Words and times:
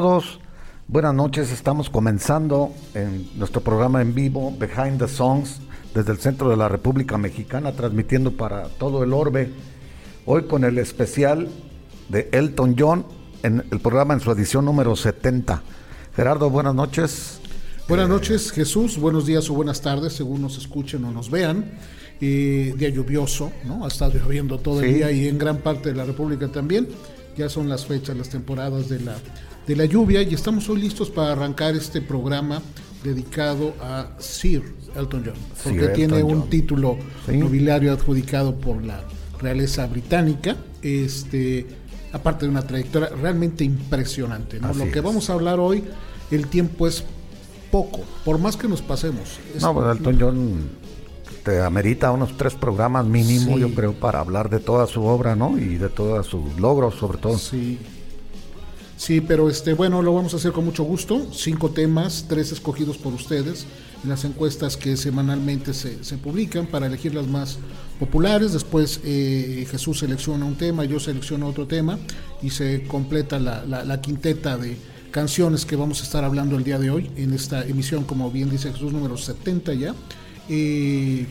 todos, 0.00 0.40
buenas 0.88 1.14
noches. 1.14 1.52
Estamos 1.52 1.88
comenzando 1.88 2.72
en 2.94 3.28
nuestro 3.38 3.60
programa 3.60 4.02
en 4.02 4.12
vivo, 4.12 4.52
Behind 4.58 4.98
the 4.98 5.06
Songs, 5.06 5.60
desde 5.94 6.10
el 6.10 6.18
centro 6.18 6.50
de 6.50 6.56
la 6.56 6.68
República 6.68 7.16
Mexicana, 7.16 7.70
transmitiendo 7.70 8.32
para 8.32 8.64
todo 8.70 9.04
el 9.04 9.12
orbe. 9.12 9.52
Hoy 10.26 10.46
con 10.46 10.64
el 10.64 10.78
especial 10.78 11.46
de 12.08 12.28
Elton 12.32 12.74
John 12.76 13.06
en 13.44 13.64
el 13.70 13.78
programa 13.78 14.14
en 14.14 14.20
su 14.20 14.32
edición 14.32 14.64
número 14.64 14.96
70. 14.96 15.62
Gerardo, 16.16 16.50
buenas 16.50 16.74
noches. 16.74 17.38
Buenas 17.88 18.08
noches, 18.08 18.50
Jesús. 18.50 18.98
Buenos 18.98 19.26
días 19.26 19.48
o 19.48 19.54
buenas 19.54 19.80
tardes, 19.80 20.14
según 20.14 20.42
nos 20.42 20.58
escuchen 20.58 21.04
o 21.04 21.12
nos 21.12 21.30
vean. 21.30 21.70
Eh, 22.20 22.74
día 22.76 22.88
lluvioso, 22.88 23.52
¿no? 23.64 23.84
Ha 23.84 23.88
estado 23.88 24.14
lloviendo 24.14 24.58
todo 24.58 24.82
el 24.82 24.92
día 24.92 25.12
y 25.12 25.28
en 25.28 25.38
gran 25.38 25.58
parte 25.58 25.90
de 25.90 25.94
la 25.94 26.04
República 26.04 26.48
también. 26.48 26.88
Ya 27.36 27.48
son 27.48 27.68
las 27.68 27.86
fechas, 27.86 28.16
las 28.16 28.28
temporadas 28.28 28.88
de 28.88 28.98
la 28.98 29.16
de 29.66 29.76
la 29.76 29.84
lluvia 29.84 30.22
y 30.22 30.34
estamos 30.34 30.68
hoy 30.68 30.80
listos 30.80 31.10
para 31.10 31.32
arrancar 31.32 31.74
este 31.74 32.00
programa 32.00 32.60
dedicado 33.02 33.74
a 33.80 34.08
Sir 34.18 34.62
Elton 34.96 35.24
John, 35.26 35.34
porque 35.62 35.88
tiene 35.88 36.22
un 36.22 36.48
título 36.48 36.96
nobiliario 37.28 37.92
adjudicado 37.92 38.54
por 38.54 38.82
la 38.84 39.02
realeza 39.40 39.86
británica, 39.86 40.56
este, 40.82 41.66
aparte 42.12 42.46
de 42.46 42.50
una 42.50 42.62
trayectoria 42.62 43.10
realmente 43.10 43.64
impresionante. 43.64 44.60
Lo 44.60 44.90
que 44.90 45.00
vamos 45.00 45.28
a 45.30 45.34
hablar 45.34 45.58
hoy, 45.60 45.84
el 46.30 46.46
tiempo 46.46 46.86
es 46.86 47.04
poco, 47.70 48.00
por 48.24 48.38
más 48.38 48.56
que 48.56 48.68
nos 48.68 48.82
pasemos. 48.82 49.38
no, 49.60 49.74
pues 49.74 49.98
Elton 49.98 50.18
John 50.20 50.84
te 51.42 51.60
amerita 51.60 52.10
unos 52.10 52.36
tres 52.38 52.54
programas 52.54 53.04
mínimo, 53.04 53.58
yo 53.58 53.74
creo, 53.74 53.92
para 53.92 54.20
hablar 54.20 54.48
de 54.48 54.60
toda 54.60 54.86
su 54.86 55.04
obra, 55.04 55.36
¿no? 55.36 55.58
Y 55.58 55.76
de 55.76 55.90
todos 55.90 56.26
sus 56.26 56.58
logros, 56.58 56.94
sobre 56.94 57.18
todo. 57.18 57.36
Sí, 57.36 57.78
Sí, 59.04 59.20
pero 59.20 59.50
este, 59.50 59.74
bueno, 59.74 60.00
lo 60.00 60.14
vamos 60.14 60.32
a 60.32 60.38
hacer 60.38 60.52
con 60.52 60.64
mucho 60.64 60.82
gusto. 60.82 61.26
Cinco 61.30 61.68
temas, 61.68 62.24
tres 62.26 62.52
escogidos 62.52 62.96
por 62.96 63.12
ustedes 63.12 63.66
en 64.02 64.08
las 64.08 64.24
encuestas 64.24 64.78
que 64.78 64.96
semanalmente 64.96 65.74
se, 65.74 65.98
publican 66.16 66.66
para 66.66 66.86
elegir 66.86 67.14
las 67.14 67.26
más 67.26 67.58
populares. 68.00 68.54
Después 68.54 69.02
eh, 69.04 69.66
Jesús 69.70 69.98
selecciona 69.98 70.46
un 70.46 70.54
tema, 70.54 70.86
yo 70.86 70.98
selecciono 70.98 71.48
otro 71.48 71.66
tema 71.66 71.98
y 72.40 72.48
se 72.48 72.84
completa 72.84 73.38
la, 73.38 74.00
quinteta 74.00 74.56
de 74.56 74.78
canciones 75.10 75.66
que 75.66 75.76
vamos 75.76 76.00
a 76.00 76.04
estar 76.04 76.24
hablando 76.24 76.56
el 76.56 76.64
día 76.64 76.78
de 76.78 76.88
hoy 76.88 77.10
en 77.16 77.34
esta 77.34 77.62
emisión, 77.62 78.04
como 78.04 78.30
bien 78.30 78.48
dice 78.48 78.72
Jesús, 78.72 78.90
número 78.90 79.18
70 79.18 79.74
ya. 79.74 79.94
Eh, 80.48 81.26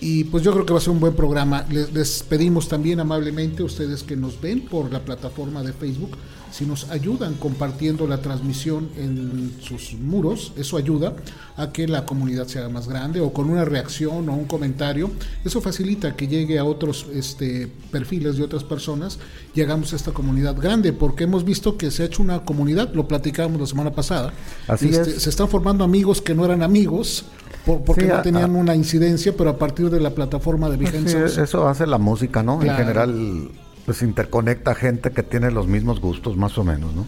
y 0.00 0.24
pues 0.24 0.42
yo 0.42 0.52
creo 0.52 0.66
que 0.66 0.72
va 0.72 0.80
a 0.80 0.82
ser 0.82 0.90
un 0.90 0.98
buen 0.98 1.14
programa. 1.14 1.64
les 1.70 2.24
pedimos 2.24 2.66
también 2.66 2.98
amablemente 2.98 3.62
a 3.62 3.66
ustedes 3.66 4.02
que 4.02 4.16
nos 4.16 4.40
ven 4.40 4.62
por 4.62 4.92
la 4.92 4.98
plataforma 4.98 5.62
de 5.62 5.72
Facebook 5.72 6.18
si 6.52 6.66
nos 6.66 6.90
ayudan 6.90 7.34
compartiendo 7.34 8.06
la 8.06 8.18
transmisión 8.18 8.90
en 8.98 9.54
sus 9.62 9.94
muros, 9.94 10.52
eso 10.56 10.76
ayuda 10.76 11.14
a 11.56 11.72
que 11.72 11.88
la 11.88 12.04
comunidad 12.04 12.46
sea 12.46 12.68
más 12.68 12.88
grande 12.88 13.20
o 13.20 13.32
con 13.32 13.48
una 13.48 13.64
reacción 13.64 14.28
o 14.28 14.34
un 14.34 14.44
comentario, 14.44 15.10
eso 15.44 15.62
facilita 15.62 16.14
que 16.14 16.28
llegue 16.28 16.58
a 16.58 16.64
otros 16.64 17.06
este, 17.14 17.70
perfiles 17.90 18.36
de 18.36 18.44
otras 18.44 18.64
personas 18.64 19.18
y 19.54 19.62
hagamos 19.62 19.94
esta 19.94 20.12
comunidad 20.12 20.54
grande, 20.56 20.92
porque 20.92 21.24
hemos 21.24 21.44
visto 21.44 21.78
que 21.78 21.90
se 21.90 22.02
ha 22.02 22.06
hecho 22.06 22.22
una 22.22 22.44
comunidad, 22.44 22.92
lo 22.92 23.08
platicábamos 23.08 23.58
la 23.58 23.66
semana 23.66 23.92
pasada, 23.92 24.34
Así 24.68 24.88
este, 24.88 25.18
se 25.18 25.30
están 25.30 25.48
formando 25.48 25.84
amigos 25.84 26.20
que 26.20 26.34
no 26.34 26.44
eran 26.44 26.62
amigos, 26.62 27.24
porque 27.64 28.06
no 28.06 28.20
tenían 28.20 28.56
una 28.56 28.74
incidencia, 28.74 29.34
pero 29.36 29.50
a 29.50 29.58
partir 29.58 29.88
de 29.88 30.00
la 30.00 30.10
plataforma 30.10 30.68
de 30.68 30.76
vigencia. 30.76 31.24
eso 31.24 31.66
hace 31.66 31.86
la 31.86 31.98
música, 31.98 32.42
¿no? 32.42 32.62
En 32.62 32.74
general 32.74 33.48
pues 33.84 34.02
interconecta 34.02 34.74
gente 34.74 35.10
que 35.10 35.22
tiene 35.22 35.50
los 35.50 35.66
mismos 35.66 36.00
gustos 36.00 36.36
más 36.36 36.56
o 36.58 36.64
menos, 36.64 36.94
¿no? 36.94 37.06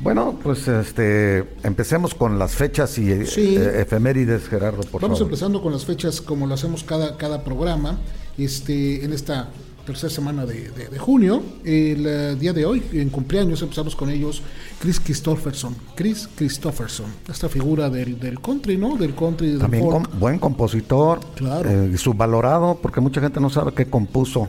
Bueno, 0.00 0.38
pues 0.42 0.66
este 0.68 1.44
empecemos 1.62 2.14
con 2.14 2.38
las 2.38 2.54
fechas 2.54 2.98
y 2.98 3.10
eh, 3.10 3.80
efemérides, 3.80 4.48
Gerardo, 4.48 4.82
por 4.82 5.00
Vamos 5.00 5.20
empezando 5.20 5.62
con 5.62 5.72
las 5.72 5.84
fechas 5.84 6.20
como 6.20 6.46
lo 6.46 6.54
hacemos 6.54 6.82
cada, 6.84 7.16
cada 7.16 7.42
programa. 7.44 7.98
Este, 8.36 9.04
en 9.04 9.12
esta 9.12 9.48
tercera 9.86 10.12
semana 10.12 10.46
de, 10.46 10.98
junio, 10.98 11.42
el 11.64 12.06
eh, 12.06 12.36
día 12.36 12.52
de 12.52 12.66
hoy, 12.66 12.82
en 12.92 13.10
cumpleaños, 13.10 13.62
empezamos 13.62 13.94
con 13.94 14.10
ellos, 14.10 14.42
Chris 14.80 14.98
Christopherson. 14.98 15.76
Chris 15.94 16.28
Christopherson, 16.34 17.06
esta 17.28 17.48
figura 17.48 17.88
del, 17.88 18.18
del 18.18 18.40
country, 18.40 18.76
¿no? 18.76 18.96
Del 18.96 19.14
country. 19.14 19.58
También 19.58 19.86
buen 20.18 20.38
compositor, 20.38 21.20
claro. 21.34 21.70
Eh, 21.70 21.96
subvalorado, 21.96 22.78
porque 22.82 23.00
mucha 23.00 23.20
gente 23.20 23.40
no 23.40 23.50
sabe 23.50 23.72
qué 23.72 23.86
compuso 23.86 24.48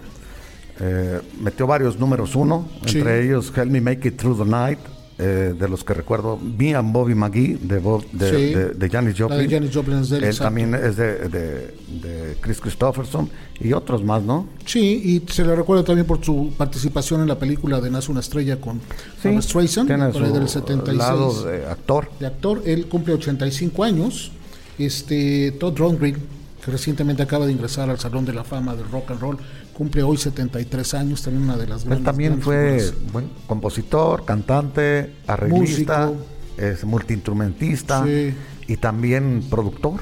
eh, 0.79 1.21
metió 1.41 1.67
varios 1.67 1.99
números 1.99 2.35
uno, 2.35 2.67
entre 2.85 3.25
ellos 3.25 3.51
Help 3.55 3.71
Me 3.71 3.81
Make 3.81 4.09
It 4.09 4.17
Through 4.17 4.43
the 4.43 4.49
Night, 4.49 4.79
eh, 5.17 5.55
de 5.57 5.69
los 5.69 5.85
que 5.85 5.93
recuerdo, 5.93 6.37
Me 6.37 6.75
and 6.75 6.91
Bobby 6.91 7.15
McGee, 7.15 7.57
de, 7.61 7.79
de, 8.73 8.89
Janis 8.89 9.17
Joplin. 9.17 10.03
él, 10.21 10.37
también 10.37 10.75
es 10.75 10.97
de, 10.97 11.73
Chris 12.41 12.59
Christopherson 12.59 13.29
y 13.61 13.71
otros 13.71 14.03
más, 14.03 14.23
¿no? 14.23 14.49
Sí, 14.65 15.23
y 15.25 15.31
se 15.31 15.45
le 15.45 15.55
recuerda 15.55 15.85
también 15.85 16.05
por 16.05 16.23
su 16.23 16.51
participación 16.57 17.21
en 17.21 17.29
la 17.29 17.39
película 17.39 17.79
de 17.79 17.89
Nace 17.89 18.11
una 18.11 18.19
estrella 18.19 18.59
con 18.59 18.81
sí, 19.23 19.41
Streisand, 19.41 20.11
por 20.11 20.33
del 20.33 20.49
76. 20.49 20.97
Lado 20.97 21.43
de 21.45 21.65
actor. 21.65 22.09
De 22.19 22.27
actor, 22.27 22.61
él 22.65 22.87
cumple 22.87 23.13
85 23.13 23.83
años. 23.85 24.33
Este, 24.77 25.53
Todd 25.53 25.77
Rundgren, 25.77 26.17
que 26.63 26.71
recientemente 26.71 27.23
acaba 27.23 27.45
de 27.45 27.53
ingresar 27.53 27.89
al 27.89 27.99
Salón 27.99 28.25
de 28.25 28.33
la 28.33 28.43
Fama 28.43 28.75
del 28.75 28.89
Rock 28.91 29.11
and 29.11 29.21
Roll, 29.21 29.37
cumple 29.75 30.03
hoy 30.03 30.17
73 30.17 30.93
años, 30.93 31.21
también 31.21 31.43
una 31.43 31.57
de 31.57 31.67
las 31.67 31.83
grandes. 31.83 31.99
Él 31.99 32.03
también 32.05 32.41
fue 32.41 32.91
buen 33.11 33.29
compositor, 33.45 34.23
cantante, 34.23 35.15
arreglista, 35.27 36.11
es 36.57 36.83
multiinstrumentista 36.85 38.05
y 38.67 38.77
también 38.77 39.43
productor. 39.49 40.01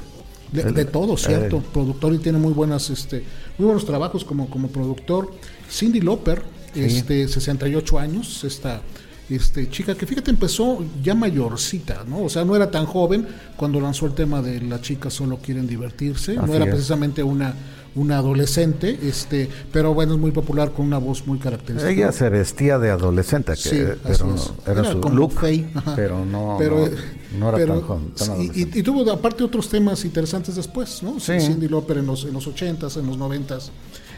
De, 0.52 0.84
todo, 0.84 1.16
cierto, 1.16 1.60
productor 1.60 2.14
y 2.14 2.18
tiene 2.18 2.38
muy 2.38 2.52
buenas, 2.52 2.88
este, 2.88 3.24
muy 3.58 3.66
buenos 3.66 3.84
trabajos 3.84 4.24
como, 4.24 4.48
como 4.48 4.68
productor. 4.68 5.32
Cindy 5.68 6.00
Loper, 6.00 6.44
este, 6.76 7.26
68 7.26 7.98
años, 7.98 8.44
esta 8.44 8.80
este, 9.28 9.68
chica 9.70 9.96
que 9.96 10.06
fíjate 10.06 10.30
empezó 10.30 10.84
ya 11.02 11.14
mayorcita, 11.14 12.04
¿no? 12.06 12.22
O 12.22 12.28
sea, 12.28 12.44
no 12.44 12.54
era 12.54 12.70
tan 12.70 12.86
joven 12.86 13.26
cuando 13.56 13.80
lanzó 13.80 14.06
el 14.06 14.12
tema 14.12 14.42
de 14.42 14.60
las 14.60 14.82
chicas 14.82 15.14
solo 15.14 15.38
quieren 15.38 15.66
divertirse, 15.66 16.36
no 16.36 16.54
era 16.54 16.66
precisamente 16.66 17.22
una 17.22 17.54
una 17.96 18.18
adolescente, 18.18 18.98
este, 19.02 19.48
pero 19.72 19.94
bueno, 19.94 20.14
es 20.14 20.20
muy 20.20 20.32
popular 20.32 20.72
con 20.72 20.86
una 20.86 20.98
voz 20.98 21.26
muy 21.26 21.38
característica. 21.38 21.90
Ella 21.90 22.12
se 22.12 22.28
vestía 22.28 22.78
de 22.78 22.90
adolescente, 22.90 23.52
que, 23.54 23.96
pero 24.02 24.34
era, 24.66 24.84
su 24.84 24.98
look, 25.10 25.34
pero 25.94 26.24
no, 26.24 26.56
pero, 26.58 26.88
no, 27.38 27.56
era 27.56 27.66
tan, 27.66 27.80
joven, 27.82 28.12
y, 28.54 28.82
tuvo 28.82 29.10
aparte 29.10 29.44
otros 29.44 29.68
temas 29.68 30.04
interesantes 30.04 30.56
después, 30.56 31.02
¿no? 31.02 31.20
Cindy 31.20 31.68
Lauper 31.68 31.98
en 31.98 32.06
los, 32.06 32.24
en 32.24 32.34
los 32.34 32.48
80s, 32.48 32.98
en 32.98 33.06
los 33.06 33.18
90s. 33.18 33.70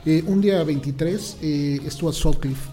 Eh, 0.06 0.22
un 0.26 0.40
día 0.40 0.62
23 0.62 1.36
eh, 1.42 1.80
estuvo 1.84 2.10
a 2.10 2.12
Sutcliffe, 2.12 2.70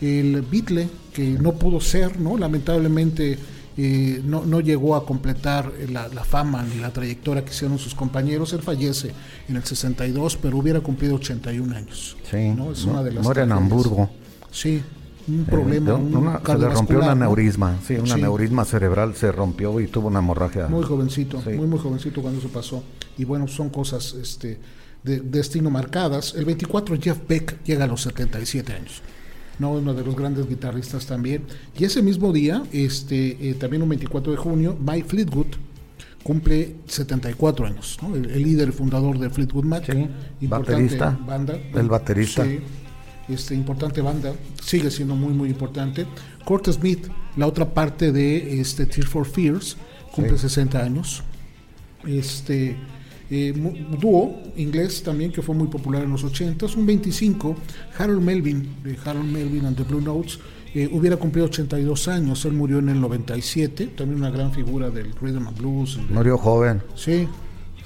el 0.00 0.42
Beatle, 0.42 0.88
que 1.12 1.22
no 1.22 1.52
pudo 1.52 1.80
ser, 1.80 2.18
¿no? 2.18 2.36
Lamentablemente 2.36 3.38
no, 3.76 4.44
no, 4.44 4.60
llegó 4.60 4.96
a 4.96 5.06
completar 5.06 5.72
la, 5.90 6.08
fama 6.24 6.62
ni 6.62 6.80
la 6.80 6.92
trayectoria 6.92 7.44
que 7.44 7.50
hicieron 7.50 7.78
sus 7.78 7.94
compañeros. 7.94 8.52
Él 8.52 8.62
fallece 8.62 9.12
en 9.48 9.56
el 9.56 9.64
62, 9.64 10.36
pero 10.36 10.58
hubiera 10.58 10.80
cumplido 10.80 11.16
81 11.16 11.76
años. 11.76 12.16
Sí, 12.30 12.48
¿no? 12.50 12.72
Es 12.72 12.84
una 12.84 13.02
de 13.02 13.12
las 13.12 13.24
muere 13.24 13.42
en 13.42 13.52
Hamburgo. 13.52 14.10
Sí, 14.50 14.82
un 15.28 15.44
problema. 15.44 16.40
se 16.44 16.58
le 16.58 16.68
rompió 16.68 16.98
un 16.98 17.04
aneurisma, 17.04 17.78
sí, 17.86 17.94
un 17.94 18.10
aneurisma 18.10 18.64
cerebral 18.64 19.14
se 19.14 19.30
rompió 19.32 19.80
y 19.80 19.86
tuvo 19.86 20.08
una 20.08 20.18
hemorragia. 20.18 20.68
Muy 20.68 20.84
jovencito, 20.84 21.40
muy, 21.40 21.66
muy 21.66 21.78
jovencito 21.78 22.20
cuando 22.20 22.40
eso 22.40 22.48
pasó. 22.48 22.82
Y 23.16 23.24
bueno, 23.24 23.46
son 23.48 23.70
cosas 23.70 24.14
este, 24.14 24.58
de 25.02 25.20
destino 25.20 25.70
marcadas. 25.70 26.34
El 26.34 26.44
24, 26.44 26.96
Jeff 27.00 27.18
Beck 27.28 27.62
llega 27.64 27.84
a 27.84 27.86
los 27.86 28.02
77 28.02 28.72
años. 28.72 29.02
¿No? 29.58 29.72
uno 29.72 29.94
de 29.94 30.04
los 30.04 30.16
grandes 30.16 30.48
guitarristas 30.48 31.06
también. 31.06 31.44
Y 31.78 31.84
ese 31.84 32.02
mismo 32.02 32.32
día, 32.32 32.62
este, 32.72 33.50
eh, 33.50 33.54
también 33.54 33.82
un 33.82 33.88
24 33.88 34.32
de 34.32 34.38
junio, 34.38 34.76
Mike 34.80 35.08
Fleetwood 35.08 35.46
cumple 36.22 36.76
74 36.86 37.66
años, 37.66 37.98
el, 38.14 38.42
líder 38.42 38.72
fundador 38.72 39.18
de 39.18 39.28
Fleetwood 39.28 39.64
Mac, 39.64 39.84
baterista, 40.42 41.18
banda, 41.26 41.54
el 41.74 41.88
baterista. 41.88 42.46
este, 43.28 43.54
importante 43.54 44.00
banda, 44.00 44.32
sigue 44.62 44.90
siendo 44.90 45.16
muy, 45.16 45.32
muy 45.32 45.48
importante. 45.48 46.06
Kurt 46.44 46.68
Smith, 46.70 47.08
la 47.36 47.46
otra 47.46 47.74
parte 47.74 48.12
de 48.12 48.60
este, 48.60 48.86
Tears 48.86 49.08
for 49.08 49.26
Fears, 49.26 49.76
cumple 50.14 50.38
60 50.38 50.78
años. 50.78 51.22
Este, 52.06 52.76
eh, 53.34 53.54
dúo 53.98 54.42
inglés 54.56 55.02
también 55.02 55.32
que 55.32 55.40
fue 55.40 55.54
muy 55.54 55.68
popular 55.68 56.02
en 56.02 56.10
los 56.10 56.22
80 56.22 56.66
un 56.76 56.84
25, 56.84 57.56
Harold 57.96 58.20
Melvin, 58.20 58.76
de 58.84 58.94
Harold 59.02 59.32
Melvin 59.32 59.64
and 59.64 59.74
the 59.74 59.84
Blue 59.84 60.02
Notes, 60.02 60.38
eh, 60.74 60.86
hubiera 60.92 61.16
cumplido 61.16 61.46
82 61.46 62.08
años, 62.08 62.44
él 62.44 62.52
murió 62.52 62.80
en 62.80 62.90
el 62.90 63.00
97, 63.00 63.86
también 63.96 64.20
una 64.20 64.28
gran 64.28 64.52
figura 64.52 64.90
del 64.90 65.14
rhythm 65.14 65.48
and 65.48 65.58
blues. 65.58 65.98
Murió 66.10 66.36
joven. 66.36 66.82
Sí. 66.94 67.26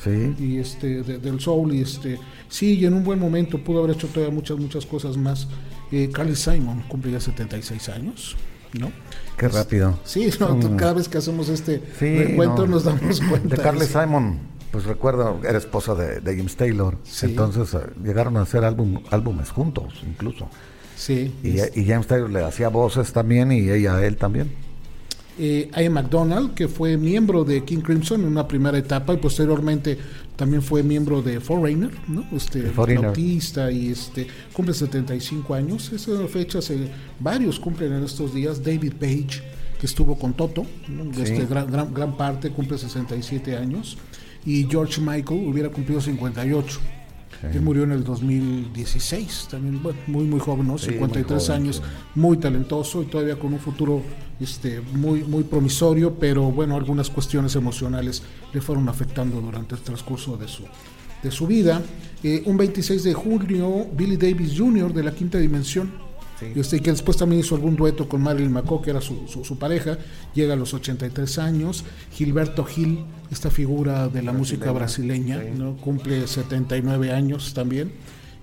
Sí. 0.03 0.35
Y 0.41 0.59
este, 0.59 1.05
del 1.05 1.39
soul, 1.39 1.73
y 1.73 1.83
este, 1.83 2.19
sí, 2.49 2.75
y 2.75 2.85
en 2.85 2.95
un 2.95 3.05
buen 3.05 3.21
momento 3.21 3.63
pudo 3.63 3.85
haber 3.85 3.95
hecho 3.95 4.09
todavía 4.09 4.35
muchas, 4.35 4.59
muchas 4.59 4.85
cosas 4.85 5.17
más. 5.17 5.47
Eh, 5.93 6.11
Carly 6.13 6.35
Simon 6.35 6.83
cumplía 6.89 7.21
76 7.21 7.89
años, 7.91 8.37
¿no? 8.81 8.91
Qué 9.39 9.47
rápido. 9.47 9.97
Sí, 10.03 10.29
mm. 10.41 10.75
cada 10.75 10.95
vez 10.95 11.09
que 11.09 11.19
hacemos 11.19 11.49
este 11.49 11.83
encuentro 12.01 12.67
nos 12.67 12.83
damos 12.83 13.21
cuenta. 13.21 13.55
De 13.55 13.63
Carly 13.63 13.87
Simon 13.87 14.56
pues 14.71 14.85
recuerdo, 14.85 15.41
era 15.47 15.59
esposa 15.59 15.95
de, 15.95 16.21
James 16.25 16.57
Taylor, 16.57 16.99
entonces 17.23 17.73
eh, 17.75 17.79
llegaron 18.03 18.37
a 18.37 18.43
hacer 18.43 18.65
álbum, 18.65 19.03
álbumes 19.11 19.51
juntos 19.51 20.03
incluso. 20.07 20.49
Sí. 20.97 21.33
Y, 21.43 21.85
James 21.85 22.07
Taylor 22.07 22.31
le 22.31 22.43
hacía 22.43 22.69
voces 22.69 23.13
también 23.13 23.53
y 23.53 23.69
ella 23.71 23.97
a 23.97 24.07
él 24.07 24.17
también. 24.17 24.51
Eh, 25.39 25.71
Ian 25.77 25.93
McDonald, 25.93 26.55
que 26.55 26.67
fue 26.67 26.97
miembro 26.97 27.45
de 27.45 27.63
King 27.63 27.81
Crimson 27.81 28.23
en 28.23 28.29
una 28.29 28.49
primera 28.49 28.79
etapa 28.79 29.13
y 29.13 29.19
posteriormente 29.19 29.99
también 30.35 30.63
fue 30.63 30.83
miembro 30.83 31.21
de 31.21 31.41
Foreigner, 31.41 31.91
¿no? 32.09 32.27
Este, 32.33 32.73
autista 33.05 33.71
y 33.71 33.91
este, 33.91 34.27
cumple 34.55 34.73
75 34.73 35.55
años. 35.55 35.93
Esa 35.93 36.27
fecha 36.27 36.63
se, 36.63 36.89
varios 37.21 37.61
cumplen 37.61 37.93
en 37.93 38.05
estos 38.05 38.33
días. 38.33 38.63
David 38.65 38.95
Page, 38.99 39.43
que 39.79 39.87
estuvo 39.87 40.19
con 40.19 40.33
Toto, 40.33 40.65
este, 41.19 41.45
gran, 41.45 41.71
gran, 41.71 41.93
gran 41.93 42.17
parte, 42.17 42.49
cumple 42.51 42.79
67 42.79 43.57
años 43.57 43.99
y 44.47 44.67
George 44.71 45.01
Michael 45.01 45.49
hubiera 45.49 45.69
cumplido 45.69 46.01
58. 46.01 46.81
Él 47.53 47.61
murió 47.61 47.83
en 47.85 47.93
el 47.93 48.03
2016, 48.03 49.49
también 49.51 49.81
muy 50.07 50.25
muy 50.25 50.41
joven, 50.41 50.69
¿no? 50.69 50.79
53 50.79 51.51
años, 51.51 51.83
muy 52.15 52.39
talentoso 52.39 53.03
y 53.03 53.07
todavía 53.07 53.39
con 53.39 53.53
un 53.53 53.59
futuro 53.59 54.03
este, 54.41 54.81
muy, 54.81 55.23
muy 55.23 55.45
promisorio, 55.45 56.15
pero 56.15 56.51
bueno, 56.51 56.77
algunas 56.77 57.11
cuestiones 57.11 57.55
emocionales 57.55 58.23
le 58.55 58.61
fueron 58.63 58.89
afectando 58.89 59.41
durante 59.41 59.75
el 59.75 59.83
transcurso 59.83 60.39
de 60.39 60.49
su, 60.49 60.65
de 61.23 61.31
su 61.31 61.47
vida. 61.47 61.83
Eh, 62.23 62.43
un 62.47 62.57
26 62.57 63.05
de 63.05 63.13
junio, 63.13 63.87
Billy 63.95 64.17
Davis 64.17 64.55
Jr. 64.57 64.93
de 64.93 65.03
la 65.03 65.13
Quinta 65.13 65.37
Dimensión 65.37 66.06
este, 66.41 66.81
que 66.81 66.91
después 66.91 67.17
también 67.17 67.41
hizo 67.41 67.55
algún 67.55 67.77
dueto 67.77 68.09
con 68.09 68.23
Marilyn 68.23 68.53
McCoy, 68.53 68.83
que 68.83 68.91
era 68.91 69.01
su, 69.01 69.27
su, 69.27 69.59
pareja, 69.59 69.99
llega 70.35 70.55
a 70.55 70.57
los 70.57 70.75
83 70.75 71.39
años. 71.39 71.85
Gilberto 72.13 72.65
Gil, 72.65 73.05
esta 73.31 73.51
figura 73.51 74.09
de 74.09 74.23
la 74.23 74.33
música 74.33 74.71
brasileña, 74.73 75.43
¿no? 75.57 75.77
cumple 75.77 76.27
79 76.27 77.13
años 77.13 77.55
también. 77.55 77.93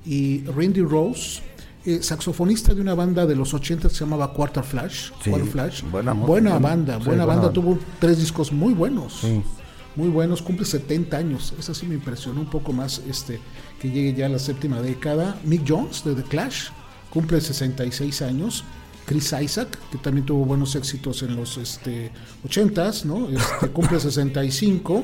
Y 0.06 0.44
Randy 0.46 0.82
Rose, 0.82 1.42
eh, 1.86 2.02
saxofonista 2.02 2.74
de 2.74 2.82
una 2.82 2.94
banda 2.94 3.26
de 3.26 3.36
los 3.36 3.54
80 3.54 3.90
que 3.90 3.94
se 3.94 4.02
llamaba 4.02 4.34
Quarter 4.34 4.64
Flash. 4.64 5.12
Flash. 5.52 5.84
Buena, 5.84 6.14
buena 6.14 6.58
banda, 6.58 6.98
buena 6.98 7.26
banda, 7.26 7.52
tuvo 7.52 7.78
tres 8.00 8.18
discos 8.18 8.52
muy 8.52 8.74
buenos. 8.74 9.22
Muy 9.96 10.10
buenos, 10.10 10.42
cumple 10.42 10.66
70 10.66 11.16
años. 11.16 11.54
Eso 11.60 11.74
sí 11.74 11.86
me 11.86 11.94
impresionó 11.96 12.42
un 12.42 12.50
poco 12.50 12.74
más 12.74 13.02
este 13.08 13.40
que 13.80 13.92
llegue 13.92 14.14
ya 14.14 14.26
a 14.26 14.30
la 14.30 14.40
séptima 14.40 14.82
década. 14.82 15.38
Mick 15.44 15.64
Jones 15.68 16.04
de 16.04 16.16
The 16.16 16.24
Clash, 16.24 16.70
cumple 17.14 17.40
66 17.40 18.22
años. 18.24 18.64
Chris 19.06 19.34
Isaac, 19.40 19.78
que 19.92 19.98
también 19.98 20.26
tuvo 20.26 20.46
buenos 20.46 20.76
éxitos 20.76 21.24
en 21.24 21.36
los 21.36 21.58
este, 21.58 22.10
80s, 22.48 23.04
¿no? 23.06 23.30
Este, 23.30 23.68
cumple 23.74 24.00
65. 24.00 25.04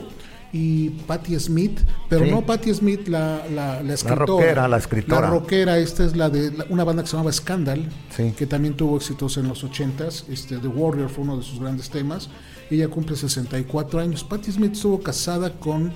Y 0.51 0.89
Patti 1.05 1.39
Smith, 1.39 1.79
pero 2.09 2.25
no 2.25 2.43
Patti 2.43 2.73
Smith, 2.73 3.07
la, 3.07 3.45
la, 3.53 3.83
la 3.83 3.93
escritora. 3.93 4.25
La 4.25 4.25
rockera, 4.25 4.67
la 4.67 4.77
escritora. 4.77 5.21
La 5.21 5.29
rockera, 5.29 5.77
esta 5.77 6.03
es 6.03 6.15
la 6.15 6.31
de 6.31 6.51
una 6.69 6.83
banda 6.83 7.03
que 7.03 7.07
se 7.07 7.17
llamaba 7.17 7.31
Scandal, 7.31 7.87
que 8.35 8.47
también 8.47 8.73
tuvo 8.75 8.97
éxitos 8.97 9.37
en 9.37 9.47
los 9.47 9.63
80s. 9.63 10.23
Este, 10.27 10.57
The 10.57 10.67
Warrior 10.67 11.07
fue 11.09 11.23
uno 11.23 11.37
de 11.37 11.43
sus 11.43 11.59
grandes 11.59 11.91
temas. 11.91 12.31
Ella 12.71 12.87
cumple 12.87 13.15
64 13.15 13.99
años. 13.99 14.23
Patti 14.23 14.51
Smith 14.51 14.71
estuvo 14.71 14.99
casada 15.01 15.51
con 15.51 15.93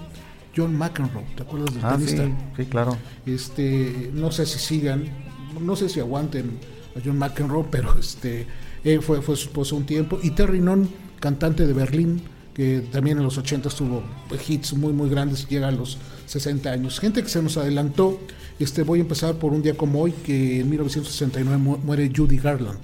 John 0.56 0.78
McEnroe, 0.78 1.26
¿te 1.36 1.42
acuerdas 1.42 1.74
del 1.74 1.84
ah, 1.84 1.96
tenista? 1.98 2.26
Sí, 2.26 2.34
sí, 2.58 2.66
claro. 2.66 2.96
Este, 3.26 4.12
no 4.14 4.32
sé 4.32 4.46
si 4.46 4.60
sigan, 4.60 5.10
no 5.60 5.76
sé 5.76 5.90
si 5.90 6.00
aguanten 6.00 6.60
a 6.96 7.00
John 7.04 7.18
McEnroe, 7.18 7.66
pero 7.70 7.98
este 7.98 8.46
eh, 8.84 9.00
fue, 9.02 9.22
fue 9.22 9.36
su 9.36 9.48
esposo 9.48 9.76
un 9.76 9.86
tiempo. 9.86 10.20
Y 10.22 10.32
Terry 10.32 10.60
Non, 10.60 10.90
cantante 11.20 11.66
de 11.66 11.74
Berlín, 11.74 12.22
que 12.54 12.82
también 12.92 13.18
en 13.18 13.24
los 13.24 13.38
80 13.38 13.70
tuvo 13.70 14.04
hits 14.48 14.74
muy 14.74 14.94
muy 14.94 15.10
grandes, 15.10 15.48
llega 15.48 15.70
a 15.70 15.72
los 15.72 15.98
60 16.28 16.70
años. 16.70 17.00
Gente 17.00 17.24
que 17.24 17.30
se 17.30 17.42
nos 17.42 17.58
adelantó, 17.58 18.20
este 18.60 18.84
voy 18.84 19.00
a 19.00 19.02
empezar 19.02 19.36
por 19.36 19.54
un 19.54 19.62
día 19.62 19.76
como 19.76 20.02
hoy, 20.02 20.12
que 20.12 20.62
en 20.62 20.70
1969 20.70 21.80
muere 21.84 22.12
Judy 22.16 22.38
Garland. 22.38 22.80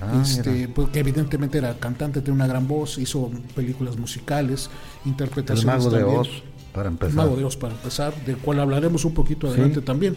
Ah, 0.00 0.20
este, 0.22 0.68
pues, 0.68 0.90
que 0.90 1.00
evidentemente 1.00 1.56
era 1.56 1.74
cantante, 1.78 2.20
tiene 2.20 2.34
una 2.34 2.46
gran 2.46 2.68
voz, 2.68 2.98
hizo 2.98 3.30
películas 3.54 3.96
musicales, 3.96 4.68
interpretaciones. 5.06 5.86
El 5.86 5.90
Mago 5.92 5.96
de 5.96 6.04
Oz, 6.04 6.28
para 6.74 6.88
empezar. 6.88 7.10
El 7.10 7.16
Mago 7.16 7.36
de 7.36 7.44
Oz, 7.44 7.56
para 7.56 7.72
empezar, 7.72 8.24
del 8.26 8.36
cual 8.36 8.60
hablaremos 8.60 9.06
un 9.06 9.14
poquito 9.14 9.48
adelante 9.48 9.80
también. 9.80 10.14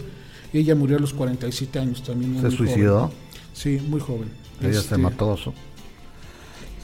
Ella 0.53 0.75
murió 0.75 0.97
a 0.97 0.99
los 0.99 1.13
47 1.13 1.79
años 1.79 2.03
también. 2.03 2.41
¿Se 2.41 2.51
suicidó? 2.51 3.11
Sí, 3.53 3.79
muy 3.87 3.99
joven. 3.99 4.29
Ella 4.61 4.73
se 4.73 4.79
este, 4.79 4.97
mató. 4.97 5.37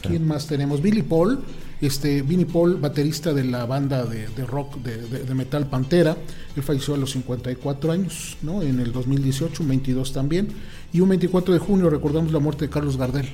¿Quién 0.01 0.27
más 0.27 0.45
tenemos? 0.45 0.81
Billy 0.81 1.01
Paul, 1.01 1.39
este, 1.81 2.21
Billy 2.21 2.45
Paul, 2.45 2.75
baterista 2.75 3.33
de 3.33 3.43
la 3.43 3.65
banda 3.65 4.05
de, 4.05 4.27
rock, 4.45 4.77
de, 4.77 5.33
metal 5.33 5.67
Pantera. 5.67 6.15
Él 6.55 6.63
falleció 6.63 6.93
a 6.93 6.97
los 6.97 7.11
54 7.11 7.91
años, 7.91 8.37
¿no? 8.43 8.61
En 8.61 8.79
el 8.79 8.91
2018, 8.91 9.63
un 9.63 9.69
22 9.69 10.13
también. 10.13 10.49
Y 10.93 10.99
un 10.99 11.09
24 11.09 11.53
de 11.53 11.59
junio 11.59 11.89
recordamos 11.89 12.31
la 12.31 12.39
muerte 12.39 12.65
de 12.65 12.69
Carlos 12.69 12.97
Gardel 12.97 13.27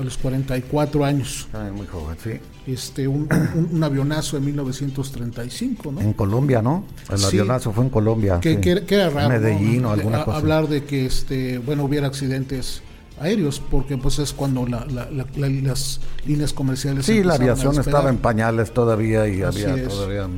a 0.00 0.04
los 0.04 0.16
44 0.18 1.04
años. 1.04 1.48
muy 1.74 1.86
joven, 1.86 2.16
sí. 2.22 2.30
Este, 2.66 3.08
un, 3.08 3.28
un, 3.72 3.82
avionazo 3.82 4.36
en 4.36 4.44
1935, 4.46 5.92
¿no? 5.92 6.00
En 6.00 6.12
Colombia, 6.12 6.62
¿no? 6.62 6.84
El 7.08 7.24
avionazo 7.24 7.72
fue 7.72 7.84
en 7.84 7.90
Colombia. 7.90 8.40
Que, 8.40 8.58
era 8.88 9.10
raro. 9.10 9.28
Medellín 9.28 9.84
o 9.84 9.90
alguna 9.90 10.24
cosa. 10.24 10.38
Hablar 10.38 10.68
de 10.68 10.84
que, 10.84 11.06
este, 11.06 11.58
bueno, 11.58 11.84
hubiera 11.84 12.06
accidentes 12.06 12.82
aéreos, 13.20 13.60
porque 13.70 13.98
pues 13.98 14.18
es 14.18 14.32
cuando 14.32 14.66
la, 14.66 14.86
las 14.86 16.00
líneas 16.26 16.52
comerciales... 16.52 17.06
Sí, 17.06 17.22
la 17.22 17.34
aviación 17.34 17.78
estaba 17.78 18.08
en 18.08 18.18
pañales 18.18 18.72
todavía 18.72 19.28
y 19.28 19.42
había 19.42 19.88
todavía... 19.88 20.28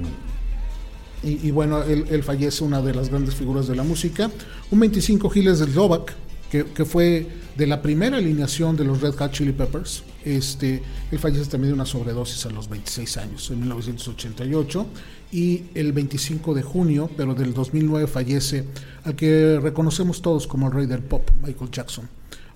Y, 1.24 1.46
y, 1.46 1.52
bueno, 1.52 1.84
él, 1.84 2.04
él, 2.10 2.24
fallece 2.24 2.64
una 2.64 2.82
de 2.82 2.92
las 2.92 3.08
grandes 3.08 3.36
figuras 3.36 3.68
de 3.68 3.76
la 3.76 3.84
música. 3.84 4.28
Un 4.72 4.80
25 4.80 5.30
Giles 5.30 5.60
del 5.60 5.70
Slovak, 5.70 6.12
que, 6.52 6.66
que 6.66 6.84
fue 6.84 7.26
de 7.56 7.66
la 7.66 7.80
primera 7.80 8.18
alineación 8.18 8.76
de 8.76 8.84
los 8.84 9.00
Red 9.00 9.14
Hot 9.14 9.32
Chili 9.32 9.52
Peppers. 9.52 10.04
Este, 10.22 10.82
él 11.10 11.18
fallece 11.18 11.50
también 11.50 11.70
de 11.70 11.74
una 11.74 11.86
sobredosis 11.86 12.44
a 12.44 12.50
los 12.50 12.68
26 12.68 13.16
años, 13.16 13.50
en 13.50 13.60
1988. 13.60 14.86
Y 15.32 15.64
el 15.74 15.94
25 15.94 16.52
de 16.52 16.62
junio, 16.62 17.08
pero 17.16 17.34
del 17.34 17.54
2009, 17.54 18.06
fallece 18.06 18.66
al 19.04 19.16
que 19.16 19.58
reconocemos 19.62 20.20
todos 20.20 20.46
como 20.46 20.66
el 20.66 20.74
rey 20.74 20.84
del 20.84 21.00
pop, 21.00 21.26
Michael 21.42 21.70
Jackson, 21.70 22.06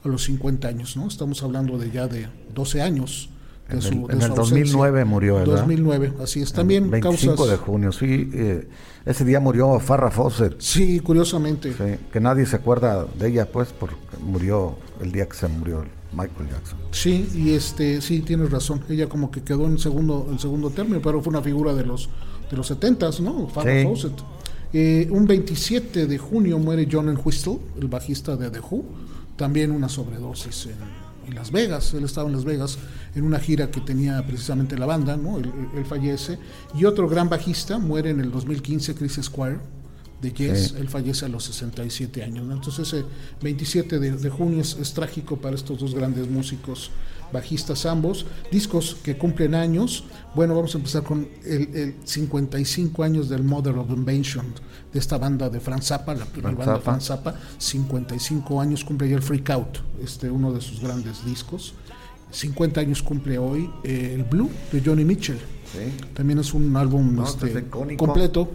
a 0.04 0.08
los 0.08 0.24
50 0.24 0.68
años. 0.68 0.94
¿no? 0.98 1.08
Estamos 1.08 1.42
hablando 1.42 1.78
de 1.78 1.90
ya 1.90 2.06
de 2.06 2.28
12 2.54 2.82
años. 2.82 3.30
De 3.66 3.78
en 3.78 4.22
el, 4.22 4.34
2009 4.34 5.06
murió, 5.06 5.36
¿verdad? 5.36 5.56
2009, 5.56 6.12
así 6.22 6.42
es. 6.42 6.52
También 6.52 6.84
el 6.84 6.90
25 6.90 7.46
de 7.46 7.56
junio, 7.56 7.92
sí. 7.92 8.30
Eh, 8.34 8.68
ese 9.06 9.24
día 9.24 9.38
murió 9.38 9.78
Farrah 9.78 10.10
Fawcett. 10.10 10.60
Sí, 10.60 10.98
curiosamente. 11.00 11.72
que 12.12 12.20
nadie 12.20 12.44
se 12.44 12.56
acuerda 12.56 13.04
de 13.04 13.28
ella, 13.28 13.46
pues, 13.46 13.72
porque 13.72 13.94
murió 14.20 14.76
el 15.00 15.12
día 15.12 15.28
que 15.28 15.36
se 15.36 15.46
murió 15.46 15.84
Michael 16.12 16.50
Jackson. 16.50 16.78
Sí, 16.90 17.28
y 17.34 17.52
este, 17.52 18.00
sí, 18.00 18.20
tienes 18.20 18.50
razón. 18.50 18.82
Ella 18.88 19.08
como 19.08 19.30
que 19.30 19.42
quedó 19.42 19.66
en 19.66 19.78
segundo, 19.78 20.26
en 20.28 20.40
segundo 20.40 20.70
término, 20.70 21.00
pero 21.00 21.22
fue 21.22 21.30
una 21.30 21.40
figura 21.40 21.72
de 21.72 21.84
los 21.84 22.08
de 22.50 22.56
los 22.56 22.66
70 22.66 23.10
¿no? 23.20 23.48
Farrah 23.48 23.84
Fawcett. 23.84 24.12
Eh, 24.72 25.08
un 25.10 25.26
27 25.26 26.06
de 26.06 26.18
junio 26.18 26.58
muere 26.58 26.88
John 26.90 27.16
Whistle, 27.24 27.58
el 27.80 27.88
bajista 27.88 28.36
de 28.36 28.50
The 28.50 28.60
Who. 28.60 28.84
También 29.36 29.70
una 29.70 29.88
sobredosis 29.88 30.66
en, 30.66 31.05
Las 31.34 31.50
Vegas. 31.50 31.94
Él 31.94 32.04
estaba 32.04 32.28
en 32.28 32.34
Las 32.34 32.44
Vegas 32.44 32.78
en 33.14 33.24
una 33.24 33.38
gira 33.38 33.70
que 33.70 33.80
tenía 33.80 34.24
precisamente 34.26 34.78
la 34.78 34.86
banda, 34.86 35.16
¿no? 35.16 35.38
Él, 35.38 35.52
él, 35.74 35.84
fallece. 35.84 36.38
Y 36.74 36.84
otro 36.84 37.08
gran 37.08 37.28
bajista 37.28 37.78
muere 37.78 38.10
en 38.10 38.20
el 38.20 38.30
2015, 38.30 38.94
Chris 38.94 39.18
Squire 39.22 39.58
de 40.20 40.32
Yes, 40.32 40.74
él 40.78 40.88
fallece 40.88 41.26
a 41.26 41.28
los 41.28 41.44
67 41.44 42.22
años. 42.22 42.46
Entonces 42.50 42.88
ese 42.88 43.04
27 43.42 43.98
de, 43.98 44.30
junio 44.30 44.62
es, 44.62 44.92
trágico 44.94 45.36
para 45.36 45.56
estos 45.56 45.78
dos 45.78 45.94
grandes 45.94 46.28
músicos, 46.28 46.90
bajistas 47.32 47.86
ambos, 47.86 48.26
discos 48.50 48.96
que 49.02 49.16
cumplen 49.16 49.54
años. 49.54 50.04
Bueno, 50.34 50.54
vamos 50.54 50.74
a 50.74 50.78
empezar 50.78 51.02
con 51.02 51.28
el, 51.44 51.96
55 52.04 53.02
años 53.02 53.28
del 53.28 53.42
Mother 53.42 53.76
of 53.76 53.90
Invention, 53.90 54.46
de 54.92 54.98
esta 54.98 55.18
banda 55.18 55.48
de 55.48 55.60
Franz 55.60 55.86
Zappa, 55.86 56.14
la 56.14 56.26
primera 56.26 56.54
banda 56.54 56.74
de 56.74 56.80
Franz 56.80 57.04
Zappa, 57.04 57.34
55 57.58 58.60
años 58.60 58.84
cumple 58.84 59.08
ya 59.08 59.16
el 59.16 59.22
Freak 59.22 59.50
Out, 59.50 59.78
este, 60.02 60.30
uno 60.30 60.52
de 60.52 60.60
sus 60.60 60.80
grandes 60.80 61.24
discos. 61.24 61.74
50 62.30 62.80
años 62.80 63.02
cumple 63.02 63.38
hoy 63.38 63.70
eh, 63.84 64.12
el 64.14 64.24
Blue 64.24 64.50
de 64.72 64.82
Johnny 64.84 65.04
Mitchell. 65.04 65.38
También 66.14 66.38
es 66.38 66.54
un 66.54 66.76
álbum 66.76 67.22
este, 67.24 67.64
completo, 67.68 68.50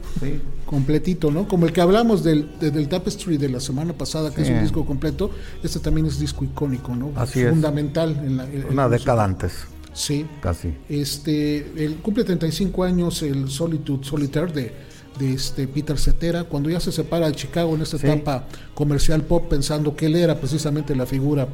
completito, 0.65 1.31
¿no? 1.31 1.47
Como 1.47 1.65
el 1.65 1.73
que 1.73 1.81
hablamos 1.81 2.23
del, 2.23 2.59
del 2.59 2.87
Tapestry 2.87 3.37
de 3.37 3.49
la 3.49 3.59
semana 3.59 3.93
pasada, 3.93 4.33
que 4.33 4.41
es 4.41 4.49
un 4.49 4.61
disco 4.61 4.85
completo, 4.85 5.31
este 5.63 5.79
también 5.79 6.07
es 6.07 6.19
disco 6.19 6.43
icónico, 6.43 6.95
¿no? 6.95 7.11
Así 7.15 7.43
Fundamental 7.45 8.11
en 8.23 8.37
la. 8.37 8.47
Una 8.69 8.89
década 8.89 9.23
antes. 9.23 9.65
Sí. 9.93 10.25
Casi. 10.41 10.73
Este, 10.87 11.57
el, 11.83 11.97
cumple 11.97 12.23
35 12.23 12.83
años 12.83 13.21
el 13.23 13.49
Solitude 13.49 14.05
Solitaire 14.05 14.51
de, 14.53 14.73
de 15.19 15.33
este 15.33 15.67
Peter 15.67 15.97
Cetera, 15.97 16.45
cuando 16.45 16.69
ya 16.69 16.79
se 16.79 16.91
separa 16.91 17.27
de 17.27 17.35
Chicago 17.35 17.75
en 17.75 17.81
esta 17.81 17.97
etapa 17.97 18.47
comercial 18.73 19.23
pop, 19.23 19.47
pensando 19.49 19.95
que 19.95 20.05
él 20.05 20.15
era 20.15 20.39
precisamente 20.39 20.95
la 20.95 21.05
figura 21.05 21.47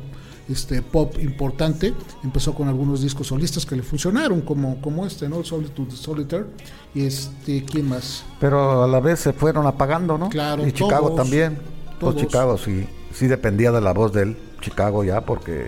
este 0.49 0.81
pop 0.81 1.15
importante. 1.19 1.93
Empezó 2.23 2.53
con 2.53 2.67
algunos 2.67 3.01
discos 3.01 3.27
solistas 3.27 3.65
que 3.65 3.75
le 3.75 3.83
funcionaron, 3.83 4.41
como, 4.41 4.79
como 4.81 5.05
este, 5.05 5.27
¿no? 5.27 5.43
Solitude 5.43 5.91
Solitaire. 5.91 6.45
Y 6.93 7.05
este, 7.05 7.63
¿quién 7.63 7.89
más? 7.89 8.23
Pero 8.39 8.83
a 8.83 8.87
la 8.87 8.99
vez 8.99 9.19
se 9.19 9.33
fueron 9.33 9.67
apagando, 9.67 10.17
¿no? 10.17 10.29
Claro. 10.29 10.65
Y 10.65 10.71
Chicago 10.71 11.11
también. 11.11 11.57
Pues 11.99 12.15
Chicago 12.15 12.57
sí, 12.57 12.87
sí 13.11 13.27
dependía 13.27 13.71
de 13.71 13.81
la 13.81 13.91
voz 13.91 14.13
de 14.13 14.21
él, 14.21 14.37
Chicago 14.61 15.03
ya, 15.03 15.21
porque 15.21 15.67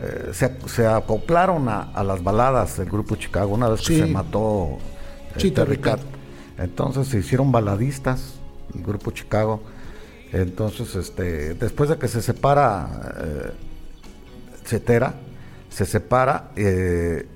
eh, 0.00 0.32
se, 0.32 0.86
acoplaron 0.86 1.68
a, 1.68 2.04
las 2.04 2.22
baladas 2.22 2.76
del 2.76 2.90
grupo 2.90 3.16
Chicago 3.16 3.54
una 3.54 3.68
vez 3.68 3.80
que 3.80 3.98
se 3.98 4.06
mató 4.06 4.78
eh, 5.34 5.98
Entonces 6.58 7.08
se 7.08 7.18
hicieron 7.18 7.50
baladistas, 7.50 8.34
el 8.74 8.82
grupo 8.82 9.10
Chicago. 9.10 9.62
Entonces, 10.32 10.94
este, 10.94 11.54
después 11.54 11.88
de 11.88 11.96
que 11.96 12.06
se 12.06 12.20
separa 12.20 13.14
eh, 13.18 13.52
etcétera, 14.68 15.14
se 15.70 15.86
separa. 15.86 16.50
Eh, 16.56 17.26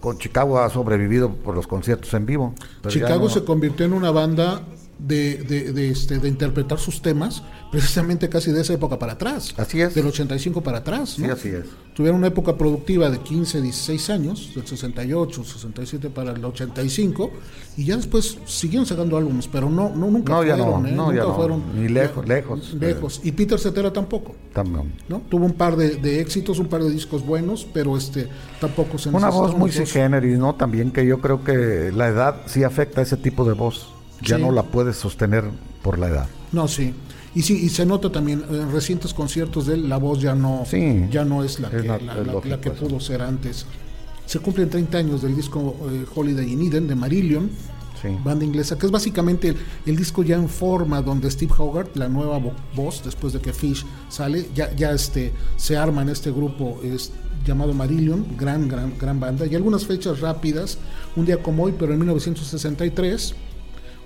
con 0.00 0.18
Chicago 0.18 0.60
ha 0.60 0.68
sobrevivido 0.68 1.34
por 1.34 1.54
los 1.54 1.66
conciertos 1.66 2.12
en 2.14 2.26
vivo. 2.26 2.54
Chicago 2.86 3.30
se 3.30 3.44
convirtió 3.44 3.86
en 3.86 3.94
una 3.94 4.10
banda 4.10 4.60
de, 4.98 5.36
de, 5.72 5.90
este, 5.90 6.18
de 6.18 6.28
interpretar 6.28 6.78
sus 6.78 7.02
temas 7.02 7.42
precisamente 7.70 8.28
casi 8.28 8.50
de 8.50 8.62
esa 8.62 8.72
época 8.72 8.98
para 8.98 9.12
atrás. 9.12 9.54
Así 9.56 9.80
es. 9.80 9.94
Del 9.94 10.06
85 10.06 10.62
para 10.62 10.78
atrás. 10.78 11.18
¿no? 11.18 11.26
Sí, 11.26 11.30
así 11.30 11.48
es. 11.48 11.66
Tuvieron 11.94 12.18
una 12.18 12.28
época 12.28 12.56
productiva 12.56 13.08
de 13.10 13.18
15, 13.18 13.62
16 13.62 14.10
años, 14.10 14.52
del 14.54 14.66
68, 14.66 15.44
67 15.44 16.10
para 16.10 16.32
el 16.32 16.44
85, 16.44 17.30
y 17.78 17.86
ya 17.86 17.96
después 17.96 18.38
siguieron 18.44 18.86
sacando 18.86 19.16
álbumes, 19.16 19.48
pero 19.48 19.70
no, 19.70 19.90
no 19.94 20.10
nunca 20.10 20.32
no, 20.32 20.38
fueron. 20.38 20.84
Ya 20.84 20.92
no, 20.92 21.10
¿eh? 21.10 21.14
nunca 21.14 21.34
fueron. 21.34 21.62
Ni 21.74 21.88
lejos, 21.88 22.28
lejos. 22.28 22.74
Lejos. 22.74 23.20
Y 23.24 23.32
Peter 23.32 23.58
Cetera 23.58 23.92
tampoco. 23.92 24.34
También. 24.52 24.92
¿no? 25.08 25.22
Tuvo 25.30 25.46
un 25.46 25.54
par 25.54 25.76
de, 25.76 26.20
éxitos, 26.20 26.58
un 26.58 26.68
par 26.68 26.82
de 26.82 26.90
discos 26.90 27.24
buenos, 27.24 27.66
pero 27.72 27.96
este 27.96 28.28
tampoco 28.60 28.98
se 28.98 29.08
Una 29.08 29.30
voz 29.30 29.56
muy 29.56 29.70
generis, 29.70 30.38
¿no? 30.38 30.54
También 30.54 30.90
que 30.90 31.06
yo 31.06 31.20
creo 31.20 31.44
que 31.44 31.92
la 31.94 32.08
edad 32.08 32.42
sí 32.46 32.62
afecta 32.62 33.00
a 33.00 33.04
ese 33.04 33.16
tipo 33.16 33.44
de 33.46 33.54
voz 33.54 33.95
ya 34.22 34.38
no 34.38 34.52
la 34.52 34.64
puedes 34.64 34.96
sostener 34.96 35.44
por 35.82 35.98
la 35.98 36.08
edad. 36.08 36.28
No, 36.52 36.68
sí. 36.68 36.94
Y 37.34 37.42
sí, 37.42 37.54
y 37.62 37.68
se 37.68 37.84
nota 37.84 38.10
también 38.10 38.44
en 38.48 38.72
recientes 38.72 39.12
conciertos 39.12 39.66
de 39.66 39.74
él, 39.74 39.90
la 39.90 39.98
voz 39.98 40.22
ya 40.22 40.34
no, 40.34 40.64
ya 41.10 41.24
no 41.24 41.44
es 41.44 41.60
la 41.60 41.68
que, 41.68 41.82
la, 41.82 42.60
que 42.60 42.70
pudo 42.70 42.98
ser 42.98 43.20
antes. 43.20 43.66
Se 44.24 44.38
cumplen 44.38 44.70
30 44.70 44.98
años 44.98 45.22
del 45.22 45.36
disco 45.36 45.76
eh, 45.92 46.06
Holiday 46.14 46.50
in 46.50 46.62
Eden 46.62 46.88
de 46.88 46.94
Marillion, 46.94 47.50
banda 48.24 48.44
inglesa, 48.44 48.78
que 48.78 48.86
es 48.86 48.92
básicamente 48.92 49.54
el, 49.84 49.96
disco 49.96 50.22
ya 50.22 50.36
en 50.36 50.48
forma 50.48 51.02
donde 51.02 51.30
Steve 51.30 51.52
Hogarth, 51.58 51.94
la 51.96 52.08
nueva 52.08 52.40
voz, 52.74 53.02
después 53.04 53.34
de 53.34 53.40
que 53.40 53.52
Fish 53.52 53.84
sale, 54.08 54.48
ya, 54.54 54.74
ya 54.74 54.92
este, 54.92 55.32
se 55.56 55.76
arma 55.76 56.02
en 56.02 56.08
este 56.08 56.30
grupo 56.30 56.80
es, 56.82 57.12
llamado 57.44 57.74
Marillion, 57.74 58.36
gran, 58.36 58.66
gran, 58.66 58.96
gran 58.98 59.20
banda, 59.20 59.46
y 59.46 59.54
algunas 59.54 59.84
fechas 59.86 60.20
rápidas, 60.20 60.78
un 61.14 61.26
día 61.26 61.42
como 61.42 61.64
hoy, 61.64 61.74
pero 61.78 61.92
en 61.92 61.98
1963 61.98 63.34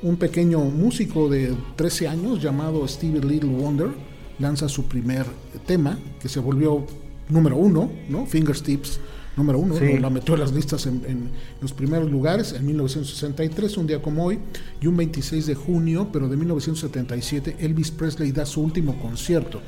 un 0.03 0.17
pequeño 0.17 0.61
músico 0.61 1.29
de 1.29 1.55
13 1.77 2.09
años 2.09 2.43
llamado 2.43 2.87
Steve 2.89 3.21
Little 3.21 3.51
Wonder 3.51 3.91
lanza 4.39 4.69
su 4.69 4.85
primer 4.85 5.27
tema 5.67 5.99
que 6.21 6.29
se 6.29 6.41
volvió 6.41 6.87
número 7.29 7.57
uno, 7.57 7.91
¿no? 8.09 8.27
Fingertips 8.27 9.01
número 9.37 9.59
uno, 9.59 9.77
la 10.01 10.11
metió 10.11 10.35
en 10.35 10.41
las 10.41 10.53
listas 10.53 10.87
en, 10.87 11.31
los 11.61 11.73
primeros 11.73 12.11
lugares 12.11 12.53
en 12.53 12.67
1963, 12.67 13.77
un 13.77 13.87
día 13.87 14.03
como 14.03 14.25
hoy, 14.25 14.39
y 14.81 14.87
un 14.87 14.97
26 14.97 15.47
de 15.47 15.55
junio, 15.55 16.09
pero 16.13 16.29
de 16.29 16.37
1977, 16.37 17.57
Elvis 17.61 17.91
Presley 17.91 18.33
da 18.33 18.45
su 18.45 18.61
último 18.61 18.99
concierto 19.01 19.61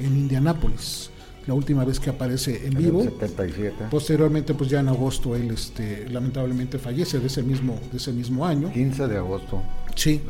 en 0.00 0.16
Indianápolis 0.16 1.10
la 1.46 1.54
última 1.54 1.84
vez 1.84 2.00
que 2.00 2.10
aparece 2.10 2.66
en, 2.66 2.74
vivo. 2.74 3.02
77. 3.02 3.86
Posteriormente, 3.90 4.54
pues 4.54 4.70
ya 4.70 4.80
en 4.80 4.88
agosto 4.88 5.36
él 5.36 5.50
este, 5.50 6.08
lamentablemente 6.08 6.78
fallece 6.78 7.18
de 7.18 7.26
ese 7.26 7.42
mismo, 7.42 7.78
de 7.90 7.98
ese 7.98 8.12
mismo 8.12 8.46
año. 8.46 8.72
15 8.72 9.08
de 9.08 9.16
agosto. 9.16 9.62
Sí, 9.94 10.20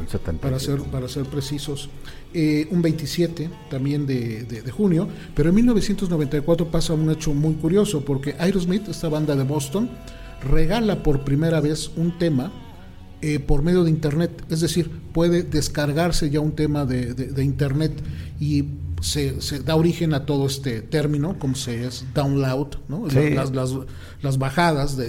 para 0.40 0.58
ser, 0.58 0.80
para 0.82 1.08
ser 1.08 1.24
precisos. 1.24 1.88
Eh, 2.34 2.66
un 2.70 2.82
27 2.82 3.48
también 3.70 4.06
de, 4.06 4.42
de, 4.42 4.70
junio, 4.72 5.08
pero 5.36 5.50
en 5.50 5.54
1994 5.54 6.68
pasa 6.68 6.92
un 6.92 7.08
hecho 7.10 7.32
muy 7.32 7.54
curioso 7.54 8.04
porque 8.04 8.34
Aerosmith, 8.38 8.88
esta 8.88 9.08
banda 9.08 9.36
de 9.36 9.44
Boston, 9.44 9.88
regala 10.50 11.02
por 11.02 11.24
primera 11.24 11.60
vez 11.60 11.92
un 11.96 12.18
tema 12.18 12.52
eh, 13.22 13.38
por 13.38 13.62
medio 13.62 13.84
de 13.84 13.90
internet, 13.90 14.44
es 14.50 14.60
decir, 14.60 14.90
puede 15.12 15.44
descargarse 15.44 16.28
ya 16.28 16.40
un 16.40 16.52
tema 16.52 16.84
de, 16.84 17.14
de 17.14 17.44
internet 17.44 17.92
y 18.40 18.64
se, 19.04 19.60
da 19.60 19.76
origen 19.76 20.14
a 20.14 20.24
todo 20.24 20.46
este 20.46 20.80
término, 20.80 21.38
como 21.38 21.54
se 21.54 21.86
es 21.86 22.04
download, 22.14 22.76
¿no? 22.88 23.06
las, 23.06 23.50
las, 24.22 24.38
bajadas 24.38 24.96
de, 24.96 25.08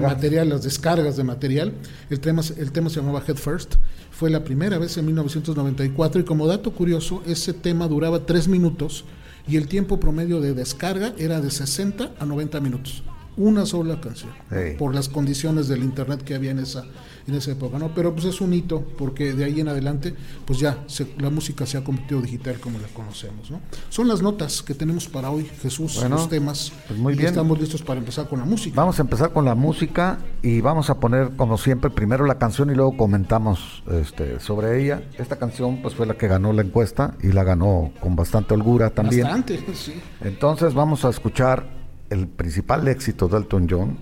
material, 0.00 0.48
las 0.48 0.62
descargas 0.62 1.16
de 1.16 1.24
material. 1.24 1.72
El 2.08 2.20
tema, 2.20 2.42
el 2.56 2.70
tema 2.70 2.88
se 2.88 3.00
llamaba 3.00 3.22
Head 3.26 3.36
First, 3.36 3.74
fue 4.12 4.30
la 4.30 4.44
primera 4.44 4.78
vez 4.78 4.96
en 4.96 5.06
1994 5.06 6.20
y 6.20 6.24
como 6.24 6.46
dato 6.46 6.72
curioso, 6.72 7.22
ese 7.26 7.52
tema 7.52 7.88
duraba 7.88 8.26
tres 8.26 8.46
minutos 8.46 9.04
y 9.48 9.56
el 9.56 9.66
tiempo 9.66 9.98
promedio 9.98 10.40
de 10.40 10.54
descarga 10.54 11.12
era 11.18 11.40
de 11.40 11.50
60 11.50 12.12
a 12.18 12.24
90 12.24 12.60
minutos. 12.60 13.02
Una 13.36 13.66
sola 13.66 14.00
canción, 14.00 14.30
por 14.78 14.94
las 14.94 15.08
condiciones 15.08 15.66
del 15.66 15.82
internet 15.82 16.22
que 16.22 16.34
había 16.34 16.52
en 16.52 16.60
esa, 16.60 16.84
en 17.26 17.34
esa 17.34 17.52
época, 17.52 17.78
¿no? 17.78 17.94
Pero 17.94 18.12
pues 18.12 18.26
es 18.26 18.40
un 18.40 18.52
hito, 18.54 18.82
porque 18.98 19.32
de 19.32 19.44
ahí 19.44 19.60
en 19.60 19.68
adelante, 19.68 20.14
pues 20.44 20.58
ya 20.58 20.84
la 21.18 21.30
música 21.30 21.66
se 21.66 21.78
ha 21.78 21.84
convertido 21.84 22.20
digital 22.20 22.58
como 22.60 22.78
la 22.78 22.88
conocemos, 22.88 23.50
¿no? 23.50 23.60
Son 23.88 24.08
las 24.08 24.22
notas 24.22 24.62
que 24.62 24.74
tenemos 24.74 25.08
para 25.08 25.30
hoy, 25.30 25.44
Jesús, 25.60 26.02
los 26.08 26.28
temas. 26.28 26.72
Pues 26.88 26.98
muy 26.98 27.14
bien. 27.14 27.28
Estamos 27.28 27.58
listos 27.58 27.82
para 27.82 27.98
empezar 27.98 28.28
con 28.28 28.38
la 28.38 28.44
música. 28.44 28.74
Vamos 28.76 28.98
a 28.98 29.02
empezar 29.02 29.32
con 29.32 29.44
la 29.44 29.54
música 29.54 30.18
y 30.42 30.60
vamos 30.60 30.90
a 30.90 30.98
poner, 30.98 31.36
como 31.36 31.58
siempre, 31.58 31.90
primero 31.90 32.26
la 32.26 32.38
canción 32.38 32.70
y 32.70 32.74
luego 32.74 32.96
comentamos 32.96 33.82
este, 33.90 34.40
sobre 34.40 34.82
ella. 34.82 35.02
Esta 35.18 35.36
canción, 35.36 35.80
pues 35.82 35.94
fue 35.94 36.06
la 36.06 36.14
que 36.14 36.28
ganó 36.28 36.52
la 36.52 36.62
encuesta 36.62 37.14
y 37.22 37.32
la 37.32 37.44
ganó 37.44 37.92
con 38.00 38.16
bastante 38.16 38.54
holgura 38.54 38.90
también. 38.90 39.24
Bastante, 39.24 39.64
sí. 39.74 39.94
Entonces 40.20 40.74
vamos 40.74 41.04
a 41.04 41.10
escuchar 41.10 41.66
el 42.10 42.28
principal 42.28 42.86
éxito 42.88 43.28
de 43.28 43.38
Elton 43.38 43.66
John, 43.68 43.98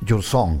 Your 0.00 0.22
Song. 0.22 0.60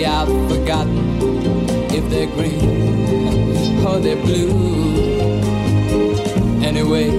I've 0.00 0.26
forgotten 0.48 1.18
if 1.90 2.08
they're 2.08 2.26
green 2.26 3.84
or 3.86 4.00
they're 4.00 4.16
blue. 4.16 4.48
Anyway, 6.64 7.10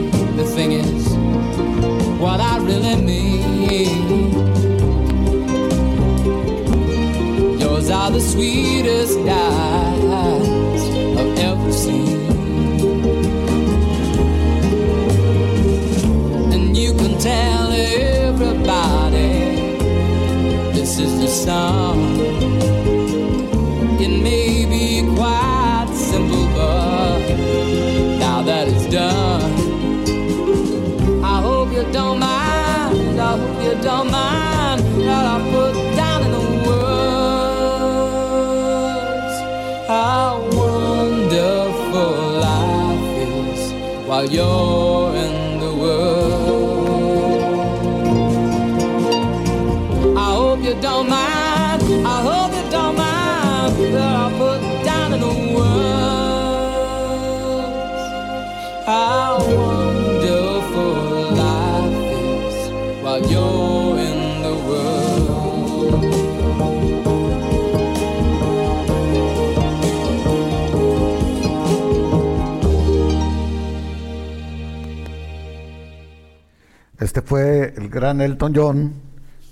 Este 77.14 77.22
fue 77.22 77.76
el 77.78 77.90
gran 77.90 78.22
Elton 78.22 78.54
John 78.56 78.94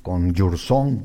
con 0.02 0.34
Your 0.34 0.58
Song. 0.58 0.98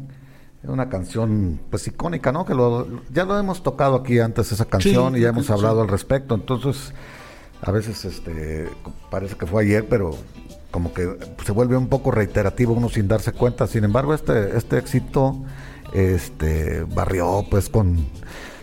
Una 0.62 0.88
canción 0.88 1.60
pues 1.68 1.86
icónica, 1.86 2.32
¿no? 2.32 2.46
Que 2.46 2.54
lo, 2.54 3.02
ya 3.12 3.26
lo 3.26 3.38
hemos 3.38 3.62
tocado 3.62 3.96
aquí 3.96 4.20
antes 4.20 4.50
esa 4.52 4.64
canción 4.64 5.12
Sí, 5.12 5.18
y 5.18 5.22
ya 5.24 5.28
hemos 5.28 5.44
sí. 5.44 5.52
hablado 5.52 5.82
al 5.82 5.88
respecto. 5.88 6.34
Entonces, 6.34 6.94
a 7.60 7.70
veces 7.70 8.06
este 8.06 8.70
parece 9.10 9.36
que 9.36 9.44
fue 9.44 9.64
ayer, 9.64 9.86
pero 9.86 10.16
como 10.70 10.94
que 10.94 11.18
se 11.44 11.52
vuelve 11.52 11.76
un 11.76 11.88
poco 11.88 12.10
reiterativo 12.10 12.72
uno 12.72 12.88
sin 12.88 13.06
darse 13.06 13.32
cuenta. 13.32 13.66
Sin 13.66 13.84
embargo, 13.84 14.14
este 14.14 14.56
este 14.56 14.78
éxito 14.78 15.36
este 15.92 16.84
barrió 16.84 17.44
pues 17.50 17.68
con 17.68 18.06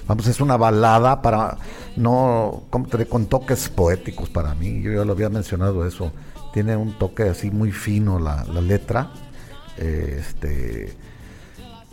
vamos, 0.07 0.25
es 0.25 0.41
una 0.41 0.57
balada 0.57 1.21
para 1.21 1.59
no 1.95 2.63
diré, 2.91 3.05
con 3.05 3.27
toques 3.27 3.69
poéticos 3.69 4.29
para 4.31 4.55
mí. 4.55 4.81
Yo 4.81 4.93
ya 4.93 5.05
lo 5.05 5.13
había 5.13 5.29
mencionado 5.29 5.85
eso. 5.85 6.11
Tiene 6.53 6.75
un 6.75 6.97
toque 6.97 7.23
así 7.23 7.51
muy 7.51 7.71
fino 7.71 8.19
la, 8.19 8.45
la 8.45 8.61
letra. 8.61 9.11
Eh, 9.77 10.17
este 10.19 10.95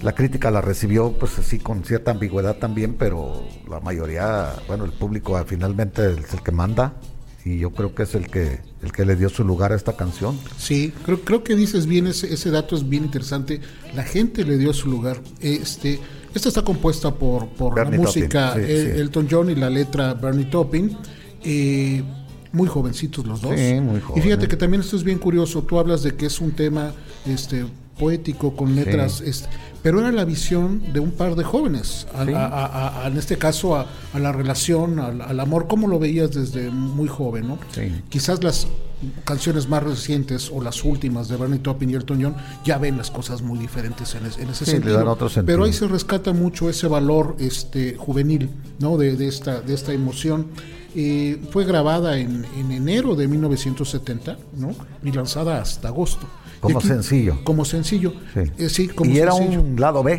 la 0.03 0.15
crítica 0.15 0.51
la 0.51 0.61
recibió 0.61 1.13
pues 1.13 1.39
así 1.39 1.59
con 1.59 1.85
cierta 1.85 2.11
ambigüedad 2.11 2.57
también, 2.57 2.95
pero 2.95 3.45
la 3.69 3.81
mayoría, 3.81 4.55
bueno, 4.67 4.85
el 4.85 4.93
público 4.93 5.37
ah, 5.37 5.45
finalmente 5.47 6.13
es 6.13 6.33
el 6.33 6.43
que 6.43 6.53
manda 6.53 6.95
y 7.45 7.59
yo 7.59 7.71
creo 7.71 7.95
que 7.95 8.05
es 8.05 8.15
el 8.15 8.29
que 8.29 8.61
el 8.83 8.93
que 8.93 9.05
le 9.05 9.17
dio 9.17 9.29
su 9.29 9.45
lugar 9.45 9.73
a 9.73 9.77
esta 9.77 9.97
canción. 9.97 10.39
Sí, 10.57 10.93
creo, 11.05 11.21
creo 11.21 11.45
que 11.45 11.55
dices 11.55 11.87
bien, 11.87 12.07
ese, 12.07 12.33
ese 12.33 12.51
dato 12.51 12.77
es 12.77 12.89
bien 12.89 13.05
interesante. 13.05 13.61
La 13.95 14.05
gente 14.05 14.45
le 14.45 14.57
dio 14.57 14.73
su 14.73 14.89
lugar. 14.89 15.21
Este, 15.41 15.99
esta 16.35 16.49
está 16.49 16.63
compuesta 16.63 17.15
por, 17.15 17.49
por 17.49 17.77
la 17.77 17.85
música 17.91 18.55
sí, 18.55 18.63
sí. 18.65 18.73
Elton 18.73 19.29
John 19.31 19.51
y 19.51 19.55
la 19.55 19.69
letra 19.69 20.15
Bernie 20.15 20.47
Taupin. 20.47 20.97
Eh, 21.45 22.03
muy 22.53 22.69
jovencitos 22.69 23.27
los 23.27 23.41
dos. 23.41 23.55
Sí, 23.57 23.81
muy 23.81 24.01
Y 24.17 24.21
fíjate 24.21 24.49
que 24.49 24.57
también 24.57 24.81
esto 24.83 24.97
es 24.97 25.05
bien 25.05 25.19
curioso. 25.19 25.63
Tú 25.63 25.79
hablas 25.79 26.03
de 26.03 26.15
que 26.17 26.27
es 26.27 26.41
un 26.41 26.51
tema 26.53 26.93
este, 27.27 27.65
poético 27.99 28.57
con 28.57 28.75
letras, 28.75 29.21
este, 29.21 29.49
pero 29.83 30.01
era 30.01 30.11
la 30.13 30.25
visión 30.25 30.83
de 30.93 31.01
un 31.01 31.11
par 31.13 31.37
de 31.37 31.45
jóvenes. 31.45 32.07
A- 32.15 32.25
Sí. 32.25 32.33
a- 32.35 33.03
en 33.07 33.17
este 33.17 33.37
caso, 33.39 33.77
a, 33.77 33.87
a 34.13 34.19
la 34.19 34.33
relación, 34.33 34.99
al, 34.99 35.39
amor. 35.41 35.67
¿Cómo 35.69 35.87
lo 35.87 35.99
veías 35.99 36.33
desde 36.33 36.71
muy 36.71 37.09
joven? 37.09 37.49
¿no? 37.49 37.59
Sí. 37.75 37.93
Quizás 38.09 38.43
las 38.43 38.67
canciones 39.25 39.67
más 39.69 39.83
recientes 39.83 40.51
o 40.53 40.61
las 40.63 40.85
últimas 40.85 41.29
de 41.29 41.37
Bernie 41.37 41.59
Taupin 41.61 41.89
y 41.91 41.95
Elton 41.95 42.23
John 42.23 42.35
ya 42.67 42.77
ven 42.77 42.99
las 42.99 43.11
cosas 43.11 43.41
muy 43.41 43.59
diferentes 43.59 44.15
en, 44.15 44.27
es- 44.27 44.37
en 44.39 44.49
ese 44.51 44.65
Sí, 44.67 44.73
sentido. 44.73 44.99
dan 44.99 45.09
otro 45.09 45.29
sentido. 45.29 45.47
Pero 45.47 45.65
ahí 45.65 45.73
se 45.73 45.87
rescata 45.89 46.33
mucho 46.35 46.69
ese 46.69 46.87
valor 46.87 47.37
este 47.39 47.97
juvenil, 47.97 48.51
¿no? 48.79 48.97
De, 48.99 49.17
de 49.17 49.29
esta 49.29 49.61
de 49.63 49.73
esta 49.75 49.93
emoción. 49.93 50.49
Eh, 50.95 51.41
fue 51.51 51.65
grabada 51.65 52.19
en, 52.19 52.45
en 52.57 52.73
enero 52.73 53.15
de 53.15 53.29
1970, 53.29 54.39
¿no? 54.57 54.75
Y 55.05 55.13
lanzada 55.13 55.61
hasta 55.61 55.89
agosto. 55.89 56.27
Como 56.61 56.81
sencillo. 56.81 57.39
Como 57.45 57.65
sencillo. 57.65 58.13
Sí. 58.35 58.41
Eh, 58.59 58.69
sí, 58.69 58.89
como 58.89 59.11
y 59.11 59.19
era 59.19 59.33
sencillo. 59.33 59.61
un 59.63 59.81
lado 59.81 60.03
B. 60.03 60.15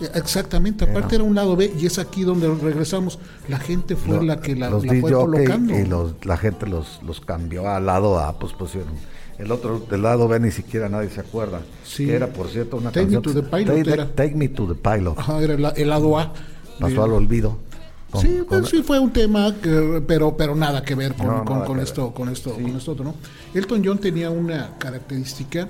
Eh, 0.00 0.10
Exactamente, 0.14 0.84
aparte 0.84 1.14
era 1.14 1.24
un 1.24 1.34
lado 1.34 1.54
B 1.56 1.72
y 1.78 1.86
es 1.86 1.98
aquí 1.98 2.24
donde 2.24 2.52
regresamos. 2.52 3.18
La 3.48 3.58
gente 3.58 3.94
fue 3.96 4.16
Lo- 4.16 4.22
la 4.22 4.40
que 4.40 4.56
la, 4.56 4.70
los 4.70 4.84
la 4.84 4.94
fue 5.00 5.12
colocando. 5.12 5.78
y 5.78 5.86
los, 5.86 6.14
la 6.24 6.36
gente 6.36 6.66
los, 6.66 7.00
los 7.06 7.20
cambió 7.20 7.68
al 7.68 7.86
lado 7.86 8.18
A, 8.18 8.38
pues 8.38 8.52
pusieron 8.54 8.92
el 9.38 9.50
otro 9.50 9.80
del 9.90 10.02
lado 10.02 10.28
B 10.28 10.38
ni 10.40 10.50
siquiera 10.50 10.88
nadie 10.88 11.10
se 11.10 11.20
acuerda. 11.20 11.60
Sí. 11.84 12.08
era, 12.10 12.28
por 12.28 12.48
cierto, 12.48 12.76
una 12.76 12.90
Take 12.92 13.06
Me 13.06 13.20
to 13.20 13.32
the 13.34 13.42
Pilot. 13.42 14.14
Take, 14.14 14.34
Me 14.34 14.48
to 14.48 14.66
the 14.66 14.74
Pilot. 14.74 15.18
Ajá, 15.18 15.40
era 15.42 15.54
el, 15.54 15.88
lado 15.88 16.18
A. 16.18 16.32
Pasó 16.80 17.04
al 17.04 17.12
olvido. 17.12 17.58
Sí, 18.20 18.42
pues, 18.48 18.68
sí 18.68 18.82
fue 18.82 18.98
un 18.98 19.12
tema, 19.12 19.54
pero 20.06 20.36
pero 20.36 20.54
nada 20.54 20.82
que 20.82 20.94
ver 20.94 21.14
con, 21.14 21.44
con, 21.44 21.80
esto, 21.80 22.12
con 22.12 22.28
esto, 22.28 22.54
con 22.54 22.76
esto 22.76 22.92
otro, 22.92 23.04
¿no? 23.04 23.14
Elton 23.54 23.82
John 23.84 23.98
tenía 23.98 24.30
una 24.30 24.76
característica. 24.78 25.68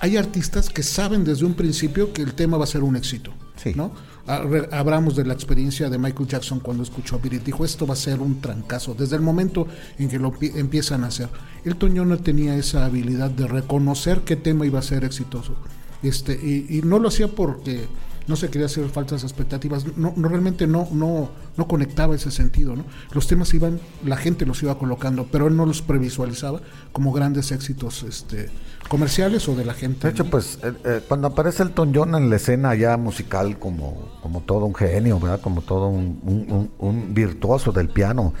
Hay 0.00 0.16
artistas 0.16 0.68
que 0.68 0.82
saben 0.82 1.24
desde 1.24 1.46
un 1.46 1.54
principio 1.54 2.12
que 2.12 2.22
el 2.22 2.34
tema 2.34 2.58
va 2.58 2.64
a 2.64 2.66
ser 2.66 2.82
un 2.82 2.96
éxito, 2.96 3.32
sí. 3.56 3.72
¿no? 3.74 3.92
Hablamos 4.26 5.16
de 5.16 5.24
la 5.24 5.34
experiencia 5.34 5.90
de 5.90 5.98
Michael 5.98 6.26
Jackson 6.26 6.58
cuando 6.58 6.82
escuchó 6.82 7.16
a 7.16 7.18
Beat 7.18 7.44
dijo 7.44 7.62
esto 7.62 7.86
va 7.86 7.92
a 7.92 7.96
ser 7.96 8.20
un 8.20 8.40
trancazo 8.40 8.94
desde 8.94 9.16
el 9.16 9.22
momento 9.22 9.66
en 9.98 10.08
que 10.08 10.18
lo 10.18 10.32
empiezan 10.40 11.04
a 11.04 11.08
hacer. 11.08 11.28
Elton 11.64 11.94
John 11.96 12.08
no 12.08 12.18
tenía 12.18 12.56
esa 12.56 12.86
habilidad 12.86 13.30
de 13.30 13.46
reconocer 13.46 14.22
qué 14.22 14.36
tema 14.36 14.64
iba 14.64 14.78
a 14.78 14.82
ser 14.82 15.04
exitoso. 15.04 15.54
Este, 16.02 16.34
y, 16.34 16.82
no 16.84 16.98
lo 16.98 17.08
hacía 17.08 17.28
porque 17.28 17.86
no 18.26 18.36
se 18.36 18.48
quería 18.48 18.66
hacer 18.66 18.88
falsas 18.88 19.22
expectativas, 19.22 19.84
no, 19.96 20.12
no, 20.16 20.28
realmente 20.28 20.66
no, 20.66 20.88
no, 20.92 21.30
no 21.56 21.68
conectaba 21.68 22.14
ese 22.14 22.30
sentido, 22.30 22.74
¿no? 22.74 22.84
Los 23.12 23.26
temas 23.26 23.52
iban, 23.54 23.80
la 24.04 24.16
gente 24.16 24.46
los 24.46 24.62
iba 24.62 24.78
colocando, 24.78 25.26
pero 25.30 25.46
él 25.48 25.56
no 25.56 25.66
los 25.66 25.82
previsualizaba 25.82 26.60
como 26.92 27.12
grandes 27.12 27.52
éxitos 27.52 28.02
este, 28.02 28.48
comerciales 28.88 29.48
o 29.48 29.54
de 29.54 29.64
la 29.64 29.74
gente. 29.74 30.06
De 30.06 30.12
hecho, 30.12 30.24
pues 30.24 30.58
eh, 30.62 30.72
eh, 30.84 31.00
cuando 31.06 31.28
aparece 31.28 31.62
Elton 31.62 31.92
John 31.94 32.14
en 32.14 32.30
la 32.30 32.36
escena 32.36 32.74
ya 32.74 32.96
musical 32.96 33.58
como, 33.58 34.18
como 34.22 34.40
todo 34.42 34.66
un 34.66 34.74
genio, 34.74 35.20
¿verdad? 35.20 35.40
Como 35.40 35.62
todo 35.62 35.88
un, 35.88 36.70
un, 36.78 37.14
virtuoso 37.14 37.72
del 37.72 37.88
piano. 37.88 38.32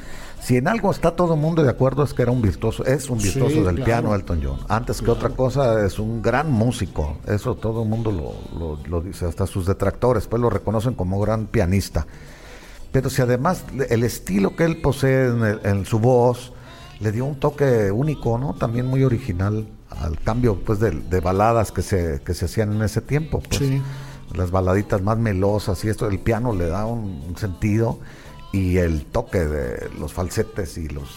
Si 0.44 0.58
en 0.58 0.68
algo 0.68 0.90
está 0.90 1.12
todo 1.12 1.32
el 1.32 1.40
mundo 1.40 1.62
de 1.62 1.70
acuerdo 1.70 2.02
es 2.02 2.12
que 2.12 2.20
era 2.20 2.30
un 2.30 2.42
virtuoso, 2.42 2.84
es 2.84 3.08
un 3.08 3.16
virtuoso 3.16 3.64
del 3.64 3.82
piano 3.82 4.14
Elton 4.14 4.42
John. 4.44 4.58
Antes 4.68 5.00
que 5.00 5.10
otra 5.10 5.30
cosa 5.30 5.86
es 5.86 5.98
un 5.98 6.20
gran 6.20 6.52
músico, 6.52 7.16
eso 7.26 7.54
todo 7.54 7.82
el 7.82 7.88
mundo 7.88 8.12
lo, 8.12 8.78
lo, 8.86 9.00
dice, 9.00 9.24
hasta 9.24 9.46
sus 9.46 9.64
detractores, 9.64 10.26
pues 10.26 10.42
lo 10.42 10.50
reconocen 10.50 10.92
como 10.92 11.18
gran 11.18 11.46
pianista. 11.46 12.06
Pero 12.92 13.08
si 13.08 13.22
además 13.22 13.64
el 13.88 14.02
estilo 14.02 14.54
que 14.54 14.64
él 14.64 14.82
posee 14.82 15.28
en, 15.28 15.60
en 15.64 15.86
su 15.86 15.98
voz 15.98 16.52
le 17.00 17.10
dio 17.10 17.24
un 17.24 17.36
toque 17.36 17.90
único, 17.90 18.36
¿no? 18.36 18.52
También 18.52 18.84
muy 18.84 19.02
original 19.02 19.66
al 19.88 20.20
cambio 20.20 20.56
pues 20.56 20.78
de, 20.78 21.20
baladas 21.20 21.72
que 21.72 21.80
se, 21.80 22.20
que 22.22 22.34
se 22.34 22.44
hacían 22.44 22.70
en 22.74 22.82
ese 22.82 23.00
tiempo. 23.00 23.42
Pues, 23.48 23.62
Las 24.34 24.50
baladitas 24.50 25.00
más 25.00 25.16
melosas 25.16 25.82
y 25.86 25.88
esto, 25.88 26.06
el 26.06 26.18
piano 26.18 26.54
le 26.54 26.66
da 26.66 26.84
un 26.84 27.34
sentido 27.38 27.98
y 28.54 28.78
el 28.78 29.04
toque 29.06 29.40
de 29.40 29.90
los 29.98 30.12
falsetes 30.12 30.78
y 30.78 30.88
los, 30.88 31.08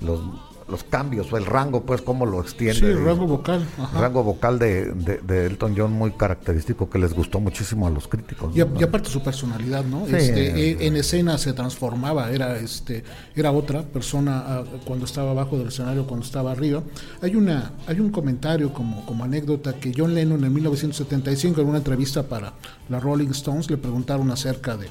los 0.00 0.20
los 0.68 0.84
cambios 0.84 1.32
o 1.32 1.36
el 1.36 1.46
rango, 1.46 1.82
pues, 1.82 2.02
cómo 2.02 2.26
lo 2.26 2.40
extiende. 2.40 2.78
Sí, 2.78 2.84
el 2.84 3.04
rango 3.04 3.26
vocal. 3.26 3.66
rango 3.94 4.22
vocal 4.22 4.58
de, 4.58 4.92
de, 4.92 5.46
Elton 5.46 5.74
John 5.76 5.92
muy 5.92 6.12
característico 6.12 6.90
que 6.90 6.98
les 6.98 7.14
gustó 7.14 7.40
muchísimo 7.40 7.86
a 7.86 7.90
los 7.90 8.06
críticos. 8.06 8.54
Y, 8.54 8.60
aparte 8.60 9.08
su 9.08 9.22
personalidad, 9.22 9.84
¿no? 9.84 10.06
Este, 10.06 10.70
e, 10.70 10.86
en 10.86 10.96
escena 10.96 11.38
se 11.38 11.52
transformaba, 11.52 12.30
era 12.30 12.58
este 12.58 13.02
era 13.34 13.50
otra 13.50 13.82
persona 13.82 14.44
ah, 14.46 14.64
cuando 14.84 15.06
estaba 15.06 15.30
abajo 15.30 15.56
del 15.58 15.68
escenario, 15.68 16.06
cuando 16.06 16.26
estaba 16.26 16.52
arriba. 16.52 16.82
Hay 17.22 17.34
una 17.34 17.72
hay 17.86 18.00
un 18.00 18.10
comentario 18.10 18.72
como, 18.72 19.04
como 19.06 19.24
anécdota 19.24 19.74
que 19.74 19.92
John 19.96 20.14
Lennon 20.14 20.44
en 20.44 20.52
1975 20.52 21.60
en 21.60 21.66
una 21.66 21.78
entrevista 21.78 22.24
para 22.24 22.54
la 22.88 23.00
Rolling 23.00 23.30
Stones 23.30 23.70
le 23.70 23.78
preguntaron 23.78 24.30
acerca 24.30 24.76
de 24.76 24.88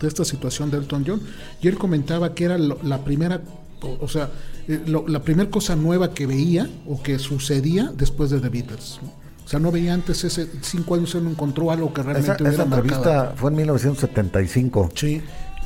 de 0.00 0.08
esta 0.08 0.24
situación 0.24 0.70
de 0.70 0.78
Elton 0.78 1.04
John 1.06 1.20
y 1.60 1.68
él 1.68 1.76
comentaba 1.76 2.34
que 2.34 2.44
era 2.44 2.58
la 2.58 3.04
primera 3.04 3.40
o, 3.82 4.08
sea, 4.08 4.30
eh, 4.68 4.80
la 4.86 5.20
primera 5.22 5.50
cosa 5.50 5.76
nueva 5.76 6.12
que 6.12 6.26
veía 6.26 6.68
o 6.86 7.02
que 7.02 7.18
sucedía 7.18 7.92
después 7.96 8.30
de 8.30 8.40
The 8.40 8.48
Beatles. 8.48 9.00
O 9.44 9.48
sea, 9.48 9.58
no 9.58 9.72
veía 9.72 9.94
antes 9.94 10.22
ese 10.24 10.48
cinco 10.62 10.94
años 10.94 11.14
él 11.14 11.24
no 11.24 11.30
encontró 11.30 11.70
algo 11.70 11.92
que 11.92 12.02
realmente 12.02 12.42
esa, 12.42 12.52
esa 12.52 12.62
entrevista 12.64 13.32
fue 13.36 13.50
en 13.50 13.56
1975. 13.56 14.90
Sí. 14.94 15.22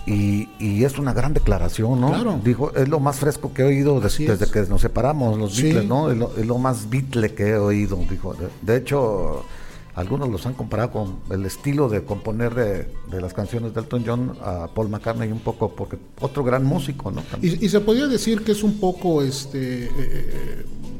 Y, 0.06 0.48
y, 0.58 0.84
es 0.84 0.98
una 0.98 1.14
gran 1.14 1.32
declaración, 1.32 1.98
¿no? 1.98 2.08
Claro. 2.08 2.40
Dijo, 2.44 2.74
es 2.74 2.88
lo 2.88 3.00
más 3.00 3.16
fresco 3.16 3.54
que 3.54 3.62
he 3.62 3.64
oído 3.64 4.00
desde 4.00 4.50
que 4.50 4.60
nos 4.68 4.82
separamos 4.82 5.38
los 5.38 5.60
Beatles, 5.60 5.86
¿no? 5.86 6.10
Es 6.10 6.18
lo, 6.18 6.36
es 6.36 6.46
lo, 6.46 6.58
más 6.58 6.90
Beatle 6.90 7.34
que 7.34 7.48
he 7.48 7.56
oído, 7.56 7.98
dijo. 8.10 8.36
de 8.60 8.76
hecho, 8.76 9.46
algunos 9.94 10.28
los 10.28 10.44
han 10.46 10.54
comparado 10.54 10.90
con 10.90 11.18
el 11.30 11.46
estilo 11.46 11.88
de 11.88 12.04
componer 12.04 12.54
de, 12.54 13.20
las 13.20 13.32
canciones 13.32 13.74
de 13.74 13.80
Elton 13.80 14.02
John 14.04 14.36
a 14.42 14.68
Paul 14.74 14.88
McCartney 14.88 15.30
un 15.30 15.40
poco, 15.40 15.74
porque 15.74 15.98
otro 16.20 16.42
gran 16.42 16.64
músico, 16.64 17.10
¿no? 17.10 17.22
Y, 17.40 17.68
se 17.68 17.80
podría 17.80 18.06
decir 18.06 18.42
que 18.42 18.52
es 18.52 18.62
un 18.62 18.78
poco 18.80 19.22
este 19.22 19.84
eh, 19.84 19.90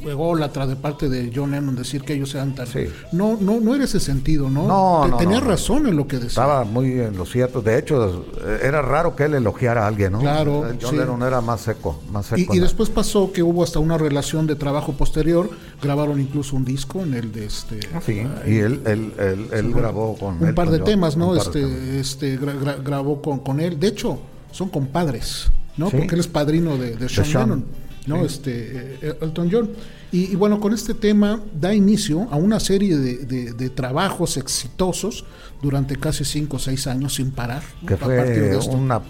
ególatra 0.06 0.66
de 0.66 0.76
parte 0.76 1.08
de 1.08 1.32
John 1.34 1.50
Lennon 1.50 1.74
decir 1.74 2.02
que 2.02 2.14
ellos 2.14 2.30
sean 2.30 2.54
tan... 2.54 2.66
No, 3.12 3.36
no, 3.40 3.60
no 3.60 3.74
era 3.74 3.84
ese 3.84 4.00
sentido, 4.00 4.50
¿no? 4.50 4.66
No, 4.66 5.16
Tenía 5.16 5.40
razón 5.40 5.86
en 5.86 5.96
lo 5.96 6.06
que 6.06 6.16
decía. 6.16 6.28
Estaba 6.28 6.64
muy 6.64 7.00
en 7.00 7.16
lo 7.16 7.26
cierto. 7.26 7.60
De 7.62 7.78
hecho, 7.78 8.26
era 8.62 8.82
raro 8.82 9.16
que 9.16 9.24
él 9.24 9.34
elogiara 9.34 9.84
a 9.84 9.88
alguien, 9.88 10.12
¿no? 10.12 10.20
Claro. 10.20 10.64
John 10.80 10.98
Lennon 10.98 11.22
era 11.22 11.40
más 11.40 11.62
seco, 11.62 12.00
más 12.10 12.26
seco. 12.26 12.54
Y, 12.54 12.58
después 12.58 12.90
pasó 12.90 13.32
que 13.32 13.42
hubo 13.42 13.62
hasta 13.62 13.78
una 13.78 13.98
relación 13.98 14.46
de 14.46 14.56
trabajo 14.56 14.92
posterior. 14.92 15.50
Grabaron 15.82 16.20
incluso 16.20 16.56
un 16.56 16.64
disco 16.64 17.02
en 17.02 17.14
el 17.14 17.32
de 17.32 17.46
este... 17.46 17.80
Ah, 17.94 18.00
sí, 18.04 18.22
y 18.46 18.58
él, 18.58 18.82
él, 18.86 19.12
él, 19.52 19.72
grabó 19.72 20.16
con... 20.16 20.42
Un 20.42 20.54
par 20.54 20.70
de 20.70 20.78
temas, 20.80 21.16
¿no? 21.16 21.36
Este, 21.36 22.00
este 22.00 22.38
grabó 22.38 23.20
con, 23.20 23.38
con 23.40 23.60
él. 23.60 23.78
De 23.78 23.88
hecho, 23.88 24.18
son 24.50 24.68
compadres, 24.68 25.50
¿no? 25.76 25.90
Porque 25.90 26.14
él 26.14 26.20
es 26.20 26.28
padrino 26.28 26.76
de, 26.76 26.96
de 26.96 27.08
Sean, 27.08 27.26
Lennon. 27.50 27.64
¿No? 28.06 28.24
Este, 28.24 28.98
eh, 29.00 29.18
Elton 29.20 29.48
John. 29.50 29.70
Y, 30.12 30.36
bueno, 30.36 30.60
con 30.60 30.72
este 30.72 30.94
tema 30.94 31.40
da 31.60 31.74
inicio 31.74 32.28
a 32.30 32.36
una 32.36 32.60
serie 32.60 32.96
de, 32.96 33.70
trabajos 33.70 34.36
exitosos 34.36 35.24
durante 35.60 35.96
casi 35.96 36.24
cinco 36.24 36.56
o 36.56 36.60
seis 36.60 36.86
años 36.86 37.14
sin 37.14 37.32
parar. 37.32 37.62
Que 37.86 37.96
fue 37.96 38.56
una, 38.68 39.02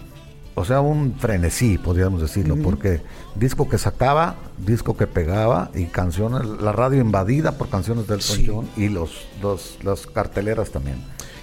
o 0.54 0.64
sea, 0.64 0.80
un 0.80 1.14
frenesí, 1.18 1.76
podríamos 1.76 2.22
decirlo, 2.22 2.56
porque 2.56 3.02
disco 3.34 3.68
que 3.68 3.76
sacaba, 3.76 4.36
disco 4.56 4.96
que 4.96 5.06
pegaba 5.06 5.70
y 5.74 5.86
canciones, 5.86 6.46
la 6.46 6.72
radio 6.72 7.00
invadida 7.00 7.58
por 7.58 7.68
canciones 7.68 8.06
del 8.06 8.20
Elton 8.20 8.44
John 8.46 8.68
y 8.76 8.88
los, 8.88 9.26
los, 9.42 9.78
las 9.82 10.06
carteleras 10.06 10.70
también. 10.70 10.96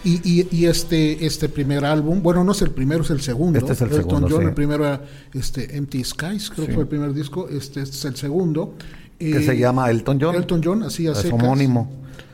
Y, 0.04 0.48
y, 0.52 0.66
este, 0.66 1.26
este 1.26 1.48
primer 1.48 1.86
álbum, 1.86 2.24
bueno, 2.24 2.44
no 2.44 2.54
es 2.54 2.62
el 2.64 2.72
primero, 2.72 3.04
es 3.04 3.12
el 3.12 3.22
segundo. 3.22 3.60
Este 3.60 3.74
es 3.74 3.82
el 3.82 3.92
segundo. 3.92 4.28
John, 4.30 4.48
el 4.48 4.54
primero 4.54 4.84
era 4.84 5.02
este, 5.34 5.78
Empty 5.78 6.04
Skies, 6.04 6.50
creo 6.50 6.68
que 6.68 6.74
fue 6.74 6.84
el 6.84 6.90
primer 6.90 7.14
disco. 7.14 7.48
Este, 7.48 7.82
este 7.82 7.96
es 7.96 8.06
el 8.06 8.16
segundo. 8.16 8.74
Que 9.20 9.44
se 9.44 9.58
llama 9.58 9.92
Elton 9.92 10.20
John. 10.20 10.36
Elton 10.36 10.62
John, 10.64 10.84
así 10.84 11.06
a 11.08 11.12
Es 11.12 11.26
homónimo. 11.26 11.90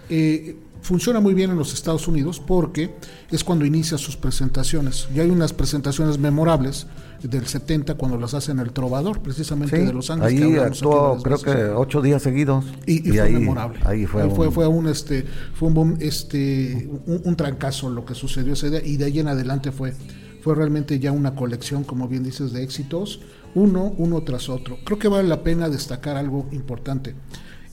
Eh, 0.10 0.56
funciona 0.88 1.20
muy 1.20 1.34
bien 1.34 1.52
en 1.52 1.58
los 1.58 1.74
Estados 1.74 2.08
Unidos 2.08 2.40
porque 2.40 2.96
es 3.30 3.44
cuando 3.44 3.66
inicia 3.66 3.98
sus 3.98 4.16
presentaciones. 4.16 5.10
Y 5.14 5.20
hay 5.20 5.30
unas 5.30 5.52
presentaciones 5.52 6.18
memorables 6.18 6.88
del 7.22 7.46
70 7.46 7.96
cuando 7.96 8.18
las 8.18 8.34
hacen 8.34 8.60
el 8.60 8.72
Trovador, 8.72 9.22
precisamente 9.22 9.78
de 9.78 9.92
Los 9.92 10.10
Ángeles. 10.10 10.42
Ahí 10.42 10.56
actuó 10.56 11.22
creo 11.22 11.40
que 11.40 11.52
ocho 11.76 12.02
días 12.02 12.24
seguidos. 12.24 12.64
Y, 12.86 13.02
fue 13.12 13.30
memorable. 13.30 13.80
Ahí 13.84 14.06
fue, 14.06 14.24
un, 14.24 14.36
fue, 14.36 14.50
fue 14.50 14.68
un 14.68 14.88
este 14.88 15.26
fue 15.54 15.68
un, 15.68 15.98
este 16.00 16.90
un, 17.06 17.36
trancazo 17.36 17.90
lo 17.90 18.06
que 18.06 18.16
sucedió 18.16 18.54
ese 18.54 18.70
día 18.70 18.82
y 18.84 18.96
de 18.96 19.06
ahí 19.06 19.20
en 19.20 19.28
adelante 19.28 19.74
fue 19.74 19.94
fue 20.42 20.56
realmente 20.56 21.00
ya 21.00 21.12
una 21.12 21.36
colección, 21.36 21.84
como 21.84 22.08
bien 22.08 22.24
dices, 22.24 22.54
de 22.54 22.64
éxitos, 22.64 23.20
uno, 23.56 23.94
uno 23.98 24.22
tras 24.24 24.48
otro. 24.48 24.78
Creo 24.86 24.98
que 24.98 25.10
vale 25.10 25.28
la 25.28 25.44
pena 25.44 25.68
destacar 25.68 26.16
algo 26.16 26.48
importante. 26.54 27.16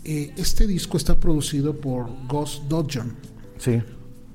Eh, 0.05 0.33
este 0.37 0.67
disco 0.67 0.97
está 0.97 1.19
producido 1.19 1.75
por 1.75 2.09
Ghost 2.29 2.65
Dodgeon. 2.65 3.17
Sí. 3.59 3.83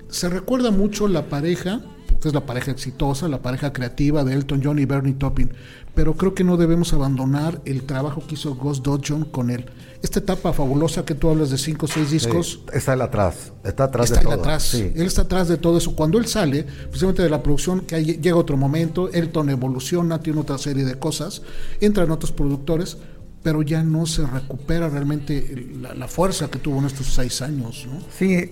Se 0.09 0.29
recuerda 0.29 0.71
mucho 0.71 1.07
la 1.07 1.29
pareja 1.29 1.81
que 2.19 2.27
es 2.27 2.33
la 2.33 2.45
pareja 2.45 2.71
exitosa, 2.71 3.27
la 3.27 3.41
pareja 3.41 3.71
creativa 3.71 4.23
de 4.23 4.33
Elton 4.33 4.61
John 4.63 4.79
y 4.79 4.85
Bernie 4.85 5.13
Taupin, 5.13 5.51
pero 5.95 6.15
creo 6.15 6.33
que 6.33 6.43
no 6.43 6.57
debemos 6.57 6.93
abandonar 6.93 7.61
el 7.65 7.83
trabajo 7.83 8.23
que 8.27 8.35
hizo 8.35 8.55
Ghost 8.55 8.83
Dodgeon 8.83 9.25
con 9.25 9.49
él. 9.49 9.65
Esta 10.01 10.19
etapa 10.19 10.53
fabulosa 10.53 11.05
que 11.05 11.15
tú 11.15 11.29
hablas 11.29 11.49
de 11.49 11.57
cinco 11.57 11.85
o 11.85 11.89
seis 11.89 12.11
discos. 12.11 12.61
está 12.73 12.93
él 12.93 13.01
atrás, 13.01 13.53
está 13.63 13.85
atrás 13.85 14.09
de 14.09 14.17
todo. 14.17 14.33
Atrás. 14.33 14.73
Él 14.73 15.05
está 15.05 15.23
atrás 15.23 15.47
de 15.47 15.57
todo 15.57 15.77
eso. 15.77 15.95
Cuando 15.95 16.17
él 16.17 16.25
sale, 16.25 16.63
precisamente 16.63 17.21
de 17.21 17.29
la 17.29 17.43
producción, 17.43 17.81
que 17.81 18.03
llega 18.03 18.35
otro 18.35 18.57
momento, 18.57 19.09
Elton 19.11 19.49
evoluciona, 19.49 20.19
tiene 20.19 20.39
otra 20.39 20.57
serie 20.57 20.85
de 20.85 20.95
cosas, 20.95 21.41
entran 21.81 22.11
otros 22.11 22.31
productores, 22.31 22.97
pero 23.43 23.61
ya 23.61 23.83
no 23.83 24.05
se 24.05 24.25
recupera 24.25 24.89
realmente 24.89 25.67
la, 25.79 26.07
fuerza 26.07 26.49
que 26.49 26.59
tuvo 26.59 26.79
en 26.79 26.85
estos 26.85 27.07
seis 27.07 27.41
años. 27.41 27.87
¿no? 27.89 28.01
Sí, 28.11 28.49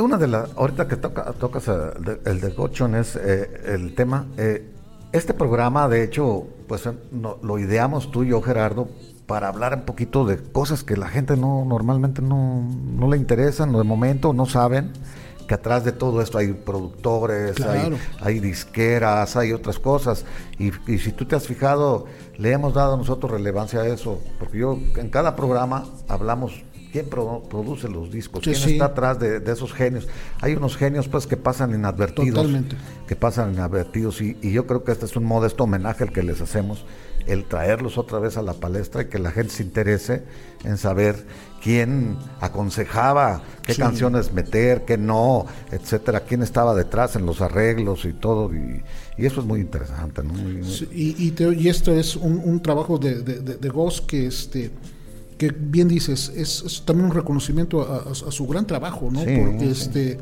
una 0.00 0.18
de 0.18 0.28
las, 0.28 0.50
ahorita 0.56 0.88
que 0.88 0.96
toca, 0.96 1.32
tocas 1.32 1.68
el 2.24 2.40
de 2.40 2.50
Gochon 2.50 2.94
es 2.94 3.16
eh, 3.16 3.62
el 3.66 3.94
tema. 3.94 4.26
Eh, 4.36 4.70
este 5.12 5.32
programa, 5.32 5.88
de 5.88 6.02
hecho, 6.02 6.46
pues 6.66 6.88
lo 7.42 7.58
ideamos 7.58 8.10
tú 8.10 8.24
y 8.24 8.28
yo, 8.28 8.42
Gerardo, 8.42 8.88
para 9.26 9.48
hablar 9.48 9.74
un 9.74 9.82
poquito 9.82 10.24
de 10.24 10.38
cosas 10.38 10.82
que 10.82 10.96
la 10.96 11.08
gente 11.08 11.36
no 11.36 11.64
normalmente 11.64 12.20
no, 12.20 12.62
no 12.62 13.08
le 13.08 13.16
interesan, 13.16 13.74
o 13.74 13.78
de 13.78 13.84
momento 13.84 14.32
no 14.32 14.44
saben, 14.46 14.92
que 15.46 15.54
atrás 15.54 15.84
de 15.84 15.92
todo 15.92 16.20
esto 16.20 16.38
hay 16.38 16.52
productores, 16.52 17.56
hay, 18.20 18.40
disqueras, 18.40 19.36
hay 19.36 19.52
otras 19.52 19.78
cosas. 19.78 20.24
Y, 20.58 20.72
si 20.98 21.12
tú 21.12 21.26
te 21.26 21.36
has 21.36 21.46
fijado, 21.46 22.06
le 22.38 22.52
hemos 22.52 22.74
dado 22.74 22.96
nosotros 22.96 23.30
relevancia 23.30 23.80
a 23.80 23.86
eso, 23.86 24.20
porque 24.38 24.58
yo 24.58 24.78
en 24.96 25.08
cada 25.08 25.36
programa 25.36 25.84
hablamos 26.08 26.62
quién 26.94 27.08
produce 27.08 27.88
los 27.88 28.12
discos, 28.12 28.44
quién 28.44 28.54
está 28.54 28.84
atrás 28.84 29.18
de, 29.18 29.42
esos 29.50 29.72
genios. 29.72 30.06
Hay 30.40 30.54
unos 30.54 30.76
genios 30.76 31.08
pues 31.08 31.26
que 31.26 31.36
pasan 31.36 31.74
inadvertidos, 31.74 32.36
Totalmente. 32.36 32.76
que 33.08 33.16
pasan 33.16 33.54
inadvertidos 33.54 34.20
y, 34.20 34.36
y, 34.40 34.52
yo 34.52 34.64
creo 34.66 34.84
que 34.84 34.92
este 34.92 35.04
es 35.04 35.16
un 35.16 35.24
modesto 35.24 35.64
homenaje 35.64 36.04
al 36.04 36.12
que 36.12 36.22
les 36.22 36.40
hacemos, 36.40 36.84
el 37.26 37.44
traerlos 37.44 37.98
otra 37.98 38.18
vez 38.18 38.36
a 38.36 38.42
la 38.42 38.54
palestra 38.54 39.02
y 39.02 39.04
que 39.06 39.18
la 39.18 39.30
gente 39.30 39.52
se 39.52 39.62
interese 39.62 40.22
en 40.64 40.78
saber 40.78 41.26
quién 41.62 42.16
aconsejaba 42.40 43.42
qué 43.62 43.74
canciones 43.74 44.32
meter, 44.32 44.84
qué 44.84 44.98
no, 44.98 45.46
etcétera, 45.70 46.20
quién 46.20 46.42
estaba 46.42 46.74
detrás 46.74 47.16
en 47.16 47.24
los 47.24 47.40
arreglos 47.40 48.04
y 48.04 48.12
todo, 48.12 48.54
y, 48.54 48.82
eso 49.16 49.40
es 49.40 49.46
muy 49.46 49.60
interesante. 49.60 50.22
¿no? 50.22 50.34
y, 50.92 51.34
y, 51.38 51.68
esto 51.68 51.92
es 51.92 52.16
un, 52.16 52.60
trabajo 52.60 52.98
de, 52.98 53.22
de, 53.22 53.40
de, 53.40 53.68
Goss 53.68 54.00
que, 54.02 54.26
este, 54.26 54.70
que 55.38 55.50
bien 55.50 55.88
dices, 55.88 56.30
es, 56.34 56.82
también 56.84 57.10
un 57.10 57.14
reconocimiento 57.14 57.80
a, 57.82 58.14
su 58.14 58.46
gran 58.46 58.66
trabajo, 58.66 59.08
¿no? 59.10 59.20
Porque 59.20 59.70
este 59.70 60.18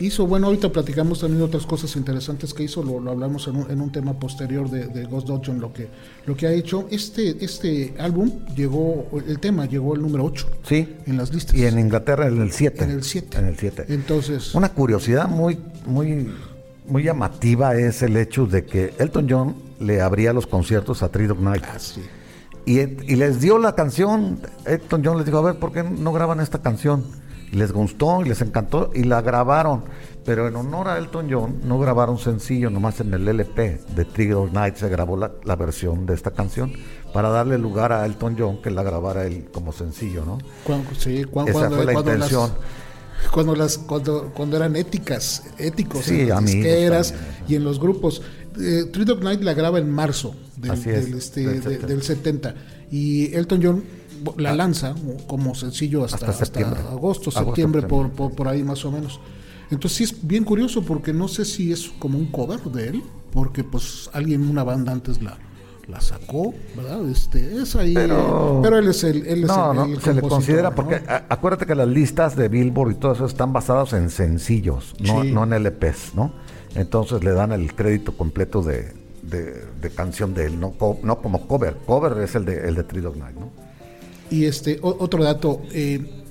hizo, 0.00 0.26
bueno, 0.26 0.46
ahorita 0.46 0.70
platicamos 0.70 1.20
también 1.20 1.42
otras 1.42 1.66
cosas 1.66 1.94
interesantes 1.96 2.54
que 2.54 2.62
hizo, 2.62 2.82
lo, 2.82 3.10
hablamos 3.10 3.46
en 3.48 3.56
un, 3.56 3.70
en 3.70 3.80
un, 3.80 3.90
tema 3.90 4.18
posterior 4.18 4.70
de, 4.70 4.86
de 4.88 5.04
Ghost 5.04 5.26
Dodgeon, 5.26 5.60
lo 5.60 5.72
que, 5.72 5.88
lo 6.26 6.36
que 6.36 6.46
ha 6.46 6.52
hecho. 6.52 6.86
Este, 6.90 7.44
este 7.44 7.94
álbum 7.98 8.44
llegó, 8.54 9.08
el 9.26 9.38
tema 9.38 9.66
llegó 9.66 9.94
al 9.94 10.02
número 10.02 10.24
8 10.24 10.46
sí. 10.62 10.96
en 11.06 11.16
las 11.16 11.32
listas. 11.32 11.56
Y 11.56 11.64
en 11.64 11.78
Inglaterra 11.78 12.28
en 12.28 12.40
el 12.40 12.52
7. 12.52 12.84
En 12.84 12.90
el 12.90 13.02
7. 13.02 13.38
En 13.38 13.46
el 13.46 13.56
7. 13.56 13.84
Entonces. 13.88 14.54
Una 14.54 14.70
curiosidad 14.70 15.28
muy, 15.28 15.58
muy, 15.86 16.28
muy 16.86 17.02
llamativa 17.02 17.74
es 17.76 18.02
el 18.02 18.16
hecho 18.16 18.46
de 18.46 18.64
que 18.64 18.94
Elton 18.98 19.26
John 19.28 19.56
le 19.80 20.00
abría 20.00 20.32
los 20.32 20.46
conciertos 20.46 21.02
a 21.02 21.08
Three 21.08 21.26
Dog 21.26 21.40
Night. 21.40 21.64
Ah, 21.66 21.78
sí. 21.78 22.02
Y, 22.66 22.80
y 22.80 23.16
les 23.16 23.40
dio 23.40 23.58
la 23.58 23.74
canción, 23.74 24.40
Elton 24.66 25.02
John 25.04 25.16
les 25.16 25.24
dijo, 25.24 25.38
a 25.38 25.42
ver, 25.42 25.56
¿por 25.56 25.72
qué 25.72 25.82
no 25.82 26.12
graban 26.12 26.40
esta 26.40 26.60
canción? 26.60 27.04
Les 27.52 27.72
gustó 27.72 28.24
y 28.24 28.28
les 28.28 28.40
encantó 28.42 28.90
y 28.94 29.04
la 29.04 29.20
grabaron. 29.20 29.84
Pero 30.24 30.46
en 30.46 30.56
honor 30.56 30.88
a 30.88 30.98
Elton 30.98 31.28
John 31.30 31.60
no 31.64 31.78
grabaron 31.78 32.18
sencillo, 32.18 32.68
nomás 32.68 33.00
en 33.00 33.14
el 33.14 33.26
LP 33.26 33.80
de 33.94 34.04
Trigger 34.04 34.52
Night 34.52 34.76
se 34.76 34.88
grabó 34.90 35.16
la, 35.16 35.56
versión 35.56 36.04
de 36.04 36.14
esta 36.14 36.32
canción 36.32 36.72
para 37.14 37.30
darle 37.30 37.56
lugar 37.56 37.92
a 37.92 38.04
Elton 38.04 38.36
John 38.38 38.60
que 38.60 38.70
la 38.70 38.82
grabara 38.82 39.24
él 39.26 39.48
como 39.52 39.72
sencillo, 39.72 40.26
¿no? 40.26 40.38
Cuando, 40.64 40.94
sí, 40.94 41.24
cuando, 41.24 41.52
Esa 41.52 41.70
fue 41.70 41.84
la 41.86 41.94
intención. 41.94 42.50
cuando 43.32 43.56
las 43.56 43.78
cuando, 43.78 44.30
cuando 44.34 44.58
eran 44.58 44.76
éticas 44.76 45.44
éticos 45.56 46.04
sí, 46.04 46.20
en 46.20 46.90
las 46.90 47.14
y 47.48 47.54
en 47.54 47.64
los 47.64 47.80
grupos 47.80 48.20
eh, 48.60 48.84
Three 48.92 49.06
Dog 49.06 49.22
Night 49.22 49.40
la 49.40 49.54
graba 49.54 49.78
en 49.78 49.90
marzo 49.90 50.34
del, 50.56 51.14
este, 51.14 51.60
del 51.60 52.02
70 52.02 52.54
y 52.90 53.34
Elton 53.34 53.60
John 53.62 53.84
la 54.36 54.54
lanza 54.54 54.94
como 55.26 55.54
sencillo 55.54 56.04
hasta, 56.04 56.30
agosto, 56.90 57.30
septiembre, 57.30 57.82
por, 57.82 58.10
por, 58.10 58.48
ahí 58.48 58.62
más 58.62 58.84
o 58.84 58.92
menos. 58.92 59.20
Entonces 59.70 59.96
sí 59.96 60.04
es 60.04 60.26
bien 60.26 60.44
curioso 60.44 60.82
porque 60.82 61.12
no 61.12 61.28
sé 61.28 61.44
si 61.44 61.72
es 61.72 61.90
como 61.98 62.18
un 62.18 62.26
cover 62.26 62.60
de 62.60 62.88
él, 62.88 63.02
porque 63.32 63.64
pues 63.64 64.08
alguien, 64.12 64.48
una 64.48 64.64
banda 64.64 64.92
antes 64.92 65.22
la, 65.22 65.38
la 65.88 66.00
sacó, 66.00 66.54
¿verdad? 66.76 67.08
Este, 67.08 67.56
es 67.56 67.74
ahí, 67.74 67.94
pero, 67.94 68.78
él 68.78 68.88
es 68.88 69.04
el, 69.04 69.26
él 69.26 69.42
no, 69.46 69.72
no, 69.72 70.00
se 70.00 70.12
le 70.12 70.20
considera 70.20 70.74
porque 70.74 71.02
acuérdate 71.28 71.66
que 71.66 71.74
las 71.74 71.88
listas 71.88 72.36
de 72.36 72.48
Billboard 72.48 72.92
y 72.92 72.94
todo 72.94 73.12
eso 73.12 73.26
están 73.26 73.52
basadas 73.52 73.94
en 73.94 74.10
sencillos, 74.10 74.94
no, 75.00 75.24
no 75.24 75.44
en 75.44 75.64
LPs, 75.64 76.14
¿no? 76.14 76.32
Entonces 76.74 77.24
le 77.24 77.32
dan 77.32 77.52
el 77.52 77.74
crédito 77.74 78.16
completo 78.16 78.62
de, 78.62 78.92
de, 79.22 79.90
canción 79.90 80.34
de 80.34 80.46
él, 80.46 80.60
no, 80.60 80.74
no 81.02 81.18
como 81.20 81.46
cover, 81.46 81.76
cover 81.86 82.18
es 82.22 82.34
el 82.34 82.44
de 82.44 82.68
el 82.68 82.74
de 82.74 82.84
Three 82.84 83.00
Dog 83.00 83.16
Night, 83.16 83.36
¿no? 83.36 83.50
Y 84.30 84.44
este, 84.44 84.78
otro 84.82 85.24
dato, 85.24 85.62
eh, 85.72 86.24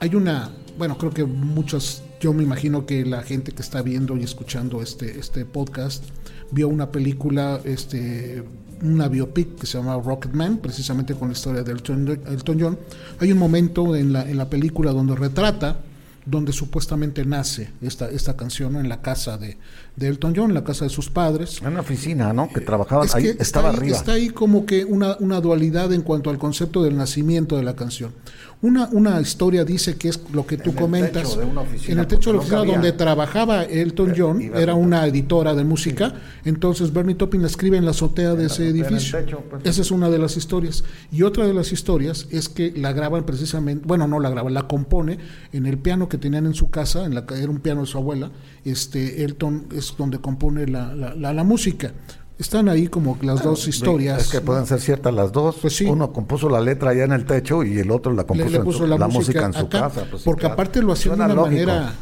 hay 0.00 0.14
una, 0.14 0.50
bueno, 0.76 0.98
creo 0.98 1.12
que 1.12 1.24
muchos, 1.24 2.02
yo 2.20 2.32
me 2.32 2.42
imagino 2.42 2.86
que 2.86 3.04
la 3.04 3.22
gente 3.22 3.52
que 3.52 3.62
está 3.62 3.82
viendo 3.82 4.16
y 4.16 4.24
escuchando 4.24 4.82
este, 4.82 5.18
este 5.18 5.44
podcast 5.44 6.04
vio 6.50 6.68
una 6.68 6.90
película, 6.90 7.60
este, 7.64 8.42
una 8.82 9.08
biopic 9.08 9.56
que 9.56 9.66
se 9.66 9.78
llama 9.78 10.00
Rocketman, 10.00 10.58
precisamente 10.58 11.14
con 11.14 11.28
la 11.28 11.34
historia 11.34 11.62
de 11.62 11.72
Elton, 11.72 12.20
Elton 12.26 12.60
John. 12.60 12.78
Hay 13.20 13.30
un 13.30 13.38
momento 13.38 13.94
en 13.94 14.12
la, 14.12 14.28
en 14.28 14.36
la 14.36 14.50
película 14.50 14.92
donde 14.92 15.14
retrata 15.14 15.80
donde 16.28 16.52
supuestamente 16.52 17.24
nace 17.24 17.70
esta, 17.80 18.10
esta 18.10 18.36
canción, 18.36 18.76
en 18.76 18.88
la 18.88 19.00
casa 19.00 19.38
de, 19.38 19.56
de, 19.98 20.08
Elton 20.08 20.34
John, 20.34 20.50
en 20.50 20.54
la 20.54 20.64
casa 20.64 20.84
de 20.84 20.90
sus 20.90 21.10
padres. 21.10 21.60
En 21.60 21.68
una 21.68 21.80
oficina, 21.80 22.32
¿no? 22.32 22.48
Que 22.48 22.60
trabajaba 22.60 23.04
ahí, 23.14 23.36
estaba 23.38 23.70
arriba. 23.70 23.96
Está 23.96 24.12
ahí 24.12 24.30
como 24.30 24.66
que 24.66 24.84
una, 24.84 25.16
una 25.20 25.40
dualidad 25.40 25.92
en 25.92 26.02
cuanto 26.02 26.30
al 26.30 26.38
concepto 26.38 26.82
del 26.82 26.96
nacimiento 26.96 27.56
de 27.56 27.62
la 27.62 27.76
canción. 27.76 28.12
Una, 28.60 28.88
una 28.90 29.20
historia 29.20 29.64
dice 29.64 29.96
que 29.96 30.08
es 30.08 30.20
lo 30.32 30.44
que 30.44 30.56
tú 30.56 30.74
comentas. 30.74 31.38
en 31.86 31.98
el 31.98 32.06
techo 32.08 32.30
de 32.30 32.38
la 32.38 32.42
oficina 32.42 32.64
donde 32.64 32.90
trabajaba 32.90 33.62
Elton 33.62 34.14
John, 34.16 34.42
era 34.42 34.74
una 34.74 35.06
editora 35.06 35.54
de 35.54 35.62
música. 35.62 36.12
Entonces 36.44 36.92
Bernie 36.92 37.14
Taupin 37.14 37.44
escribe 37.44 37.76
en 37.76 37.84
la 37.84 37.92
azotea 37.92 38.34
de 38.34 38.46
ese 38.46 38.68
edificio. 38.68 39.44
Pues. 39.48 39.64
Esa 39.64 39.82
es 39.82 39.92
una 39.92 40.10
de 40.10 40.18
las 40.18 40.36
historias. 40.36 40.82
Y 41.12 41.22
otra 41.22 41.46
de 41.46 41.54
las 41.54 41.70
historias 41.70 42.26
es 42.30 42.48
que 42.48 42.72
la 42.72 42.92
graban 42.92 43.24
precisamente, 43.24 43.84
bueno, 43.86 44.08
no 44.08 44.18
la 44.18 44.30
graban, 44.30 44.52
la 44.52 44.66
compone 44.66 45.18
en 45.52 45.66
el 45.66 45.78
piano 45.78 46.08
que 46.08 46.18
tenían 46.18 46.46
en 46.46 46.54
su 46.54 46.68
casa, 46.68 47.04
en 47.04 47.14
la, 47.14 47.24
era 47.36 47.50
un 47.50 47.60
piano 47.60 47.82
de 47.82 47.86
su 47.86 47.96
abuela. 47.96 48.32
Este 48.64 49.22
Elton 49.22 49.68
es 49.72 49.87
donde 49.96 50.18
compone 50.18 50.66
la, 50.66 50.94
la, 50.94 51.32
la 51.32 51.44
música. 51.44 51.92
Están 52.38 52.68
ahí 52.68 52.86
como 52.86 53.18
las 53.22 53.42
dos 53.42 53.66
historias. 53.66 54.22
Es 54.22 54.28
que 54.28 54.40
pueden 54.40 54.64
ser 54.66 54.80
ciertas 54.80 55.12
las 55.12 55.32
dos. 55.32 55.56
Pues 55.60 55.80
Uno 55.80 56.12
compuso 56.12 56.48
la 56.48 56.60
letra 56.60 56.90
allá 56.90 57.04
en 57.04 57.12
el 57.12 57.24
techo 57.24 57.64
y 57.64 57.78
el 57.78 57.90
otro 57.90 58.12
la 58.12 58.24
compuso 58.24 58.86
la, 58.86 59.08
música, 59.08 59.46
en 59.46 59.52
su 59.52 59.68
casa. 59.68 60.06
Pues 60.08 60.22
porque 60.22 60.46
aparte 60.46 60.80
lo 60.80 60.92
hacía 60.92 61.16
de 61.16 61.24
una 61.24 61.34
manera 61.34 61.92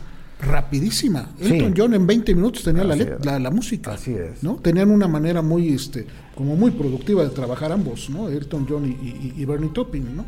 rapidísima. 0.41 1.31
Elton 1.41 1.75
John 1.75 1.95
en 1.95 2.07
20 2.07 2.35
minutos 2.35 2.63
tenía 2.65 2.85
la, 2.85 3.39
la, 3.39 3.51
música. 3.51 3.93
Así 3.93 4.13
es. 4.13 4.43
¿no? 4.43 4.57
Tenían 4.57 4.91
una 4.91 5.09
manera 5.09 5.41
muy, 5.41 5.73
este, 5.73 6.07
como 6.35 6.55
muy 6.55 6.71
productiva 6.73 7.25
de 7.25 7.31
trabajar 7.31 7.73
ambos, 7.73 8.11
¿no? 8.11 8.29
Elton 8.29 8.67
John 8.69 8.87
y, 8.87 9.33
y 9.41 9.45
Bernie 9.47 9.71
Taupin, 9.71 10.17
¿no? 10.17 10.27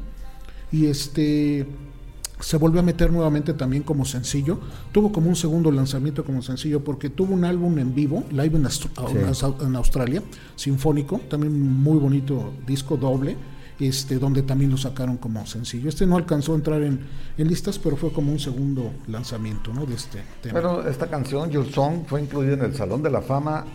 Y 0.72 0.86
este 0.86 1.66
se 2.40 2.56
volvió 2.56 2.80
a 2.80 2.82
meter 2.82 3.12
nuevamente 3.12 3.54
también 3.54 3.82
como 3.82 4.04
sencillo. 4.04 4.60
Tuvo 4.92 5.12
como 5.12 5.28
un 5.28 5.36
segundo 5.36 5.70
lanzamiento 5.70 6.24
como 6.24 6.42
sencillo 6.42 6.82
porque 6.82 7.10
tuvo 7.10 7.34
un 7.34 7.44
álbum 7.44 7.78
en 7.78 7.94
vivo, 7.94 8.24
live 8.30 8.56
en, 8.56 8.66
en 9.66 9.76
Australia, 9.76 10.22
sinfónico, 10.56 11.20
también 11.28 11.60
muy 11.60 11.98
bonito 11.98 12.52
disco 12.66 12.96
doble. 12.96 13.36
Este, 13.80 14.18
donde 14.18 14.42
también 14.42 14.72
lo 14.72 14.76
sacaron 14.76 15.18
como 15.18 15.46
sencillo. 15.46 15.88
Este 15.88 16.04
no 16.04 16.16
alcanzó 16.16 16.52
a 16.52 16.56
entrar 16.56 16.82
en, 16.82 16.98
listas, 17.36 17.78
pero 17.78 17.96
fue 17.96 18.12
como 18.12 18.32
un 18.32 18.40
segundo 18.40 18.90
lanzamiento 19.06 19.72
¿no? 19.72 19.86
de 19.86 19.94
este 19.94 20.20
tema. 20.42 20.54
Pero 20.54 20.88
esta 20.88 21.06
canción, 21.06 21.48
Your 21.50 21.64
Song, 21.70 22.02
fue 22.04 22.20
incluida 22.20 22.54
en 22.54 22.62
el 22.62 22.74
Salón 22.74 23.04
de 23.04 23.10
la 23.10 23.22
Fama 23.22 23.66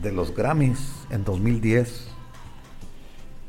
de 0.00 0.10
los 0.10 0.34
Grammys 0.34 0.78
en 1.10 1.22
2010 1.24 2.08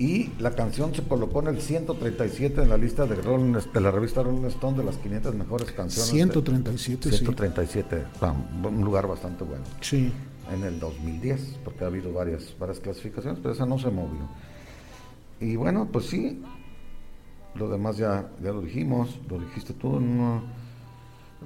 y 0.01 0.31
la 0.39 0.55
canción 0.55 0.95
se 0.95 1.03
colocó 1.03 1.41
en 1.41 1.49
el 1.49 1.61
137 1.61 2.63
en 2.63 2.69
la 2.69 2.77
lista 2.77 3.05
de, 3.05 3.17
de 3.17 3.81
la 3.81 3.91
revista 3.91 4.23
Rolling 4.23 4.45
Stone 4.45 4.75
de 4.75 4.83
las 4.83 4.97
500 4.97 5.35
mejores 5.35 5.71
canciones. 5.73 6.09
137, 6.09 7.11
137, 7.11 8.05
un 8.63 8.81
lugar 8.83 9.05
bastante 9.05 9.43
bueno. 9.43 9.63
Sí. 9.79 10.11
En 10.51 10.63
el 10.63 10.79
2010, 10.79 11.59
porque 11.63 11.83
ha 11.83 11.87
habido 11.87 12.11
varias, 12.13 12.55
varias 12.57 12.79
clasificaciones, 12.79 13.39
pero 13.43 13.53
esa 13.53 13.67
no 13.67 13.77
se 13.77 13.91
movió. 13.91 14.27
Y 15.39 15.55
bueno, 15.55 15.87
pues 15.91 16.07
sí, 16.07 16.41
lo 17.53 17.69
demás 17.69 17.97
ya, 17.97 18.27
ya 18.41 18.51
lo 18.51 18.61
dijimos, 18.61 19.19
lo 19.29 19.37
dijiste 19.37 19.73
tú. 19.75 19.99
No, 19.99 20.41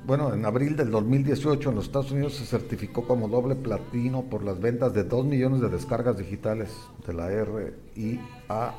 bueno, 0.04 0.34
en 0.34 0.46
abril 0.46 0.76
del 0.76 0.92
2018 0.92 1.70
en 1.70 1.76
los 1.76 1.86
Estados 1.86 2.12
Unidos 2.12 2.34
se 2.34 2.46
certificó 2.46 3.08
como 3.08 3.28
doble 3.28 3.56
platino 3.56 4.24
por 4.24 4.44
las 4.44 4.60
ventas 4.60 4.94
de 4.94 5.04
2 5.04 5.26
millones 5.26 5.62
de 5.62 5.70
descargas 5.70 6.18
digitales 6.18 6.70
de 7.08 7.14
la 7.14 7.30
RIAA. 7.30 8.74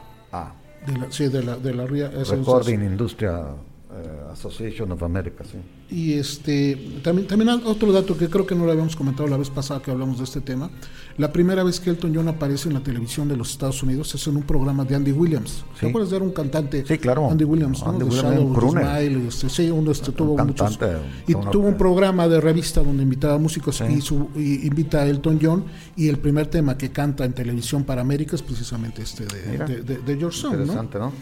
De 0.86 0.98
la, 0.98 1.10
sí, 1.10 1.28
de 1.28 1.42
la, 1.42 1.56
de 1.56 1.74
la 1.74 1.86
RIA. 1.86 2.10
Recording 2.10 2.80
Industria 2.80 3.46
eh, 3.88 4.32
Association 4.32 4.92
of 4.92 5.02
America, 5.02 5.42
sí. 5.44 5.58
Y 5.88 6.12
este, 6.14 7.00
también, 7.02 7.26
también 7.26 7.48
otro 7.64 7.92
dato 7.92 8.16
que 8.18 8.28
creo 8.28 8.46
que 8.46 8.54
no 8.54 8.66
lo 8.66 8.72
habíamos 8.72 8.94
comentado 8.94 9.28
la 9.28 9.36
vez 9.36 9.48
pasada 9.48 9.80
que 9.80 9.90
hablamos 9.90 10.18
de 10.18 10.24
este 10.24 10.40
tema. 10.40 10.70
La 11.18 11.32
primera 11.32 11.64
vez 11.64 11.80
que 11.80 11.88
Elton 11.88 12.14
John 12.14 12.28
aparece 12.28 12.68
en 12.68 12.74
la 12.74 12.80
televisión 12.80 13.26
de 13.26 13.36
los 13.36 13.50
Estados 13.50 13.82
Unidos 13.82 14.14
es 14.14 14.26
en 14.26 14.36
un 14.36 14.42
programa 14.42 14.84
de 14.84 14.96
Andy 14.96 15.12
Williams. 15.12 15.64
¿Te 15.80 15.88
acuerdas 15.88 16.10
de 16.10 16.18
un 16.18 16.30
cantante? 16.30 16.84
Sí, 16.86 16.98
claro. 16.98 17.30
Andy 17.30 17.44
Williams, 17.44 17.82
¿no? 17.82 17.92
Andy 17.92 18.04
Williams, 18.04 19.34
este, 19.34 19.48
sí, 19.48 19.70
uno 19.70 19.92
este, 19.92 20.12
tuvo 20.12 20.36
muchos. 20.36 20.78
Y 21.26 21.34
tuvo 21.34 21.68
un 21.68 21.78
programa 21.78 22.28
de 22.28 22.40
revista 22.40 22.82
donde 22.82 23.02
invitaba 23.02 23.38
músicos 23.38 23.82
y, 23.88 24.00
su, 24.02 24.28
invita 24.36 25.02
a 25.02 25.06
Elton 25.06 25.38
John. 25.40 25.64
Y 25.96 26.08
el 26.08 26.18
primer 26.18 26.48
tema 26.48 26.76
que 26.76 26.90
canta 26.90 27.24
en 27.24 27.32
televisión 27.32 27.84
para 27.84 28.02
América 28.02 28.36
es 28.36 28.42
precisamente 28.42 29.02
este 29.02 29.24
de, 29.24 29.82
de, 29.82 29.98
de, 29.98 30.16
George 30.18 30.38
Song, 30.38 30.52
Interesante, 30.52 30.98
¿no? 30.98 31.12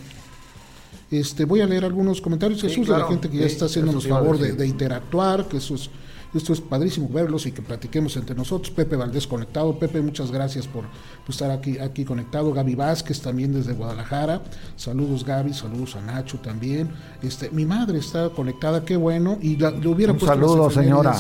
Este, 1.11 1.44
voy 1.44 1.61
a 1.61 1.66
leer 1.66 1.85
algunos 1.85 2.20
comentarios, 2.20 2.61
Jesús, 2.61 2.88
de 2.88 2.98
la 2.98 3.07
gente 3.07 3.30
que 3.30 3.38
ya 3.38 3.46
está 3.46 3.66
haciéndonos 3.66 4.09
favor 4.09 4.38
de, 4.38 4.52
de, 4.52 4.66
interactuar, 4.66 5.46
que 5.46 5.59
eso 5.59 5.76
es 5.76 5.88
esto 6.35 6.53
es 6.53 6.61
padrísimo 6.61 7.09
verlos 7.09 7.47
y 7.47 7.53
que 7.53 7.62
platiquemos 7.62 8.16
entre 8.16 8.35
nosotros. 8.35 8.70
Pepe 8.70 8.97
Valdés 8.97 9.27
conectado. 9.27 9.79
Pepe, 9.79 10.03
muchas 10.03 10.33
gracias 10.33 10.66
por, 10.66 10.85
estar 11.29 11.51
aquí, 11.51 11.79
aquí 11.79 12.05
conectado. 12.05 12.53
Gaby 12.53 12.75
Vázquez 12.75 13.20
también 13.20 13.53
desde 13.53 13.73
Guadalajara. 13.73 14.42
Saludos 14.77 15.25
Gaby, 15.25 15.55
saludos 15.55 15.94
a 15.94 16.01
Nacho 16.01 16.38
también. 16.38 16.90
Este, 17.23 17.51
mi 17.51 17.64
madre 17.64 17.99
está 17.99 18.31
conectada, 18.31 18.85
qué 18.85 18.97
bueno. 18.97 19.38
Y 19.40 19.57
la, 19.57 19.70
le 19.70 19.87
hubiera 19.87 20.12
Un 20.12 20.20
saludo, 20.20 20.68
señora. 20.70 21.16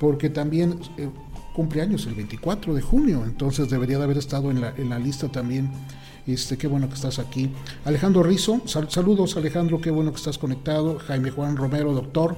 Porque 0.00 0.30
también 0.30 0.80
eh, 0.96 1.10
cumpleaños 1.54 2.06
el 2.06 2.14
24 2.14 2.74
de 2.74 2.82
junio, 2.82 3.24
entonces 3.24 3.68
debería 3.68 3.98
de 3.98 4.04
haber 4.04 4.18
estado 4.18 4.50
en 4.50 4.60
la, 4.60 4.74
en 4.76 4.88
la 4.88 4.98
lista 4.98 5.28
también. 5.28 5.70
Este, 6.26 6.56
qué 6.56 6.66
bueno 6.66 6.88
que 6.88 6.94
estás 6.94 7.18
aquí. 7.18 7.50
Alejandro 7.84 8.22
Rizo, 8.22 8.62
saludos 8.66 9.36
Alejandro, 9.36 9.80
qué 9.80 9.90
bueno 9.90 10.10
que 10.10 10.16
estás 10.16 10.38
conectado. 10.38 10.98
Jaime 10.98 11.30
Juan 11.30 11.56
Romero, 11.56 11.92
doctor 11.92 12.36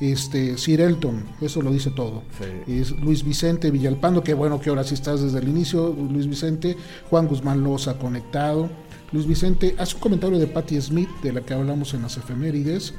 este, 0.00 0.58
Sir 0.58 0.80
Elton, 0.80 1.24
eso 1.40 1.62
lo 1.62 1.70
dice 1.70 1.90
todo. 1.90 2.22
Es 2.66 2.90
Luis 2.90 3.24
Vicente 3.24 3.70
Villalpando, 3.70 4.22
que 4.22 4.34
bueno 4.34 4.60
que 4.60 4.70
ahora 4.70 4.84
sí 4.84 4.94
estás 4.94 5.22
desde 5.22 5.38
el 5.38 5.48
inicio, 5.48 5.94
Luis 6.10 6.26
Vicente, 6.26 6.76
Juan 7.08 7.26
Guzmán 7.26 7.62
Loza 7.64 7.98
conectado. 7.98 8.68
Luis 9.12 9.26
Vicente 9.26 9.74
hace 9.78 9.94
un 9.94 10.00
comentario 10.00 10.38
de 10.38 10.46
Patti 10.46 10.80
Smith, 10.80 11.08
de 11.22 11.32
la 11.32 11.40
que 11.40 11.54
hablamos 11.54 11.94
en 11.94 12.02
las 12.02 12.16
efemérides. 12.16 12.94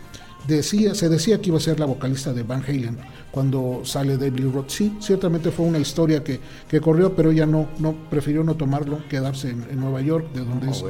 Decía, 0.47 0.95
se 0.95 1.09
decía 1.09 1.41
que 1.41 1.49
iba 1.49 1.57
a 1.57 1.61
ser 1.61 1.77
la 1.79 1.85
vocalista 1.85 2.31
de 2.31 2.43
Van 2.43 2.63
Halen 2.63 2.97
cuando 3.31 3.81
sale 3.83 4.17
David 4.17 4.47
Roth. 4.53 4.69
Sí, 4.69 4.95
ciertamente 5.01 5.51
fue 5.51 5.65
una 5.65 5.77
historia 5.77 6.23
que, 6.23 6.39
que 6.69 6.79
corrió, 6.79 7.15
pero 7.15 7.31
ella 7.31 7.45
no, 7.45 7.67
no 7.79 7.93
prefirió 8.09 8.43
no 8.45 8.55
tomarlo, 8.55 9.05
quedarse 9.09 9.49
en, 9.49 9.79
Nueva 9.79 9.99
York, 10.01 10.31
de 10.33 10.45
donde 10.45 10.71
es 10.71 10.83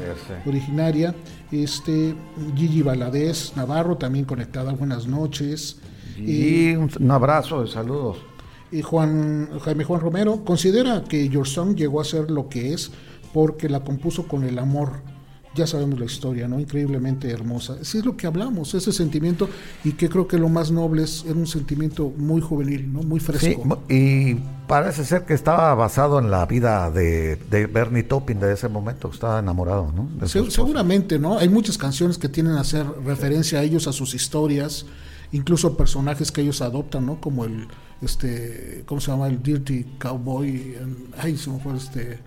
originaria. 0.45 1.15
Este, 1.51 2.13
Gigi 2.55 2.83
Valadez 2.83 3.53
Navarro, 3.55 3.97
también 3.97 4.25
conectada, 4.25 4.73
buenas 4.73 5.07
noches. 5.07 5.77
Y, 6.17 6.75
un, 6.75 7.11
abrazo 7.11 7.61
de 7.61 7.67
saludos. 7.67 8.17
Y 8.71 8.81
Juan, 8.81 9.49
Jaime 9.61 9.83
Juan 9.83 10.01
Romero 10.01 10.43
considera 10.43 11.03
que 11.03 11.29
Your 11.29 11.47
Song 11.47 11.75
llegó 11.75 12.01
a 12.01 12.03
ser 12.03 12.29
lo 12.29 12.49
que 12.49 12.73
es 12.73 12.91
porque 13.33 13.69
la 13.69 13.81
compuso 13.81 14.27
con 14.27 14.43
el 14.43 14.59
amor. 14.59 15.01
Ya 15.55 15.65
sabemos 15.65 15.99
la 15.99 16.05
historia, 16.05 16.47
¿no? 16.47 16.59
Increíblemente 16.59 17.31
hermosa. 17.31 17.77
Sí 17.83 17.97
es 17.97 18.05
lo 18.05 18.15
que 18.15 18.27
hablamos, 18.27 18.75
ese 18.75 18.91
sentimiento, 18.91 19.49
y 19.83 19.93
que 19.93 20.07
creo 20.07 20.27
que 20.27 20.37
lo 20.37 20.49
más 20.49 20.69
noble 20.69 21.03
es, 21.03 21.23
era 21.25 21.33
un 21.33 21.47
sentimiento 21.47 22.13
muy 22.15 22.41
juvenil, 22.41 22.93
¿no? 22.93 23.01
Muy 23.01 23.19
fresco. 23.19 23.81
y 23.89 24.35
parece 24.67 25.03
ser 25.03 25.25
que 25.25 25.33
estaba 25.33 25.73
basado 25.73 26.19
en 26.19 26.29
la 26.29 26.45
vida 26.45 26.91
de, 26.91 27.37
de 27.37 27.65
Bernie 27.65 28.03
Topping 28.03 28.39
de 28.39 28.53
ese 28.53 28.67
momento, 28.67 29.09
estaba 29.11 29.39
enamorado, 29.39 29.91
¿no? 29.95 30.27
seguramente, 30.27 31.17
¿no? 31.17 31.39
Hay 31.39 31.49
muchas 31.49 31.77
canciones 31.77 32.19
que 32.19 32.29
tienen 32.29 32.53
a 32.53 32.61
hacer 32.61 32.85
referencia 33.03 33.59
a 33.59 33.63
ellos, 33.63 33.87
a 33.87 33.93
sus 33.93 34.13
historias 34.13 34.85
incluso 35.31 35.75
personajes 35.75 36.31
que 36.31 36.41
ellos 36.41 36.61
adoptan, 36.61 37.05
¿no? 37.05 37.19
Como 37.19 37.45
el, 37.45 37.67
este, 38.01 38.83
¿cómo 38.85 39.01
se 39.01 39.11
llama? 39.11 39.27
El 39.27 39.41
Dirty 39.41 39.83
Cowboy, 39.97 40.75
ay, 41.17 41.37
se 41.37 41.49
me 41.49 41.59
fue 41.59 41.75
este... 41.75 42.19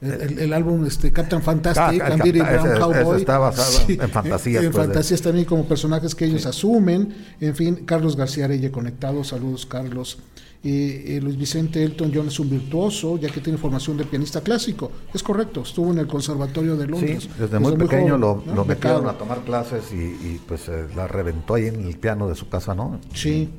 El, 0.00 0.52
álbum 0.52 0.84
este 0.84 1.10
Captain 1.12 1.40
Fantastic, 1.40 2.02
ah, 2.02 2.16
Dirty 2.22 2.40
Brown 2.40 2.78
Cowboy. 2.78 3.16
está 3.20 3.38
basado 3.38 3.88
en 3.88 4.10
fantasías. 4.10 4.64
En, 4.64 4.70
pues, 4.70 4.86
fantasías 4.86 5.22
también 5.22 5.46
como 5.46 5.64
personajes 5.64 6.14
que 6.14 6.26
ellos 6.26 6.44
asumen. 6.44 7.14
En 7.40 7.54
fin, 7.54 7.86
Carlos 7.86 8.14
García 8.14 8.46
Reyes 8.46 8.70
conectado. 8.70 9.24
Saludos, 9.24 9.64
Carlos. 9.64 10.18
Eh, 10.66 11.20
Luis 11.22 11.36
Vicente 11.36 11.82
Elton 11.82 12.10
John 12.14 12.28
es 12.28 12.40
un 12.40 12.48
virtuoso, 12.48 13.18
ya 13.18 13.28
que 13.28 13.40
tiene 13.42 13.58
formación 13.58 13.98
de 13.98 14.04
pianista 14.04 14.40
clásico. 14.40 14.90
Es 15.12 15.22
correcto, 15.22 15.60
estuvo 15.60 15.92
en 15.92 15.98
el 15.98 16.06
Conservatorio 16.06 16.74
de 16.76 16.86
Londres. 16.86 17.24
Sí, 17.24 17.30
desde, 17.38 17.58
muy 17.58 17.76
pequeño 17.76 18.16
lo, 18.16 18.42
metieron 18.64 19.06
a 19.06 19.12
tomar 19.12 19.44
clases 19.44 19.92
y, 19.92 20.40
pues 20.48 20.68
eh, 20.68 20.86
la 20.96 21.06
reventó 21.06 21.54
ahí 21.54 21.66
en 21.66 21.86
el 21.86 21.98
piano 21.98 22.28
de 22.28 22.34
su 22.34 22.48
casa, 22.48 22.74
¿no? 22.74 22.98
Sí. 23.12 23.50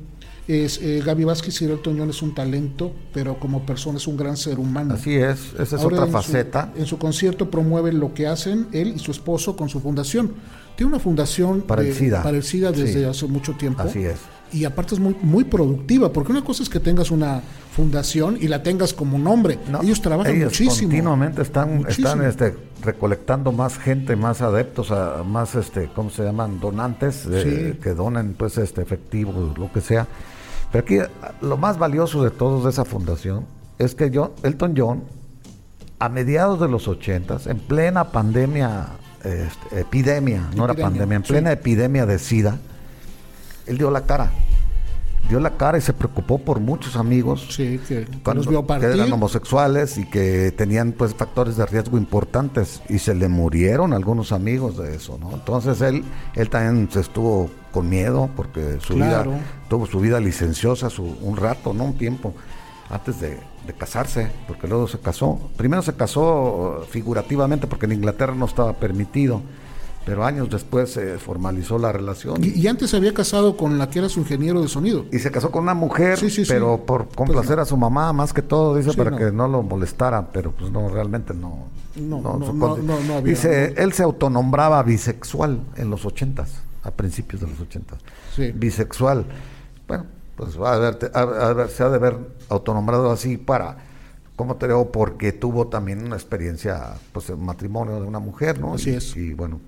Es, 0.48 0.80
eh, 0.80 1.02
Gaby 1.04 1.24
Vázquez 1.24 1.60
y 1.62 1.64
Elton 1.64 1.98
John 1.98 2.10
es 2.10 2.22
un 2.22 2.34
talento, 2.34 2.92
pero 3.12 3.38
como 3.38 3.64
persona 3.64 3.98
es 3.98 4.06
un 4.06 4.16
gran 4.16 4.36
ser 4.36 4.58
humano. 4.58 4.94
Así 4.94 5.14
es, 5.14 5.54
esa 5.58 5.76
es 5.76 5.84
otra 5.84 6.06
faceta. 6.06 6.72
en 6.76 6.86
su 6.86 6.98
concierto 6.98 7.50
promueven 7.50 8.00
lo 8.00 8.14
que 8.14 8.26
hacen 8.26 8.66
él 8.72 8.94
y 8.96 8.98
su 8.98 9.12
esposo 9.12 9.56
con 9.56 9.68
su 9.68 9.80
fundación. 9.80 10.32
Tiene 10.76 10.92
una 10.92 11.00
fundación 11.00 11.62
para 11.62 11.82
el 11.82 11.94
SIDA, 12.42 12.72
desde 12.72 13.06
hace 13.06 13.26
mucho 13.26 13.52
tiempo. 13.54 13.82
Así 13.82 14.04
es 14.04 14.18
y 14.52 14.64
aparte 14.64 14.94
es 14.94 15.00
muy, 15.00 15.16
muy 15.22 15.44
productiva, 15.44 16.12
porque 16.12 16.32
una 16.32 16.44
cosa 16.44 16.62
es 16.62 16.68
que 16.68 16.80
tengas 16.80 17.10
una 17.10 17.42
fundación 17.72 18.38
y 18.40 18.48
la 18.48 18.62
tengas 18.62 18.94
como 18.94 19.18
nombre. 19.18 19.58
ellos 19.82 20.00
trabajan 20.00 20.38
muchísimo. 20.38 20.88
Continuamente 20.88 21.42
están, 21.42 21.84
están 21.88 22.24
este, 22.24 22.54
recolectando 22.82 23.52
más 23.52 23.78
gente, 23.78 24.16
más 24.16 24.40
adeptos, 24.40 24.90
a, 24.90 25.22
más, 25.22 25.54
este, 25.54 25.90
¿cómo 25.94 26.10
se 26.10 26.24
llaman? 26.24 26.58
Donantes 26.60 27.26
eh, 27.30 27.78
que 27.82 27.90
donen 27.90 28.34
pues 28.34 28.56
este 28.58 28.82
efectivo, 28.82 29.54
lo 29.56 29.70
que 29.72 29.80
sea. 29.80 30.06
Pero 30.72 30.84
aquí 30.84 31.12
lo 31.42 31.56
más 31.56 31.78
valioso 31.78 32.22
de 32.22 32.30
todos 32.30 32.64
de 32.64 32.70
esa 32.70 32.84
fundación 32.84 33.44
es 33.78 33.94
que 33.94 34.10
John, 34.12 34.32
Elton 34.42 34.74
John, 34.76 35.04
a 35.98 36.08
mediados 36.08 36.60
de 36.60 36.68
los 36.68 36.88
ochentas, 36.88 37.46
en 37.46 37.58
plena 37.58 38.04
pandemia, 38.04 38.88
este, 39.22 39.80
epidemia, 39.80 40.48
no 40.54 40.64
era 40.64 40.74
pandemia, 40.74 41.16
en 41.16 41.22
plena 41.22 41.52
epidemia 41.52 42.06
de 42.06 42.18
SIDA, 42.18 42.58
él 43.66 43.78
dio 43.78 43.90
la 43.90 44.06
cara. 44.06 44.30
Dio 45.28 45.40
la 45.40 45.56
cara 45.56 45.76
y 45.76 45.80
se 45.80 45.92
preocupó 45.92 46.38
por 46.38 46.60
muchos 46.60 46.94
amigos 46.94 47.48
sí, 47.50 47.80
que, 47.88 48.06
eran 48.80 49.12
homosexuales 49.12 49.98
y 49.98 50.04
que 50.04 50.52
tenían 50.52 50.92
pues 50.92 51.16
factores 51.16 51.56
de 51.56 51.66
riesgo 51.66 51.98
importantes 51.98 52.80
y 52.88 53.00
se 53.00 53.12
le 53.12 53.28
murieron 53.28 53.92
algunos 53.92 54.30
amigos 54.30 54.78
de 54.78 54.94
eso, 54.94 55.18
¿no? 55.18 55.32
Entonces 55.32 55.80
él, 55.80 56.04
él 56.36 56.48
también 56.48 56.88
se 56.92 57.00
estuvo 57.00 57.50
con 57.72 57.88
miedo 57.88 58.30
porque 58.36 58.78
su 58.80 58.94
vida 58.94 59.26
tuvo 59.68 59.86
su 59.86 59.98
vida 59.98 60.20
licenciosa 60.20 60.90
su, 60.90 61.02
un 61.02 61.36
rato, 61.36 61.74
no 61.74 61.84
un 61.84 61.98
tiempo 61.98 62.32
antes 62.88 63.18
de, 63.18 63.40
de, 63.66 63.72
casarse, 63.72 64.30
porque 64.46 64.68
luego 64.68 64.86
se 64.86 65.00
casó. 65.00 65.50
Primero 65.56 65.82
se 65.82 65.94
casó 65.94 66.86
figurativamente 66.88 67.66
porque 67.66 67.86
en 67.86 67.92
Inglaterra 67.92 68.36
no 68.36 68.44
estaba 68.44 68.74
permitido 68.74 69.42
pero 70.06 70.24
años 70.24 70.48
después 70.48 70.92
se 70.92 71.18
formalizó 71.18 71.80
la 71.80 71.90
relación. 71.90 72.38
Y, 72.40 72.64
antes 72.68 72.90
se 72.90 72.96
había 72.96 73.12
casado 73.12 73.56
con 73.56 73.76
la 73.76 73.90
que 73.90 73.98
era 73.98 74.08
su 74.08 74.20
ingeniero 74.20 74.62
de 74.62 74.68
sonido. 74.68 75.04
Y 75.10 75.18
se 75.18 75.32
casó 75.32 75.50
con 75.50 75.64
una 75.64 75.74
mujer, 75.74 76.16
pero 76.46 76.86
por 76.86 77.06
pues 77.06 77.16
complacer 77.16 77.58
a 77.58 77.64
su 77.64 77.76
mamá, 77.76 78.12
más 78.12 78.32
que 78.32 78.40
todo, 78.40 78.76
dice, 78.76 78.96
para 78.96 79.18
que 79.18 79.32
no 79.32 79.48
lo 79.48 79.64
molestara, 79.64 80.30
pero 80.30 80.52
pues 80.52 80.70
no, 80.70 80.88
realmente 80.88 81.34
no. 81.34 81.66
No, 81.96 82.20
no, 82.20 82.38
no, 82.38 82.76
no, 82.76 82.94
había, 83.16 83.20
Dice, 83.22 83.74
él 83.76 83.92
se 83.92 84.04
autonombraba 84.04 84.80
bisexual 84.84 85.58
en 85.76 85.90
los 85.90 86.06
ochentas, 86.06 86.62
a 86.84 86.92
principios 86.92 87.42
de 87.42 87.48
los 87.48 87.58
ochentas. 87.58 87.98
Bisexual. 88.54 89.26
Bueno, 89.88 90.06
pues 90.36 90.60
va 90.60 90.72
a 90.72 90.76
haber, 90.76 91.68
se 91.68 91.82
ha 91.82 91.88
de 91.88 91.96
haber 91.96 92.16
autonombrado 92.48 93.10
así 93.10 93.38
para 93.38 93.78
¿cómo 94.36 94.54
te 94.54 94.68
digo? 94.68 94.92
Porque 94.92 95.32
tuvo 95.32 95.66
también 95.66 96.04
una 96.04 96.14
experiencia, 96.14 96.94
pues, 97.12 97.28
el 97.30 97.38
matrimonio 97.38 98.00
de 98.00 98.06
una 98.06 98.20
mujer, 98.20 98.60
¿no? 98.60 98.74
Así 98.74 98.90
es. 98.90 99.16
Y 99.16 99.32
bueno, 99.32 99.60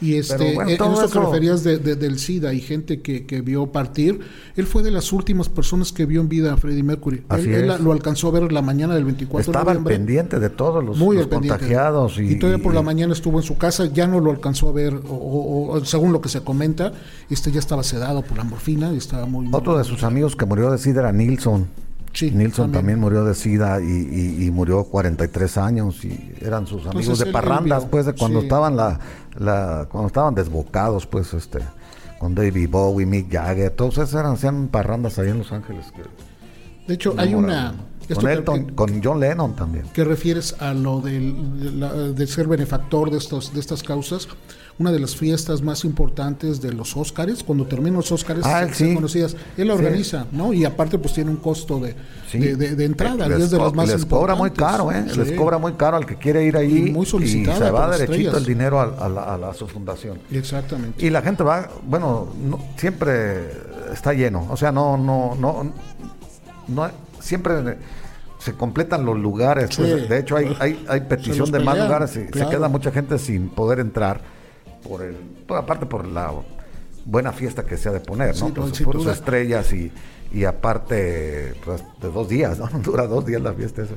y 0.00 0.14
este, 0.14 0.54
en 0.54 0.68
eso 0.68 1.10
que 1.10 1.18
referías 1.18 1.64
de, 1.64 1.78
del 1.78 2.18
SIDA 2.18 2.54
y 2.54 2.60
gente 2.60 3.00
que, 3.00 3.26
que, 3.26 3.40
vio 3.40 3.66
partir, 3.72 4.20
él 4.54 4.66
fue 4.66 4.82
de 4.82 4.92
las 4.92 5.12
últimas 5.12 5.48
personas 5.48 5.92
que 5.92 6.06
vio 6.06 6.20
en 6.20 6.28
vida 6.28 6.52
a 6.52 6.56
Freddie 6.56 6.84
Mercury. 6.84 7.24
él, 7.30 7.72
lo 7.80 7.92
alcanzó 7.92 8.28
a 8.28 8.30
ver 8.32 8.52
la 8.52 8.62
mañana 8.62 8.94
del 8.94 9.04
24 9.04 9.40
Estaba 9.50 9.72
de 9.72 9.80
noviembre. 9.80 9.96
pendiente 9.96 10.38
de 10.38 10.50
todos 10.50 10.84
los, 10.84 10.98
Muy 10.98 11.16
contagiados. 11.26 12.18
Y, 12.18 12.38
todavía 12.38 12.62
por 12.62 12.74
la 12.74 12.82
mañana 12.82 13.12
estuvo 13.12 13.38
en 13.38 13.44
su 13.44 13.58
casa, 13.58 13.86
ya 13.86 14.06
no 14.06 14.20
lo 14.20 14.30
alcanzó 14.30 14.68
a 14.68 14.72
ver, 14.72 15.00
o, 15.08 15.80
según 15.84 16.12
lo 16.12 16.20
que 16.20 16.28
se 16.28 16.42
comenta, 16.42 16.92
este 17.28 17.50
ya 17.50 17.58
estaba 17.58 17.82
sedado 17.82 18.22
por 18.22 18.38
la 18.38 18.44
morfina 18.44 18.92
y 18.92 18.98
estaba 18.98 19.26
muy... 19.26 19.48
Otro 19.50 19.76
de 19.76 19.84
sus 19.84 20.04
amigos 20.04 20.36
que 20.36 20.46
murió 20.46 20.70
de 20.70 20.78
SIDA 20.78 21.00
era 21.00 21.12
Nilsson. 21.12 21.66
Sí, 22.12 22.30
Nilsson 22.30 22.72
también. 22.72 22.98
murió 22.98 23.24
de 23.24 23.34
SIDA 23.34 23.80
y, 23.80 24.44
y, 24.44 24.50
murió 24.50 24.84
43 24.84 25.58
años 25.58 26.04
y 26.04 26.32
eran 26.40 26.66
sus 26.66 26.86
amigos 26.86 27.18
de 27.18 27.26
parrandas, 27.26 27.84
pues, 27.84 28.06
de 28.06 28.14
cuando 28.14 28.40
estaban 28.40 28.76
la, 28.76 28.98
la, 29.38 29.88
cuando 29.90 30.08
estaban 30.08 30.34
desbocados, 30.34 31.06
pues, 31.06 31.32
este, 31.34 31.60
con 32.18 32.34
David 32.34 32.68
Bowie, 32.70 33.06
Mick 33.06 33.32
Jagger, 33.32 33.70
todos 33.70 33.98
esos 33.98 34.14
eran, 34.14 34.32
hacían 34.32 34.68
parrandas 34.68 35.18
ahí 35.18 35.30
en 35.30 35.38
Los 35.38 35.52
Ángeles. 35.52 35.92
Que, 35.92 36.02
de 36.86 36.94
hecho, 36.94 37.14
hay 37.16 37.34
una... 37.34 37.74
Con, 38.46 38.70
con 38.70 39.02
John 39.04 39.20
Lennon 39.20 39.54
también. 39.54 39.84
¿Qué 39.92 40.02
refieres 40.02 40.56
a 40.62 40.72
lo 40.72 41.02
del, 41.02 42.14
de, 42.14 42.26
ser 42.26 42.48
benefactor 42.48 43.10
de, 43.10 43.18
estos, 43.18 43.52
de 43.52 43.60
estas 43.60 43.82
causas? 43.82 44.28
Una 44.78 44.92
de 44.92 45.00
las 45.00 45.16
fiestas 45.16 45.60
más 45.60 45.84
importantes 45.84 46.60
de 46.60 46.72
los 46.72 46.96
Óscares. 46.96 47.42
Cuando 47.42 47.66
terminan 47.66 47.96
los 47.96 48.12
Óscares, 48.12 48.44
ah, 48.46 48.66
conocidas, 48.94 49.36
él 49.56 49.68
la 49.68 49.74
organiza, 49.74 50.26
¿no? 50.30 50.52
Y 50.52 50.64
aparte, 50.64 50.98
pues 50.98 51.14
tiene 51.14 51.30
un 51.30 51.38
costo 51.38 51.80
de, 51.80 51.96
de, 52.32 52.84
entrada. 52.84 53.28
Les, 53.28 53.50
de 53.50 53.58
las 53.58 53.74
más 53.74 53.88
les 53.88 54.06
cobra 54.06 54.36
muy 54.36 54.50
caro, 54.52 54.92
¿eh? 54.92 55.04
Les 55.16 55.32
cobra 55.32 55.58
muy 55.58 55.72
caro 55.72 55.96
al 55.96 56.06
que 56.06 56.16
quiere 56.16 56.44
ir 56.44 56.56
ahí. 56.56 56.88
Y 56.88 56.92
muy 56.92 57.06
solicitado. 57.06 57.58
Y 57.58 57.64
se 57.64 57.70
va 57.70 57.90
derechito 57.96 58.36
el 58.36 58.44
dinero 58.44 58.80
a, 58.80 59.08
la, 59.08 59.52
su 59.54 59.66
fundación. 59.66 60.20
Exactamente. 60.30 61.04
Y 61.04 61.10
la 61.10 61.22
gente 61.22 61.42
va, 61.42 61.68
bueno, 61.84 62.28
siempre 62.76 63.50
está 63.92 64.12
lleno. 64.12 64.46
O 64.48 64.56
sea, 64.56 64.70
no, 64.70 64.96
no, 64.96 65.34
no, 65.34 65.72
no, 66.68 66.90
siempre 67.18 67.78
se 68.38 68.52
completan 68.52 69.04
los 69.04 69.18
lugares. 69.18 69.76
Pues, 69.76 70.08
de 70.08 70.18
hecho, 70.20 70.36
hay, 70.36 70.56
hay, 70.60 70.86
hay 70.88 71.00
petición 71.00 71.50
de 71.50 71.58
más 71.58 71.76
lugares 71.76 72.10
y 72.12 72.38
se 72.38 72.48
queda 72.48 72.68
mucha 72.68 72.92
gente 72.92 73.18
sin 73.18 73.48
poder 73.48 73.80
entrar 73.80 74.37
por 74.82 75.02
el, 75.02 75.16
aparte 75.48 75.86
por 75.86 76.06
la 76.06 76.32
buena 77.04 77.32
fiesta 77.32 77.64
que 77.64 77.76
se 77.76 77.88
ha 77.88 77.92
de 77.92 78.00
poner, 78.00 78.36
¿no? 78.38 78.52
por, 78.52 78.74
sus 78.74 79.06
estrellas 79.06 79.72
y, 79.72 79.90
y 80.32 80.44
aparte 80.44 81.54
pues, 81.64 81.82
de 82.00 82.10
dos 82.10 82.28
días, 82.28 82.58
¿no? 82.58 82.68
Dura 82.82 83.06
dos 83.06 83.24
días 83.24 83.40
la 83.42 83.52
fiesta 83.52 83.82
esa. 83.82 83.94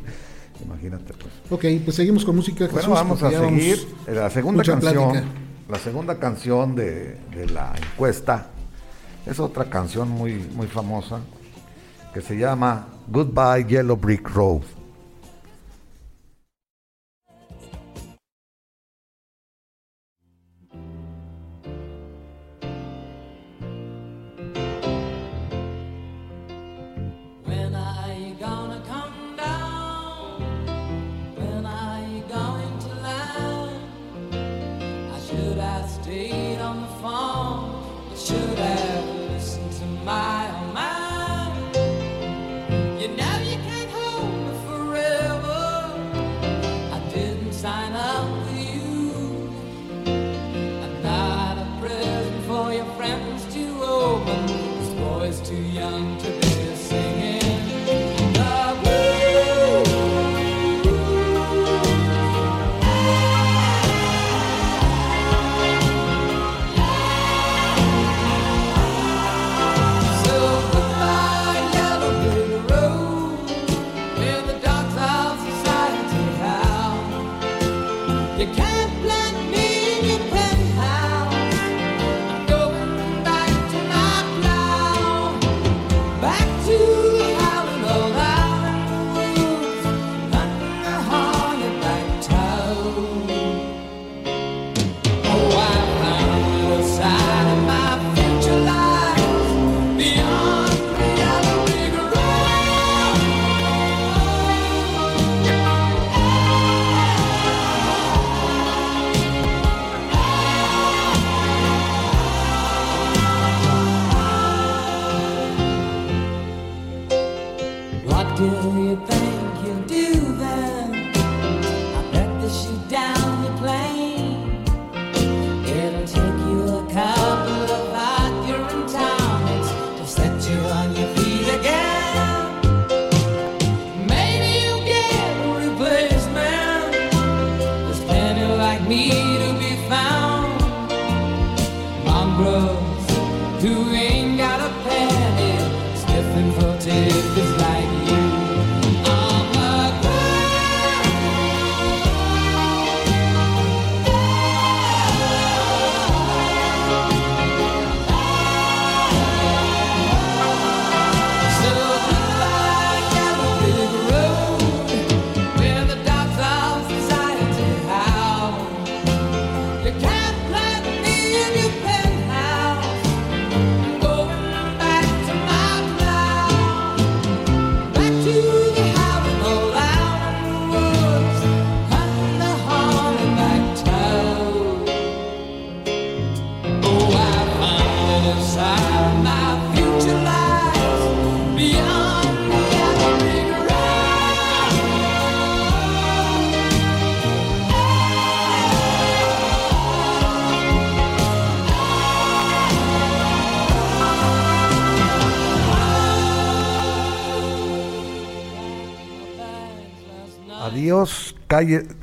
Imagínate, 0.63 1.13
pues. 1.13 1.33
Ok, 1.49 1.83
pues 1.83 1.95
seguimos 1.95 2.23
con 2.23 2.35
música. 2.35 2.67
Jesús, 2.67 2.85
bueno, 2.87 2.93
vamos 2.93 3.23
a 3.23 3.31
seguir. 3.31 3.87
La 4.07 4.29
segunda 4.29 4.63
canción, 4.63 5.23
la 5.67 5.79
segunda 5.79 6.19
canción 6.19 6.75
de, 6.75 7.17
de, 7.35 7.47
la 7.47 7.73
encuesta 7.75 8.47
es 9.25 9.39
otra 9.39 9.65
canción 9.65 10.09
muy, 10.09 10.35
muy 10.35 10.67
famosa 10.67 11.19
que 12.13 12.21
se 12.21 12.37
llama 12.37 12.87
Goodbye 13.07 13.65
Yellow 13.67 13.97
Brick 13.97 14.29
Road. 14.29 14.61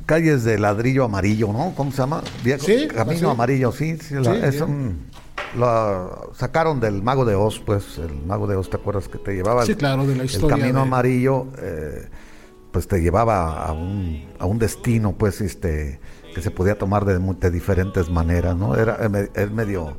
Calles 0.05 0.43
de 0.43 0.59
ladrillo 0.59 1.03
amarillo, 1.03 1.51
¿no? 1.53 1.73
¿Cómo 1.75 1.91
se 1.91 1.97
llama? 1.97 2.23
Camino 2.95 3.31
amarillo, 3.31 3.71
sí, 3.71 3.97
sí, 3.97 4.15
es 4.43 4.61
un, 4.61 5.05
lo 5.57 6.31
sacaron 6.35 6.79
del 6.79 7.01
Mago 7.01 7.25
de 7.25 7.35
Oz, 7.35 7.59
pues, 7.65 7.97
el 7.97 8.13
Mago 8.25 8.47
de 8.47 8.55
Oz, 8.55 8.69
¿te 8.69 8.77
acuerdas 8.77 9.07
que 9.07 9.17
te 9.17 9.33
llevaba? 9.33 9.65
Sí, 9.65 9.75
claro, 9.75 10.05
de 10.05 10.15
la 10.15 10.25
historia. 10.25 10.55
El 10.55 10.61
Camino 10.61 10.81
amarillo, 10.81 11.47
eh, 11.61 12.07
pues 12.71 12.87
te 12.87 13.01
llevaba 13.01 13.65
a 13.65 13.71
un, 13.73 14.25
a 14.37 14.45
un 14.45 14.59
destino, 14.59 15.15
pues, 15.17 15.41
este, 15.41 15.99
que 16.35 16.41
se 16.41 16.51
podía 16.51 16.77
tomar 16.77 17.05
de, 17.05 17.17
de 17.17 17.51
diferentes 17.51 18.09
maneras, 18.09 18.55
¿no? 18.55 18.75
Era, 18.75 18.99
es 19.33 19.51
medio 19.51 19.97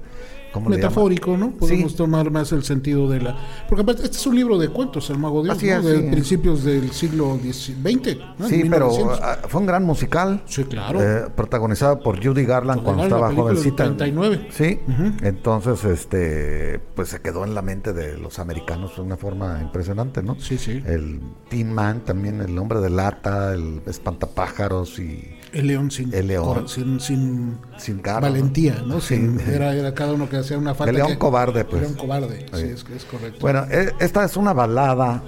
metafórico, 0.59 1.36
¿no? 1.36 1.51
Podemos 1.53 1.94
tomar 1.94 2.30
más 2.30 2.53
el 2.53 2.64
sentido 2.64 3.09
de 3.09 3.20
la... 3.20 3.36
Porque 3.68 3.82
aparte, 3.82 4.03
este 4.03 4.16
es 4.16 4.26
un 4.26 4.36
libro 4.36 4.59
de 4.59 4.68
cuentos, 4.68 5.09
El 5.11 5.18
Mago 5.18 5.42
de 5.42 5.51
Oz, 5.51 5.61
de 5.61 6.11
principios 6.11 6.64
del 6.64 6.90
siglo 6.92 7.38
XX. 7.40 8.18
Sí, 8.48 8.64
pero 8.68 8.90
ah, 9.22 9.38
fue 9.48 9.61
un 9.61 9.66
gran 9.66 9.84
musical. 9.84 10.42
Sí, 10.46 10.64
claro. 10.64 11.01
Eh, 11.03 11.28
protagonizado 11.34 12.01
por 12.01 12.24
Judy 12.24 12.44
Garland 12.44 12.82
cuando 12.82 13.05
estaba 13.05 13.32
jovencita. 13.32 13.84
39. 13.84 14.48
Sí, 14.51 14.80
entonces, 15.22 15.84
este, 15.84 16.80
pues 16.94 17.09
se 17.09 17.20
quedó 17.20 17.44
en 17.44 17.55
la 17.55 17.62
mente 17.62 17.92
de 17.92 18.18
los 18.18 18.38
americanos 18.38 18.96
de 18.96 19.03
una 19.03 19.16
forma 19.16 19.61
impresionante, 19.61 20.22
¿no? 20.22 20.36
Sí, 20.40 20.59
sí. 20.59 20.82
El 20.86 21.20
Tin 21.48 21.72
Man 21.72 22.01
también, 22.05 22.40
el 22.40 22.57
hombre 22.59 22.80
de 22.80 22.90
lata, 22.90 23.55
el 23.55 23.82
espantapájaros 23.86 24.98
y... 24.98 25.36
El 25.53 25.66
león 25.66 25.90
sin, 25.90 26.14
el 26.14 26.28
león. 26.28 26.68
sin, 26.68 27.01
sin, 27.01 27.59
sin 27.76 28.03
valentía, 28.03 28.82
¿no? 28.86 29.01
Sin, 29.01 29.40
era, 29.40 29.74
era 29.74 29.92
cada 29.94 30.12
uno 30.12 30.28
que 30.28 30.36
hacía 30.36 30.57
una 30.57 30.74
falta. 30.74 30.90
El 30.90 30.96
león 30.96 31.16
cobarde, 31.16 31.64
pues. 31.64 31.82
El 31.82 31.88
león 31.88 31.98
cobarde, 31.98 32.46
sí, 32.53 32.62
es, 32.62 32.84
es, 32.94 33.05
correcto. 33.05 33.40
Bueno, 33.40 33.64
e, 33.70 33.92
esta 33.98 34.24
es 34.24 34.36
una 34.36 34.53
balada, 34.53 35.22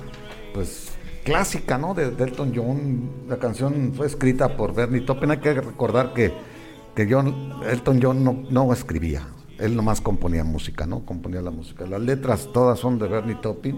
pues 0.54 0.92
clásica, 1.24 1.78
¿no? 1.78 1.94
De, 1.94 2.04
Elton 2.06 2.52
John. 2.54 3.10
La 3.28 3.38
canción 3.38 3.92
fue 3.94 4.06
escrita 4.06 4.56
por 4.56 4.74
Bernie 4.74 5.00
Taupin. 5.00 5.30
Hay 5.32 5.38
que 5.38 5.54
recordar 5.54 6.12
que, 6.12 6.32
que 6.94 7.08
John, 7.10 7.60
Elton 7.68 8.00
John 8.02 8.22
no, 8.22 8.44
no 8.50 8.72
escribía. 8.72 9.26
Él 9.58 9.76
nomás 9.76 10.00
componía 10.00 10.44
música, 10.44 10.86
¿no? 10.86 11.04
Componía 11.04 11.42
la 11.42 11.50
música. 11.50 11.86
Las 11.86 12.00
letras 12.00 12.48
todas 12.52 12.78
son 12.78 12.98
de 12.98 13.08
Bernie 13.08 13.36
Taupin, 13.36 13.76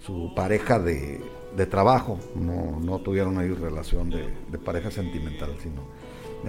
su 0.00 0.32
pareja 0.34 0.78
de, 0.78 1.20
de 1.56 1.66
trabajo, 1.66 2.18
no, 2.34 2.80
no 2.80 2.98
tuvieron 2.98 3.38
ahí 3.38 3.48
relación 3.48 4.10
de, 4.10 4.58
pareja 4.58 4.90
sentimental, 4.90 5.50
sino 5.62 5.82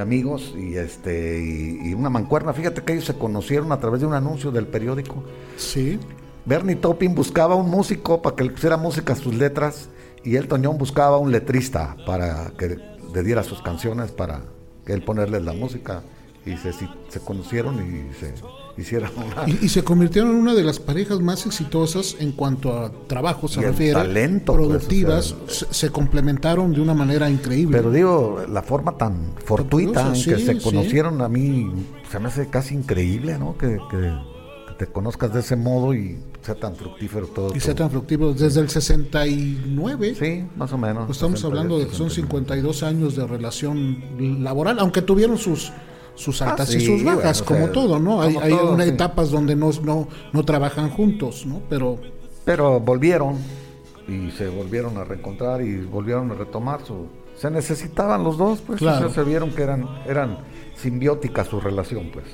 amigos 0.02 0.54
y 0.58 0.76
este 0.76 1.40
y, 1.42 1.94
una 1.94 2.10
mancuerna. 2.10 2.54
Fíjate 2.54 2.84
que 2.84 2.94
ellos 2.94 3.06
se 3.06 3.16
conocieron 3.16 3.72
a 3.72 3.80
través 3.80 4.02
de 4.02 4.08
un 4.08 4.14
anuncio 4.14 4.52
del 4.52 4.68
periódico. 4.68 5.24
Sí. 5.58 6.00
Bernie 6.46 6.76
Topping 6.76 7.16
buscaba 7.16 7.56
un 7.56 7.70
músico 7.70 8.22
para 8.22 8.36
que 8.36 8.44
le 8.44 8.52
pusiera 8.52 8.78
música 8.78 9.14
a 9.14 9.16
sus 9.16 9.34
letras 9.34 9.90
y 10.24 10.36
Elton 10.36 10.64
John 10.64 10.78
buscaba 10.78 11.18
un 11.18 11.32
letrista 11.32 11.96
para 12.06 12.52
que 12.58 12.78
le 13.14 13.24
diera 13.24 13.44
sus 13.44 13.62
canciones 13.62 14.12
para 14.12 14.42
que 14.86 14.94
él 14.94 15.04
ponerles 15.04 15.44
la 15.44 15.54
música 15.54 16.04
y 16.46 16.56
se, 16.58 16.72
se 16.74 17.20
conocieron 17.20 17.76
y 17.76 18.14
se 18.14 18.34
hicieron 18.78 19.12
una... 19.16 19.50
y, 19.50 19.70
se 19.70 19.84
convirtieron 19.84 20.32
en 20.32 20.38
una 20.38 20.54
de 20.54 20.64
las 20.64 20.80
parejas 20.80 21.20
más 21.20 21.46
exitosas 21.46 22.16
en 22.20 22.32
cuanto 22.34 22.74
a 22.74 22.92
trabajo 23.08 23.48
se 23.48 23.62
refiere 23.62 23.94
talento 23.94 24.54
pues, 24.54 24.68
productivas 24.68 25.36
se, 25.48 25.90
complementaron 25.90 26.74
de 26.74 26.82
una 26.82 26.94
manera 26.94 27.30
increíble 27.30 27.78
pero 27.78 27.92
digo 27.92 28.44
la 28.50 28.62
forma 28.62 28.98
tan 28.98 29.34
fortuita 29.44 30.08
en 30.08 30.24
que 30.24 30.38
se 30.38 30.60
conocieron 30.60 31.22
a 31.22 31.30
mí 31.30 31.72
se 32.12 32.20
me 32.20 32.28
hace 32.28 32.50
casi 32.50 32.76
increíble 32.76 33.38
no 33.38 33.58
que, 33.58 33.80
que 33.90 34.12
te 34.78 34.88
conozcas 34.88 35.34
de 35.34 35.40
ese 35.40 35.56
modo 35.56 35.94
y 35.94 36.18
sea 36.42 36.56
tan 36.56 36.76
fructífero 36.76 37.28
todo. 37.28 37.56
Y 37.56 37.60
sea 37.60 37.74
tan 37.74 37.90
fructífero 37.90 38.34
desde 38.34 38.62
el 38.62 38.70
69. 38.70 40.16
Sí, 40.16 40.46
más 40.56 40.72
o 40.74 40.78
menos. 40.78 41.06
Pues 41.06 41.18
estamos 41.18 41.44
hablando 41.44 41.80
de 41.80 41.88
que 41.88 41.96
son 41.96 42.10
52 42.10 42.84
años 42.84 43.16
de 43.16 43.26
relación 43.26 44.44
laboral, 44.44 44.80
aunque 44.80 45.02
tuvieron 45.02 45.38
sus 45.38 45.72
sus 46.16 46.42
ah, 46.42 46.52
altas 46.52 46.74
y 46.74 46.82
sus 46.82 47.04
bajas, 47.04 47.42
como 47.42 47.70
todo, 47.70 48.00
¿no? 48.00 48.22
Hay, 48.22 48.36
hay 48.38 48.54
una 48.54 48.86
etapas 48.86 49.32
donde 49.32 49.56
no, 49.56 49.72
no, 49.84 50.08
no 50.34 50.46
trabajan 50.46 50.90
juntos, 50.90 51.46
¿no? 51.46 51.62
Pero... 51.70 52.00
Pero 52.44 52.80
volvieron 52.80 53.38
y 54.08 54.32
se 54.32 54.48
volvieron 54.48 54.98
a 54.98 55.04
reencontrar 55.04 55.62
y 55.62 55.82
volvieron 55.82 56.32
a 56.32 56.36
retomar 56.36 56.86
su... 56.86 57.08
Se 57.36 57.52
necesitaban 57.52 58.24
los 58.24 58.38
dos, 58.38 58.62
pues, 58.62 58.80
se 58.80 59.24
vieron 59.24 59.52
que 59.52 59.64
eran, 59.64 59.88
eran 60.08 60.38
simbiótica 60.76 61.44
su 61.44 61.60
relación, 61.60 62.10
pues. 62.14 62.26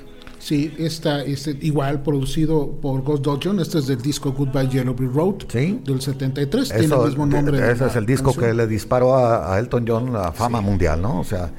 Sí, 0.41 0.73
está 0.79 1.23
este, 1.23 1.55
igual 1.61 2.01
producido 2.01 2.71
por 2.81 3.03
Ghost 3.03 3.23
Dodgeon. 3.23 3.59
Este 3.59 3.77
es 3.77 3.85
del 3.85 4.01
disco 4.01 4.31
Goodbye 4.31 4.69
Yellow 4.69 4.95
Brick 4.95 5.13
Road 5.13 5.35
del 5.45 6.01
73. 6.01 6.69
tiene 6.69 6.95
el 6.95 7.01
mismo 7.01 7.25
nombre. 7.27 7.71
Ese 7.71 7.85
es 7.85 7.95
el 7.95 8.07
disco 8.07 8.33
que 8.33 8.51
le 8.51 8.65
disparó 8.65 9.15
a, 9.15 9.57
Elton 9.59 9.85
John 9.87 10.11
la 10.11 10.31
fama 10.31 10.59
mundial, 10.59 10.99
¿no? 10.99 11.19
O 11.19 11.23
sea, 11.23 11.51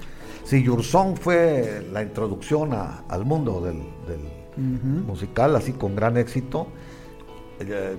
si 0.53 0.63
Your 0.63 0.85
Song 0.85 1.17
fue 1.19 1.83
la 1.91 2.03
introducción 2.03 2.75
al 2.75 3.25
mundo 3.25 3.63
del, 3.63 3.81
musical, 5.07 5.57
así 5.57 5.73
con 5.73 5.97
gran 5.97 6.19
éxito, 6.19 6.67
eh, 7.59 7.97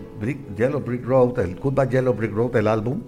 Yellow 0.56 0.80
Brick 0.80 1.04
Road, 1.04 1.40
el 1.40 1.56
Goodbye 1.60 1.90
Yellow 1.90 2.14
Brick 2.14 2.32
Road, 2.32 2.56
el 2.58 2.68
álbum, 2.68 3.02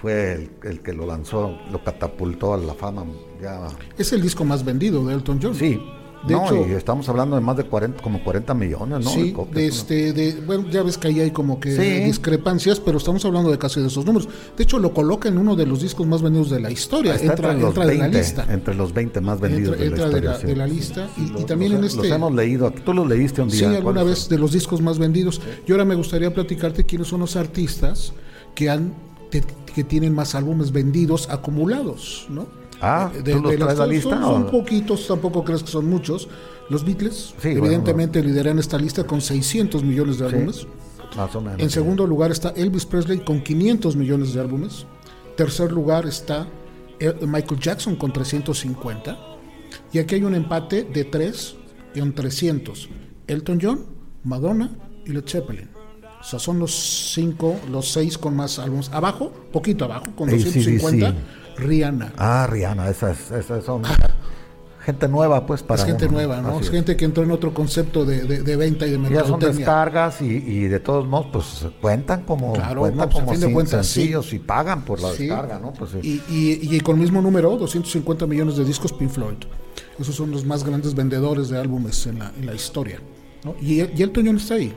fue 0.00 0.34
el, 0.34 0.50
el, 0.62 0.82
que 0.82 0.92
lo 0.92 1.04
lanzó, 1.04 1.58
lo 1.72 1.82
catapultó 1.82 2.54
a 2.54 2.58
la 2.58 2.74
fama. 2.74 3.04
Ya. 3.42 3.66
Es 3.98 4.12
el 4.12 4.22
disco 4.22 4.44
más 4.44 4.64
vendido 4.64 5.04
de 5.04 5.14
Elton 5.14 5.40
John. 5.42 5.56
Sí, 5.56 5.82
no, 6.28 6.66
y 6.66 6.72
estamos 6.72 7.08
hablando 7.08 7.36
de 7.36 7.42
más 7.42 7.56
de 7.56 7.64
40, 7.64 8.02
como 8.02 8.22
40 8.22 8.54
millones, 8.54 9.04
¿no? 9.04 9.10
Sí, 9.10 9.34
de 9.52 9.66
este, 9.66 10.12
de, 10.12 10.40
bueno, 10.46 10.68
ya 10.70 10.82
ves 10.82 10.98
que 10.98 11.08
ahí 11.08 11.20
hay 11.20 11.30
como 11.30 11.60
que 11.60 11.70
discrepancias, 12.04 12.80
pero 12.80 12.98
estamos 12.98 13.24
hablando 13.24 13.50
de 13.50 13.58
casi 13.58 13.80
de 13.80 13.86
esos 13.86 14.04
números. 14.04 14.28
De 14.56 14.64
hecho, 14.64 14.78
lo 14.78 14.92
coloca 14.92 15.28
en 15.28 15.38
uno 15.38 15.56
de 15.56 15.66
los 15.66 15.82
discos 15.82 16.06
más 16.06 16.22
vendidos 16.22 16.50
de 16.50 16.60
la 16.60 16.70
historia. 16.70 17.16
entra, 17.16 17.52
entre, 17.52 17.60
los 17.60 17.74
20, 17.74 17.96
la 17.96 18.08
lista. 18.08 18.46
Entre 18.48 18.74
los 18.74 18.92
20 18.92 19.20
más 19.20 19.40
vendidos 19.40 19.78
de, 19.78 19.90
la 19.90 19.96
historia, 19.96 20.38
de, 20.38 20.56
la, 20.56 20.66
lista. 20.66 21.08
Y, 21.16 21.44
también 21.44 21.72
en 21.72 21.84
este. 21.84 21.98
Los 21.98 22.10
hemos 22.10 22.34
leído, 22.34 22.70
tú 22.70 22.92
los 22.92 23.06
leíste 23.06 23.42
un 23.42 23.48
día. 23.48 23.70
Sí, 23.70 23.76
alguna 23.76 24.02
vez 24.02 24.28
de 24.28 24.38
los 24.38 24.52
discos 24.52 24.80
más 24.80 24.98
vendidos. 24.98 25.40
Y 25.66 25.72
ahora 25.72 25.84
me 25.84 25.94
gustaría 25.94 26.32
platicarte 26.32 26.84
quiénes 26.84 27.08
son 27.08 27.20
los 27.20 27.36
artistas 27.36 28.12
que 28.54 28.70
han 28.70 28.94
que 29.74 29.84
tienen 29.84 30.14
más 30.14 30.34
álbumes 30.34 30.72
vendidos 30.72 31.28
acumulados, 31.28 32.26
¿no? 32.30 32.46
Ah, 32.80 33.10
de, 33.12 33.32
¿tú 33.32 33.42
los 33.42 33.56
traes 33.56 33.78
la 33.78 33.86
lista? 33.86 34.20
Son, 34.20 34.50
poquitos, 34.50 35.06
tampoco 35.06 35.44
crees 35.44 35.62
que 35.62 35.70
son 35.70 35.88
muchos. 35.88 36.28
Los 36.68 36.84
Beatles, 36.84 37.34
evidentemente, 37.42 38.22
lideran 38.22 38.58
esta 38.58 38.78
lista 38.78 39.04
con 39.04 39.20
600 39.20 39.82
millones 39.82 40.18
de 40.18 40.26
álbumes. 40.26 40.66
más 41.16 41.34
o 41.34 41.40
menos. 41.40 41.60
En 41.60 41.70
segundo 41.70 42.06
lugar 42.06 42.30
está 42.30 42.50
Elvis 42.50 42.84
Presley 42.84 43.20
con 43.20 43.40
500 43.42 43.96
millones 43.96 44.34
de 44.34 44.40
álbumes. 44.40 44.86
Tercer 45.36 45.72
lugar 45.72 46.06
está 46.06 46.46
Michael 47.26 47.60
Jackson 47.60 47.96
con 47.96 48.12
350. 48.12 49.16
Y 49.92 49.98
aquí 49.98 50.16
hay 50.16 50.24
un 50.24 50.34
empate 50.34 50.84
de 50.84 51.04
3 51.04 51.56
en 51.94 52.14
300. 52.14 52.88
Elton 53.26 53.58
John, 53.60 53.86
Madonna 54.24 54.70
y 55.04 55.12
Led 55.12 55.24
Zeppelin. 55.26 55.68
O 56.20 56.24
sea, 56.24 56.38
son 56.38 56.58
los 56.58 57.12
cinco, 57.14 57.56
los 57.70 57.90
seis 57.92 58.18
con 58.18 58.34
más 58.34 58.58
álbumes. 58.58 58.90
Abajo, 58.92 59.32
poquito 59.52 59.84
abajo, 59.84 60.06
con 60.16 60.28
250. 60.28 61.14
Rihanna. 61.58 62.12
Ah, 62.16 62.46
Rihanna, 62.50 62.88
esas, 62.88 63.30
esas 63.30 63.64
son 63.64 63.82
gente 64.86 65.08
nueva, 65.08 65.44
pues 65.46 65.62
para. 65.64 65.82
Es 65.82 65.86
gente 65.86 66.08
nueva, 66.08 66.40
¿no? 66.40 66.60
Es, 66.60 66.70
gente 66.70 66.96
que 66.96 67.04
entró 67.04 67.24
en 67.24 67.32
otro 67.32 67.52
concepto 67.52 68.04
de, 68.04 68.22
de, 68.22 68.56
venta 68.56 68.86
y 68.86 68.92
de 68.92 68.98
mercado. 68.98 69.24
Ya 69.24 69.28
son 69.28 69.40
descargas 69.40 70.22
y, 70.22 70.26
y, 70.26 70.68
de 70.68 70.78
todos 70.78 71.06
modos, 71.06 71.26
pues 71.32 71.66
cuentan 71.80 72.22
como, 72.22 72.52
claro, 72.52 72.82
cuentan 72.82 73.08
pues, 73.08 73.14
como 73.14 73.32
fin 73.32 73.40
de 73.40 73.52
cuentas, 73.52 73.86
sencillos 73.86 74.32
y 74.32 74.38
pagan 74.38 74.84
por 74.84 75.00
la 75.00 75.10
descarga, 75.12 75.58
¿no? 75.58 75.72
Pues, 75.72 75.90
y, 76.02 76.22
y, 76.28 76.76
y, 76.76 76.80
con 76.80 76.96
el 76.96 77.02
mismo 77.02 77.20
número, 77.20 77.56
250 77.56 78.26
millones 78.26 78.56
de 78.56 78.64
discos 78.64 78.92
Pink 78.92 79.10
Floyd. 79.10 79.36
Esos 79.98 80.14
son 80.14 80.30
los 80.30 80.44
más 80.44 80.62
grandes 80.62 80.94
vendedores 80.94 81.48
de 81.48 81.58
álbumes 81.58 82.06
en 82.06 82.20
la, 82.20 82.32
en 82.38 82.46
la 82.46 82.54
historia. 82.54 83.00
¿no? 83.44 83.56
Y, 83.60 83.82
y 83.82 84.02
el 84.02 84.10
Toñón 84.12 84.36
está 84.36 84.54
ahí. 84.54 84.72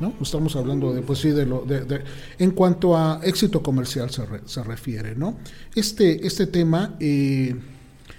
¿No? 0.00 0.14
Estamos 0.20 0.56
hablando 0.56 0.92
de, 0.92 1.02
pues 1.02 1.20
sí, 1.20 1.30
de 1.30 1.46
lo, 1.46 1.62
de, 1.62 2.02
en 2.38 2.50
cuanto 2.52 2.96
a 2.96 3.20
éxito 3.22 3.62
comercial 3.62 4.10
se, 4.10 4.22
se 4.44 4.62
refiere, 4.62 5.14
¿no? 5.14 5.36
Este, 5.74 6.26
este 6.26 6.46
tema 6.46 6.96
eh, 7.00 7.54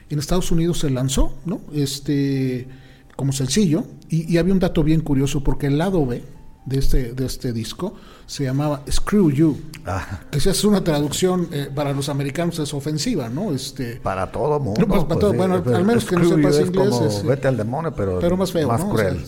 en 0.09 0.19
Estados 0.19 0.51
Unidos 0.51 0.79
se 0.79 0.89
lanzó, 0.89 1.37
¿no? 1.45 1.61
Este, 1.73 2.67
como 3.15 3.31
sencillo, 3.31 3.85
y, 4.09 4.31
y 4.31 4.37
había 4.37 4.53
un 4.53 4.59
dato 4.59 4.83
bien 4.83 5.01
curioso, 5.01 5.43
porque 5.43 5.67
el 5.67 5.77
lado 5.77 6.05
B 6.05 6.23
de 6.65 6.77
este, 6.77 7.13
de 7.13 7.25
este 7.25 7.53
disco 7.53 7.95
se 8.29 8.43
llamaba 8.43 8.83
Screw 8.87 9.31
You. 9.31 9.59
Ah. 9.87 10.19
Esa 10.31 10.51
es 10.51 10.63
una 10.63 10.83
traducción 10.83 11.47
eh, 11.51 11.67
para 11.73 11.93
los 11.93 12.09
americanos 12.09 12.59
es 12.59 12.71
ofensiva, 12.75 13.27
¿no? 13.27 13.51
Este 13.51 13.99
para 14.03 14.31
todo 14.31 14.59
mundo. 14.59 14.85
Pues, 14.87 15.03
pues, 15.05 15.35
bueno, 15.35 15.55
al 15.55 15.83
menos 15.83 16.05
que 16.05 16.15
no 16.15 16.29
sepas 16.29 16.59
inglés 16.59 17.01
es, 17.07 17.23
vete 17.23 17.47
al 17.47 17.57
demonio, 17.57 17.91
pero, 17.91 18.19
pero 18.19 18.37
más 18.37 18.51
feo, 18.51 18.67
más 18.67 18.83
cruel, 18.83 19.19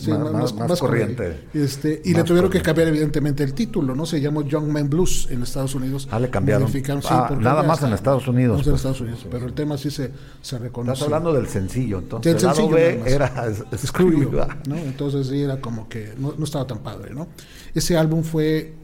más, 0.68 0.78
corriente. 0.78 1.48
Este, 1.52 2.00
y 2.04 2.14
le 2.14 2.22
tuvieron 2.22 2.48
que 2.48 2.62
cambiar 2.62 2.88
evidentemente 2.88 3.42
el 3.42 3.54
título, 3.54 3.96
¿no? 3.96 4.06
Se 4.06 4.20
llamó 4.20 4.42
Young 4.42 4.68
Man 4.68 4.88
Blues 4.88 5.26
en 5.32 5.42
Estados 5.42 5.74
Unidos. 5.74 6.06
Ah, 6.08 6.20
le 6.20 6.30
cambiaron. 6.30 6.70
Ah, 7.06 7.36
nada 7.40 7.64
más 7.64 7.82
en 7.82 7.92
Estados 7.94 8.28
Unidos. 8.28 8.58
en 8.58 8.64
pues. 8.64 8.76
Estados 8.76 9.00
Unidos, 9.00 9.26
pero 9.28 9.46
el 9.46 9.52
tema 9.52 9.76
sí 9.78 9.90
se, 9.90 10.12
se 10.40 10.58
reconoce. 10.60 10.92
Estás 10.92 11.06
hablando 11.06 11.32
del 11.32 11.48
sencillo, 11.48 11.98
entonces. 11.98 12.34
El 12.34 12.40
sencillo 12.40 12.68
B 12.68 13.02
era 13.04 13.52
Screw 13.76 14.12
You, 14.12 14.30
¿no? 14.68 14.76
Entonces 14.76 15.26
sí 15.26 15.42
era 15.42 15.60
como 15.60 15.88
que 15.88 16.14
no, 16.18 16.34
no 16.38 16.44
estaba 16.44 16.68
tan 16.68 16.78
padre, 16.78 17.12
¿no? 17.12 17.26
Ese 17.74 17.96
álbum 17.96 18.22
fue 18.22 18.74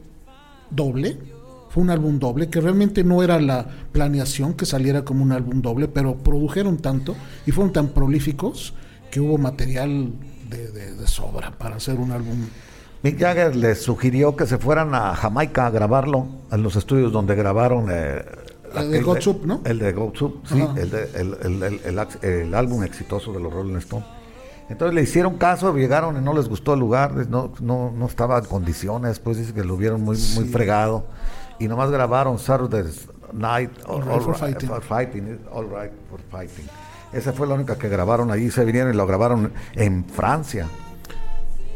doble, 0.71 1.17
fue 1.69 1.83
un 1.83 1.89
álbum 1.89 2.19
doble, 2.19 2.49
que 2.49 2.61
realmente 2.61 3.03
no 3.03 3.21
era 3.23 3.39
la 3.39 3.67
planeación 3.91 4.53
que 4.53 4.65
saliera 4.65 5.03
como 5.03 5.23
un 5.23 5.31
álbum 5.31 5.61
doble, 5.61 5.87
pero 5.87 6.15
produjeron 6.15 6.77
tanto 6.77 7.15
y 7.45 7.51
fueron 7.51 7.71
tan 7.73 7.89
prolíficos 7.89 8.73
que 9.11 9.19
hubo 9.19 9.37
material 9.37 10.11
de, 10.49 11.07
sobra 11.07 11.51
para 11.51 11.75
hacer 11.75 11.99
un 11.99 12.11
álbum. 12.11 12.37
Mick 13.01 13.19
Jagger 13.19 13.55
les 13.55 13.81
sugirió 13.81 14.35
que 14.35 14.45
se 14.45 14.57
fueran 14.57 14.93
a 14.93 15.15
Jamaica 15.15 15.67
a 15.67 15.69
grabarlo, 15.69 16.27
a 16.49 16.57
los 16.57 16.75
estudios 16.75 17.11
donde 17.11 17.33
grabaron 17.35 17.87
eh, 17.89 18.25
el 18.75 18.91
de 18.91 19.01
Godsub, 19.01 19.45
¿no? 19.45 19.61
El 19.65 19.79
de 19.79 19.93
Godsub, 19.93 20.41
sí, 20.47 20.63
el, 20.75 21.99
el, 22.21 22.53
álbum 22.53 22.83
exitoso 22.83 23.33
de 23.33 23.39
los 23.39 23.51
Rolling 23.51 23.77
Stones. 23.77 24.18
Entonces 24.69 24.93
le 24.93 25.01
hicieron 25.01 25.37
caso, 25.37 25.73
llegaron 25.73 26.15
y 26.17 26.21
no 26.21 26.33
les 26.33 26.47
gustó 26.47 26.75
el 26.75 26.79
lugar, 26.79 27.27
no, 27.27 27.51
no, 27.59 27.91
no 27.91 28.05
estaba 28.05 28.37
en 28.37 28.45
condiciones, 28.45 29.19
pues 29.19 29.37
dice 29.37 29.53
que 29.53 29.63
lo 29.63 29.75
vieron 29.77 30.01
muy, 30.01 30.17
muy 30.35 30.45
fregado. 30.45 31.05
Y 31.57 31.67
nomás 31.67 31.89
grabaron 31.89 32.37
Saturday 32.37 32.83
Night, 33.33 33.71
All, 33.85 34.03
right, 34.03 34.21
for, 34.21 34.35
fighting. 34.35 35.39
All 35.51 35.65
Right 35.65 35.91
for 36.09 36.19
Fighting. 36.31 36.65
Esa 37.11 37.33
fue 37.33 37.47
la 37.47 37.55
única 37.55 37.77
que 37.77 37.89
grabaron 37.89 38.31
allí, 38.31 38.51
se 38.51 38.63
vinieron 38.63 38.93
y 38.93 38.95
lo 38.95 39.05
grabaron 39.07 39.51
en 39.73 40.05
Francia. 40.05 40.67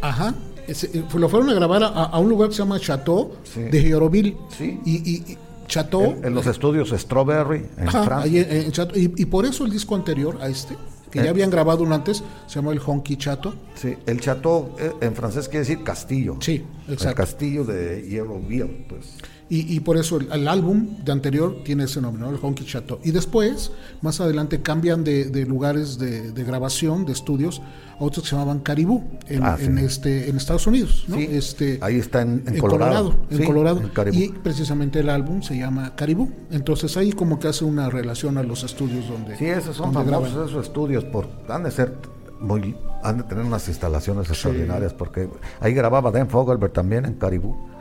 Ajá. 0.02 0.34
Eh, 0.68 1.04
lo 1.16 1.28
fueron 1.28 1.50
a 1.50 1.54
grabar 1.54 1.84
a, 1.84 2.18
un 2.20 2.30
lugar 2.30 2.50
que 2.50 2.56
se 2.56 2.60
llama 2.60 2.80
Chateau 2.80 3.34
de 3.56 3.82
Géroville. 3.82 4.38
Sí. 4.56 4.80
Y, 4.86 5.38
Chateau. 5.68 6.20
En, 6.24 6.36
los 6.36 6.46
estudios 6.46 6.90
Strawberry, 6.90 7.68
en 7.78 7.88
Francia. 7.88 8.48
y, 8.94 9.26
por 9.26 9.46
eso 9.46 9.66
el 9.66 9.72
disco 9.72 9.96
anterior 9.96 10.38
a 10.42 10.48
este 10.48 10.78
que 11.14 11.20
ya 11.20 11.26
eh. 11.26 11.30
habían 11.30 11.52
grabado 11.52 11.84
un 11.84 11.94
antes, 11.94 12.24
se 12.48 12.56
llamó 12.56 12.72
el 12.72 12.82
Honky 12.84 13.18
Chato. 13.18 13.54
Sí, 13.76 13.96
el 14.08 14.20
Chato 14.20 14.76
eh, 14.80 14.92
en 15.02 15.14
francés 15.14 15.48
quiere 15.48 15.60
decir 15.60 15.84
castillo. 15.84 16.38
Sí, 16.42 16.66
exacto. 16.88 17.10
El 17.10 17.16
castillo 17.16 17.64
de 17.64 18.02
Hierroville, 18.02 18.86
pues. 18.90 19.18
Y, 19.50 19.82
por 19.82 19.98
eso 19.98 20.18
el, 20.18 20.48
álbum 20.48 20.98
de 21.04 21.12
anterior 21.12 21.64
tiene 21.64 21.84
ese 21.84 22.02
nombre, 22.02 22.24
¿no? 22.24 22.30
el 22.32 22.40
Honky 22.42 22.66
Chateau. 22.66 23.00
Y 23.04 23.12
después, 23.12 23.72
más 24.02 24.20
adelante, 24.20 24.62
cambian 24.62 25.04
de, 25.04 25.46
lugares 25.46 26.00
de, 26.00 26.44
grabación, 26.44 27.06
de 27.06 27.12
estudios, 27.12 27.62
a 28.00 28.04
otros 28.04 28.24
que 28.24 28.30
se 28.30 28.36
llamaban 28.36 28.62
Caribú, 28.62 29.04
en, 29.28 29.44
ah, 29.44 29.58
este, 29.80 30.28
en 30.28 30.38
Estados 30.38 30.66
Unidos. 30.66 31.06
¿no? 31.08 31.18
este, 31.18 31.78
ahí 31.82 31.98
está 32.00 32.22
en, 32.22 32.40
Colorado. 32.58 33.16
En 33.30 33.44
Colorado. 33.46 33.82
y 34.12 34.30
precisamente 34.30 35.02
el 35.02 35.10
álbum 35.10 35.44
se 35.44 35.56
llama 35.56 35.96
Caribú. 35.96 36.32
Entonces 36.50 36.98
ahí 36.98 37.12
como 37.12 37.38
que 37.38 37.50
hace 37.50 37.64
una 37.64 37.90
relación 37.90 38.40
a 38.40 38.44
los 38.44 38.64
estudios 38.64 39.08
donde... 39.08 39.38
Sí, 39.38 39.46
esos 39.46 39.76
son 39.76 39.94
famosos 39.94 40.50
esos 40.50 40.66
estudios, 40.66 41.04
por, 41.04 41.28
han 41.48 41.64
de 41.64 41.70
ser 41.70 41.94
muy, 42.40 42.76
han 43.04 43.18
de 43.18 43.24
tener 43.24 43.46
unas 43.46 43.68
instalaciones 43.68 44.28
extraordinarias, 44.30 44.94
porque 44.94 45.30
ahí 45.60 45.74
grababa 45.74 46.12
Dan 46.12 46.28
Fogelberg 46.28 46.74
también 46.74 47.06
en 47.06 47.14
Caribú 47.14 47.73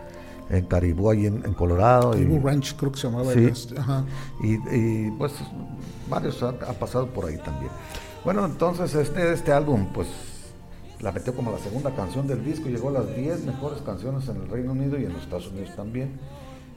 en 0.51 0.67
Caribú, 0.67 1.11
ahí 1.11 1.27
en, 1.27 1.41
Colorado. 1.55 2.13
Caribú 2.13 2.47
Ranch, 2.47 2.75
creo 2.77 2.93
que 2.93 2.99
se 2.99 3.09
llamaba. 3.09 3.33
Sí, 3.33 3.45
este, 3.45 3.75
Y, 4.43 5.11
pues 5.13 5.33
varios 6.09 6.43
han, 6.43 6.57
pasado 6.79 7.07
por 7.07 7.27
ahí 7.27 7.39
también. 7.39 7.71
Bueno, 8.25 8.45
entonces 8.45 8.95
este, 8.95 9.33
este 9.33 9.53
álbum, 9.53 9.87
pues 9.93 10.09
la 11.01 11.11
metió 11.11 11.35
como 11.35 11.51
la 11.51 11.59
segunda 11.59 11.91
canción 11.95 12.27
del 12.27 12.45
disco, 12.45 12.69
llegó 12.69 12.89
a 12.89 12.93
las 12.93 13.17
10 13.17 13.45
mejores 13.45 13.83
canciones 13.83 14.29
en 14.29 14.37
el 14.37 14.49
Reino 14.49 14.73
Unido 14.73 14.99
y 14.99 15.05
en 15.05 15.13
los 15.13 15.23
Estados 15.23 15.49
Unidos 15.49 15.75
también. 15.75 16.19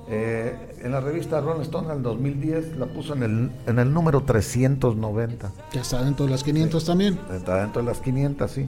Eh, 0.08 0.56
en 0.84 0.92
la 0.92 1.00
revista 1.00 1.42
Rolling 1.42 1.62
Stone 1.62 1.88
en 1.88 1.98
el 1.98 2.04
2010 2.04 2.78
la 2.78 2.86
puso 2.86 3.16
en 3.16 3.24
el, 3.24 3.52
en 3.66 3.80
el 3.80 3.92
número 3.92 4.22
390. 4.22 5.52
Ya 5.74 5.82
está 5.82 6.04
dentro 6.04 6.26
de 6.26 6.32
las 6.32 6.44
500 6.44 6.86
también. 6.86 7.20
Está 7.32 7.62
dentro 7.62 7.82
de 7.82 7.88
las 7.88 8.00
500, 8.02 8.52
sí. 8.52 8.68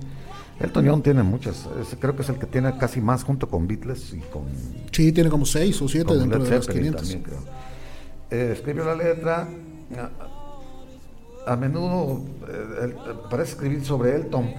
Elton 0.60 0.88
John 0.88 1.04
tiene 1.04 1.22
muchas, 1.22 1.68
creo 2.00 2.16
que 2.16 2.24
es 2.24 2.30
el 2.30 2.40
que 2.40 2.48
tiene 2.48 2.76
casi 2.78 3.00
más 3.00 3.24
junto 3.24 3.48
con 3.48 3.68
Beatles 3.68 4.14
y 4.14 4.20
con... 4.20 4.44
Sí, 4.92 5.12
tiene 5.12 5.30
como 5.30 5.46
seis 5.46 5.80
o 5.82 5.88
siete 5.88 6.16
dentro 6.16 6.44
de 6.44 6.50
las 6.50 6.68
500. 6.68 7.18
Eh, 8.30 8.52
escribió 8.54 8.84
la 8.84 8.96
letra, 8.96 9.48
a, 11.46 11.56
menudo 11.56 12.22
eh, 12.50 12.96
parece 13.30 13.52
escribir 13.52 13.86
sobre 13.86 14.16
Elton, 14.16 14.52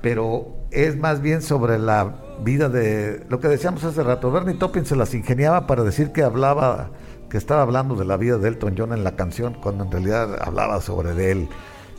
pero 0.00 0.56
es 0.70 0.96
más 0.96 1.20
bien 1.20 1.42
sobre 1.42 1.78
la 1.78 2.16
vida 2.42 2.68
de 2.68 3.24
lo 3.28 3.38
que 3.38 3.48
decíamos 3.48 3.84
hace 3.84 4.02
rato. 4.02 4.30
Bernie 4.30 4.54
Taupin 4.54 4.86
se 4.86 4.96
las 4.96 5.14
ingeniaba 5.14 5.66
para 5.66 5.84
decir 5.84 6.12
que 6.12 6.22
hablaba, 6.22 6.90
que 7.28 7.36
estaba 7.36 7.62
hablando 7.62 7.94
de 7.94 8.04
la 8.06 8.16
vida 8.16 8.38
de 8.38 8.48
Elton 8.48 8.74
John 8.76 8.92
en 8.92 9.04
la 9.04 9.14
canción, 9.14 9.54
cuando 9.54 9.84
en 9.84 9.92
realidad 9.92 10.38
hablaba 10.42 10.80
sobre 10.80 11.14
de 11.14 11.32
él 11.32 11.48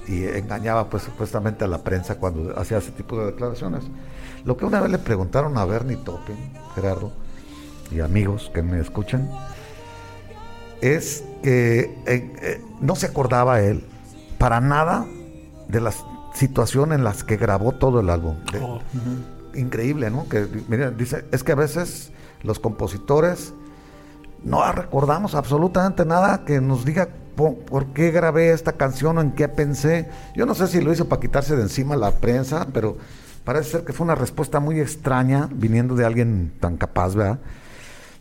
y 0.07 0.23
engañaba 0.23 0.89
pues 0.89 1.03
supuestamente 1.03 1.65
a 1.65 1.67
la 1.67 1.83
prensa 1.83 2.15
cuando 2.15 2.57
hacía 2.57 2.77
ese 2.77 2.91
tipo 2.91 3.19
de 3.19 3.27
declaraciones. 3.27 3.83
Lo 4.45 4.55
que 4.55 4.65
una 4.65 4.79
vez 4.79 4.91
le 4.91 4.97
preguntaron 4.97 5.57
a 5.57 5.65
Bernie 5.65 5.97
Taupin, 5.97 6.37
Gerardo, 6.75 7.11
y 7.91 7.99
amigos 7.99 8.51
que 8.53 8.63
me 8.63 8.79
escuchan, 8.79 9.29
es 10.81 11.23
que 11.43 11.79
eh, 12.05 12.33
eh, 12.41 12.61
no 12.81 12.95
se 12.95 13.07
acordaba 13.07 13.61
él 13.61 13.85
para 14.37 14.61
nada 14.61 15.05
de 15.67 15.81
la 15.81 15.91
situación 16.33 16.93
en 16.93 17.03
las 17.03 17.23
que 17.23 17.35
grabó 17.35 17.73
todo 17.73 17.99
el 17.99 18.09
álbum. 18.09 18.37
Oh, 18.61 18.79
increíble, 19.55 20.09
¿no? 20.09 20.29
Que 20.29 20.45
dice, 20.97 21.25
es 21.31 21.43
que 21.43 21.51
a 21.51 21.55
veces 21.55 22.11
los 22.43 22.59
compositores 22.59 23.53
no 24.43 24.71
recordamos 24.71 25.35
absolutamente 25.35 26.05
nada 26.05 26.45
que 26.45 26.61
nos 26.61 26.85
diga 26.85 27.09
por, 27.37 27.85
qué 27.93 28.11
grabé 28.11 28.51
esta 28.51 28.73
canción 28.73 29.17
o 29.17 29.21
en 29.21 29.31
qué 29.31 29.47
pensé. 29.47 30.09
Yo 30.35 30.45
no 30.45 30.55
sé 30.55 30.67
si 30.67 30.81
lo 30.81 30.91
hizo 30.91 31.07
para 31.07 31.21
quitarse 31.21 31.55
de 31.55 31.61
encima 31.61 31.95
la 31.95 32.11
prensa, 32.11 32.67
pero 32.73 32.97
parece 33.45 33.71
ser 33.71 33.83
que 33.85 33.93
fue 33.93 34.05
una 34.05 34.15
respuesta 34.15 34.59
muy 34.59 34.79
extraña 34.79 35.47
viniendo 35.53 35.95
de 35.95 36.05
alguien 36.05 36.51
tan 36.59 36.77
capaz, 36.77 37.15
¿verdad? 37.15 37.39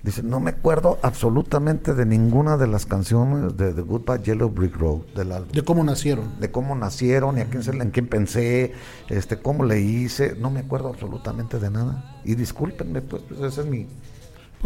Dice, 0.02 0.22
no 0.22 0.38
me 0.38 0.50
acuerdo 0.50 0.98
absolutamente 1.02 1.94
de 1.94 2.06
ninguna 2.06 2.56
de 2.56 2.68
las 2.68 2.86
canciones 2.86 3.56
de 3.56 3.72
The 3.72 3.80
Goodbye 3.80 4.22
Yellow 4.22 4.50
Brick 4.50 4.76
Road 4.76 5.00
del 5.16 5.32
álbum. 5.32 5.50
De 5.50 5.64
cómo 5.64 5.82
nacieron. 5.82 6.38
De 6.38 6.50
cómo 6.52 6.76
nacieron 6.76 7.38
y 7.38 7.40
a 7.40 7.46
quién, 7.46 7.82
en 7.82 7.90
quién 7.90 8.06
pensé, 8.06 8.74
este, 9.08 9.38
cómo 9.38 9.64
le 9.64 9.80
hice. 9.80 10.36
No 10.38 10.50
me 10.50 10.60
acuerdo 10.60 10.90
absolutamente 10.90 11.58
de 11.58 11.70
nada. 11.70 12.20
Y 12.24 12.36
discúlpenme, 12.36 13.00
pues, 13.00 13.22
pues 13.22 13.40
ese 13.40 13.62
es 13.62 13.66
mi, 13.66 13.88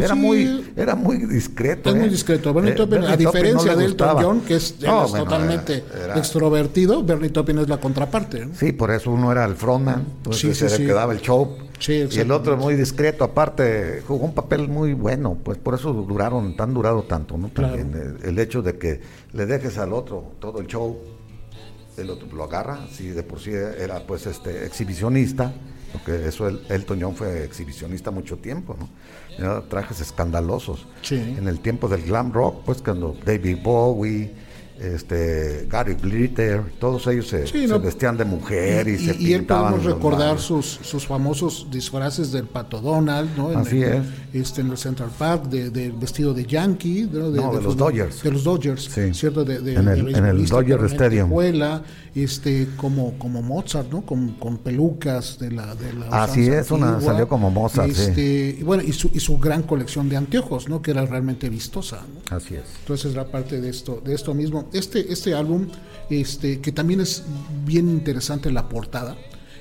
pues 0.00 0.10
era, 0.10 0.14
muy, 0.14 0.72
era 0.76 0.94
muy 0.94 1.18
discreto. 1.18 1.90
Es 1.90 1.96
muy 1.96 2.06
¿eh? 2.06 2.10
discreto. 2.10 2.54
Bernie 2.54 2.72
eh, 2.72 3.06
a 3.12 3.16
diferencia 3.16 3.76
de 3.76 3.84
Elton 3.84 4.16
John, 4.22 4.40
que 4.40 4.56
es, 4.56 4.74
totalmente 4.74 5.84
extrovertido, 6.16 7.02
Bernie 7.04 7.30
Taupin 7.30 7.58
es 7.58 7.68
la 7.68 7.78
contraparte. 7.78 8.48
Sí, 8.54 8.72
por 8.72 8.90
eso 8.90 9.10
uno 9.10 9.30
era 9.30 9.44
el 9.44 9.56
frontman, 9.56 10.04
pues 10.22 10.38
sí, 10.38 10.48
el 10.48 10.76
que 10.76 10.92
daba 10.92 11.12
el 11.12 11.20
show. 11.20 11.56
y 11.86 12.18
el 12.18 12.30
otro 12.30 12.56
muy 12.56 12.74
discreto, 12.74 13.24
aparte 13.24 14.02
jugó 14.06 14.24
un 14.24 14.34
papel 14.34 14.68
muy 14.68 14.94
bueno, 14.94 15.36
pues 15.42 15.58
por 15.58 15.74
eso 15.74 15.92
duraron, 15.92 16.56
tan 16.56 16.72
durado 16.72 17.02
tanto, 17.02 17.36
¿no? 17.36 17.48
También 17.48 18.18
el, 18.22 18.28
el, 18.28 18.38
hecho 18.38 18.62
de 18.62 18.78
que 18.78 19.00
le 19.32 19.46
dejes 19.46 19.78
al 19.78 19.92
otro 19.92 20.32
todo 20.40 20.60
el 20.60 20.66
show, 20.66 20.98
el 21.96 22.10
otro 22.10 22.28
lo 22.32 22.44
agarra, 22.44 22.86
si 22.90 23.08
de 23.08 23.22
por 23.22 23.40
sí 23.40 23.50
era 23.52 24.00
pues 24.06 24.26
este 24.26 24.64
exhibicionista, 24.64 25.52
porque 25.92 26.26
eso 26.26 26.48
el, 26.48 26.60
Elton 26.68 27.00
John 27.00 27.14
fue 27.14 27.44
exhibicionista 27.44 28.10
mucho 28.10 28.38
tiempo, 28.38 28.76
¿no? 28.78 28.88
Trajes 29.68 30.00
escandalosos. 30.00 30.86
En 31.10 31.48
el 31.48 31.60
tiempo 31.60 31.88
del 31.88 32.02
glam 32.02 32.32
rock, 32.32 32.62
pues 32.64 32.82
cuando 32.82 33.16
David 33.24 33.58
Bowie, 33.62 34.34
este 34.80 35.66
Gary 35.68 35.94
Glitter, 35.94 36.62
todos 36.78 37.06
ellos 37.06 37.28
se, 37.28 37.44
vestían 37.78 38.16
de 38.16 38.24
mujer 38.24 38.88
y, 38.88 38.98
se 38.98 39.14
pintaban. 39.14 39.22
Y 39.22 39.32
él 39.32 39.44
podemos 39.44 39.84
recordar 39.84 40.38
sus, 40.38 40.80
sus 40.82 41.06
famosos 41.06 41.66
disfraces 41.70 42.32
del 42.32 42.46
Pato 42.46 42.80
Donald, 42.80 43.30
¿no? 43.36 43.50
Así 43.50 43.82
es. 43.82 44.00
Este, 44.32 44.62
en 44.62 44.70
el 44.70 44.78
Central 44.78 45.10
Park, 45.18 45.44
de, 45.44 45.90
vestido 45.90 46.32
de 46.32 46.46
Yankee, 46.46 47.08
¿no? 47.12 47.30
De, 47.30 47.40
los 47.62 47.76
Dodgers. 47.76 48.22
De 48.22 48.30
los 48.30 48.44
Dodgers, 48.44 48.90
¿cierto? 49.12 49.44
De, 49.44 49.56
en 49.74 49.88
el, 49.88 50.16
en 50.16 50.24
el 50.24 50.46
Dodger 50.46 50.82
Stadium. 50.84 51.28
Escuela, 51.28 51.82
este, 52.14 52.68
como, 52.76 53.18
como 53.18 53.42
Mozart, 53.42 53.90
¿no? 53.90 54.02
Con, 54.02 54.32
con 54.34 54.58
pelucas 54.58 55.38
de 55.38 55.50
la. 55.50 55.74
De 55.74 55.92
la 55.92 56.06
Así 56.22 56.48
es, 56.48 56.70
una 56.70 57.00
salió 57.00 57.28
como 57.28 57.50
Mozart. 57.50 57.90
Este, 57.90 58.56
y 58.58 58.62
bueno, 58.62 58.82
y 58.82 58.92
su, 58.92 59.10
y 59.12 59.20
su 59.20 59.38
gran 59.38 59.62
colección 59.62 60.08
de 60.08 60.16
anteojos, 60.16 60.68
¿no? 60.68 60.80
Que 60.80 60.92
era 60.92 61.04
realmente 61.04 61.48
vistosa. 61.48 62.00
Así 62.30 62.54
es. 62.54 62.64
Entonces 62.80 63.12
era 63.12 63.26
parte 63.26 63.60
de 63.60 63.68
esto, 63.68 64.00
de 64.02 64.14
esto 64.14 64.34
mismo 64.34 64.69
este, 64.72 65.12
este 65.12 65.34
álbum, 65.34 65.68
este, 66.08 66.60
que 66.60 66.72
también 66.72 67.00
es 67.00 67.24
bien 67.64 67.88
interesante 67.88 68.50
la 68.50 68.68
portada, 68.68 69.16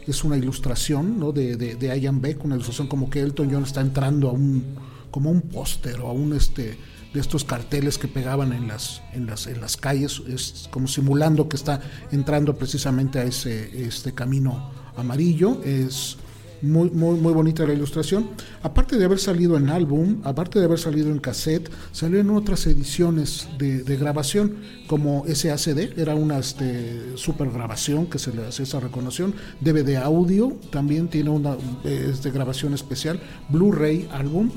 es 0.07 0.23
una 0.23 0.37
ilustración 0.37 1.19
¿no? 1.19 1.31
de, 1.31 1.55
de, 1.55 1.75
de 1.75 1.99
Ian 1.99 2.21
Beck, 2.21 2.43
una 2.43 2.55
ilustración 2.55 2.87
como 2.87 3.09
que 3.09 3.19
Elton 3.19 3.49
John 3.51 3.63
está 3.63 3.81
entrando 3.81 4.29
a 4.29 4.31
un, 4.31 4.75
como 5.11 5.29
un 5.29 5.41
póster 5.41 5.99
o 6.01 6.07
a 6.07 6.13
un 6.13 6.33
este 6.33 6.77
de 7.13 7.19
estos 7.19 7.43
carteles 7.43 7.97
que 7.97 8.07
pegaban 8.07 8.53
en 8.53 8.67
las, 8.67 9.01
en 9.13 9.25
las, 9.25 9.47
en 9.47 9.59
las 9.59 9.77
calles, 9.77 10.21
es 10.27 10.67
como 10.69 10.87
simulando 10.87 11.49
que 11.49 11.55
está 11.55 11.81
entrando 12.11 12.55
precisamente 12.55 13.17
a 13.19 13.23
ese 13.23 13.83
este 13.83 14.13
camino 14.13 14.71
amarillo. 14.95 15.59
Es 15.63 16.17
muy, 16.61 16.89
muy, 16.89 17.19
muy 17.19 17.33
bonita 17.33 17.65
la 17.65 17.73
ilustración. 17.73 18.29
Aparte 18.63 18.97
de 18.97 19.05
haber 19.05 19.19
salido 19.19 19.57
en 19.57 19.69
álbum, 19.69 20.21
aparte 20.23 20.59
de 20.59 20.65
haber 20.65 20.79
salido 20.79 21.09
en 21.09 21.19
cassette, 21.19 21.69
salió 21.91 22.19
en 22.19 22.29
otras 22.29 22.65
ediciones 22.67 23.47
de, 23.57 23.83
grabación, 23.97 24.57
como 24.87 25.25
SACD, 25.27 25.99
era 25.99 26.15
una 26.15 26.39
este, 26.39 27.15
super 27.15 27.51
grabación 27.51 28.07
que 28.07 28.19
se 28.19 28.33
le 28.33 28.45
hace 28.45 28.63
esa 28.63 28.79
reconoción. 28.79 29.33
DVD 29.59 29.97
audio, 29.97 30.57
también 30.71 31.07
tiene 31.07 31.29
una 31.29 31.57
este, 31.83 32.31
grabación 32.31 32.73
especial. 32.73 33.19
Blu-ray 33.49 34.07
álbum, 34.11 34.51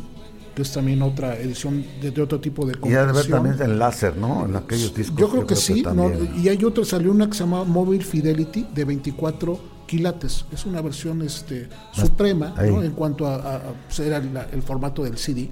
que 0.55 0.63
es 0.63 0.73
también 0.73 1.03
otra 1.03 1.39
edición 1.39 1.85
de, 2.01 2.21
otro 2.21 2.41
tipo 2.41 2.67
de 2.67 2.75
Y 2.85 2.95
hay 2.95 3.29
también 3.29 3.61
en 3.61 3.79
láser, 3.79 4.17
¿no? 4.17 4.45
En 4.47 4.57
aquellos 4.57 4.95
discos. 4.95 5.19
Yo 5.19 5.29
creo, 5.29 5.47
que, 5.47 5.57
sí, 5.57 5.83
y 6.37 6.49
hay 6.49 6.63
otra, 6.65 6.85
salió 6.85 7.11
una 7.11 7.27
que 7.27 7.35
se 7.35 7.41
llama 7.41 7.65
Mobile 7.65 8.05
Fidelity 8.05 8.67
de 8.75 8.85
24 8.85 9.72
quilates. 9.93 10.47
Es 10.51 10.65
una 10.65 10.81
versión 10.81 11.21
este, 11.21 11.69
suprema 11.93 12.55
en 12.59 12.93
cuanto 12.93 13.27
a, 13.27 13.61
pues, 13.87 13.99
era 14.01 14.17
el 14.51 14.63
formato 14.63 15.05
del 15.05 15.19
CD, 15.19 15.51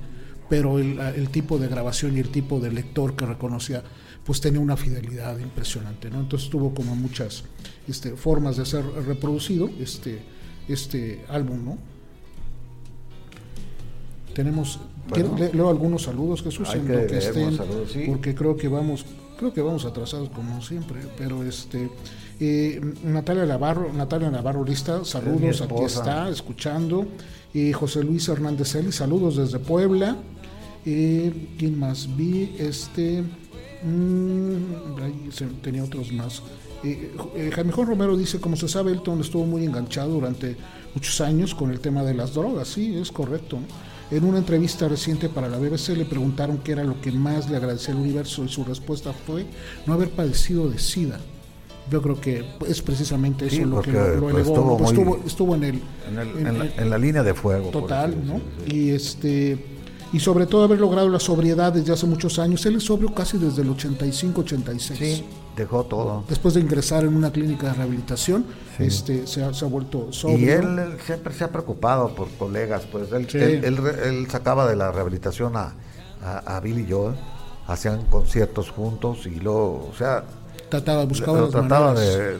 pero 0.48 0.78
el, 0.78 1.28
tipo 1.28 1.58
de 1.58 1.68
grabación 1.68 2.16
y 2.16 2.20
el 2.20 2.30
tipo 2.30 2.58
de 2.58 2.72
lector 2.72 3.14
que 3.14 3.26
reconocía, 3.26 3.82
pues 4.24 4.40
tenía 4.40 4.60
una 4.60 4.78
fidelidad 4.78 5.38
impresionante. 5.38 6.08
¿no? 6.08 6.20
Entonces 6.20 6.48
tuvo 6.48 6.72
como 6.72 6.96
muchas 6.96 7.44
este, 7.86 8.16
formas 8.16 8.56
de 8.56 8.64
ser 8.64 8.82
reproducido 9.06 9.68
este, 9.78 10.22
este 10.68 11.22
álbum. 11.28 11.62
¿no? 11.62 11.78
Tenemos, 14.34 14.80
leo 15.52 15.68
algunos 15.68 16.04
saludos, 16.04 16.42
Jesús, 16.42 16.66
en 16.74 16.88
lo 16.88 17.06
que 17.06 17.18
estén, 17.18 17.58
porque 18.06 18.34
creo 18.34 18.56
que 18.56 18.68
vamos, 18.68 19.04
creo 19.38 19.52
que 19.52 19.60
vamos 19.60 19.84
atrasados 19.84 20.30
como 20.30 20.62
siempre, 20.62 21.02
pero 21.18 21.44
este 21.44 21.90
eh, 22.40 22.80
Natalia 23.04 23.44
Navarro, 23.44 23.92
Natalia 23.92 24.30
Navarro 24.30 24.64
Lista, 24.64 25.04
saludos, 25.04 25.60
aquí 25.60 25.84
está, 25.84 26.28
escuchando. 26.28 27.06
Eh, 27.52 27.72
José 27.72 28.02
Luis 28.02 28.28
Hernández 28.28 28.74
Eli, 28.74 28.92
saludos 28.92 29.36
desde 29.36 29.58
Puebla. 29.58 30.16
Eh, 30.86 31.48
¿Quién 31.58 31.78
más 31.78 32.08
vi? 32.16 32.56
Este. 32.58 33.22
Mm, 33.82 35.30
tenía 35.62 35.84
otros 35.84 36.12
más. 36.12 36.42
Eh, 36.82 37.50
Jaime 37.54 37.72
Juan 37.72 37.88
Romero 37.88 38.16
dice, 38.16 38.40
como 38.40 38.56
se 38.56 38.68
sabe, 38.68 38.92
Elton 38.92 39.20
estuvo 39.20 39.44
muy 39.44 39.64
enganchado 39.64 40.14
durante 40.14 40.56
muchos 40.94 41.20
años 41.20 41.54
con 41.54 41.70
el 41.70 41.80
tema 41.80 42.02
de 42.02 42.14
las 42.14 42.34
drogas, 42.34 42.68
sí, 42.68 42.96
es 42.96 43.12
correcto. 43.12 43.58
En 44.10 44.24
una 44.24 44.38
entrevista 44.38 44.88
reciente 44.88 45.28
para 45.28 45.48
la 45.48 45.58
BBC 45.58 45.90
le 45.90 46.04
preguntaron 46.04 46.58
qué 46.58 46.72
era 46.72 46.82
lo 46.82 47.00
que 47.00 47.12
más 47.12 47.48
le 47.50 47.56
agradecía 47.56 47.94
al 47.94 48.00
universo 48.00 48.44
y 48.44 48.48
su 48.48 48.64
respuesta 48.64 49.12
fue 49.12 49.46
no 49.86 49.92
haber 49.92 50.10
padecido 50.10 50.68
de 50.68 50.78
SIDA. 50.78 51.20
Yo 51.90 52.00
creo 52.00 52.20
que 52.20 52.44
es 52.68 52.82
precisamente 52.82 53.46
eso 53.46 53.64
lo 53.64 53.82
que 53.82 53.92
lo, 53.92 54.20
pues, 54.20 54.34
elevó. 54.34 54.76
Pues, 54.78 54.90
estuvo, 54.90 55.20
estuvo, 55.26 55.54
en, 55.56 55.64
el, 55.64 55.82
en, 56.76 56.90
la, 56.90 56.98
línea 56.98 57.22
de 57.22 57.34
fuego. 57.34 57.70
Total, 57.70 58.14
¿no? 58.24 58.40
Y 58.66 58.90
este 58.90 59.58
y 60.12 60.18
sobre 60.18 60.46
todo 60.46 60.64
haber 60.64 60.80
logrado 60.80 61.08
la 61.08 61.20
sobriedad 61.20 61.72
desde 61.72 61.92
hace 61.92 62.06
muchos 62.06 62.38
años. 62.38 62.64
Él 62.66 62.76
es 62.76 62.84
sobrio 62.84 63.14
casi 63.14 63.38
desde 63.38 63.62
el 63.62 63.68
85-86. 63.68 64.80
Sí, 64.80 65.24
dejó 65.56 65.84
todo. 65.84 66.24
Después 66.28 66.54
de 66.54 66.60
ingresar 66.60 67.04
en 67.04 67.14
una 67.14 67.30
clínica 67.30 67.68
de 67.68 67.74
rehabilitación, 67.74 68.44
este, 68.78 69.26
se, 69.26 69.44
ha, 69.44 69.54
se 69.54 69.64
ha 69.64 69.68
vuelto 69.68 70.12
sobrio. 70.12 70.38
Y 70.38 70.50
él, 70.50 70.96
siempre 71.04 71.32
se 71.32 71.44
ha 71.44 71.48
preocupado 71.52 72.14
por 72.14 72.28
colegas, 72.30 72.82
pues 72.90 73.12
él, 73.12 73.64
él, 73.64 74.26
sacaba 74.28 74.68
de 74.68 74.74
la 74.74 74.90
rehabilitación 74.90 75.56
a, 75.56 75.74
a, 76.24 76.56
a 76.56 76.60
Billy 76.60 76.86
Joel, 76.90 77.14
hacían 77.68 78.04
conciertos 78.06 78.70
juntos 78.70 79.26
y 79.26 79.38
luego, 79.38 79.88
o 79.92 79.94
sea, 79.96 80.24
trataba, 80.70 81.04
buscaba 81.04 81.48
trataba 81.48 81.94
de, 81.94 82.38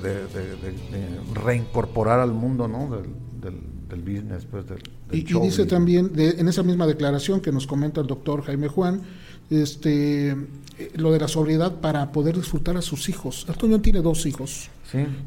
reincorporar 1.35 2.20
al 2.20 2.33
mundo, 2.33 2.66
¿no? 2.68 2.89
del, 2.91 3.55
del 3.89 4.03
business, 4.03 4.47
pues 4.51 4.66
del, 4.66 4.83
y, 5.12 5.22
dice 5.41 5.66
también, 5.66 6.12
en 6.16 6.49
esa 6.49 6.62
misma 6.62 6.87
declaración 6.87 7.41
que 7.41 7.53
nos 7.53 7.66
comenta 7.66 8.01
el 8.01 8.07
doctor 8.07 8.43
Jaime 8.43 8.68
Juan, 8.68 9.03
este, 9.51 10.36
lo 10.94 11.12
de 11.12 11.20
la 11.20 11.28
sobriedad 11.28 11.80
para 11.80 12.12
poder 12.12 12.36
disfrutar 12.36 12.76
a 12.76 12.82
sus 12.82 13.09
hijos. 13.09 13.46
Antonio 13.48 13.80
tiene 13.80 14.01
dos 14.01 14.26
hijos. 14.26 14.70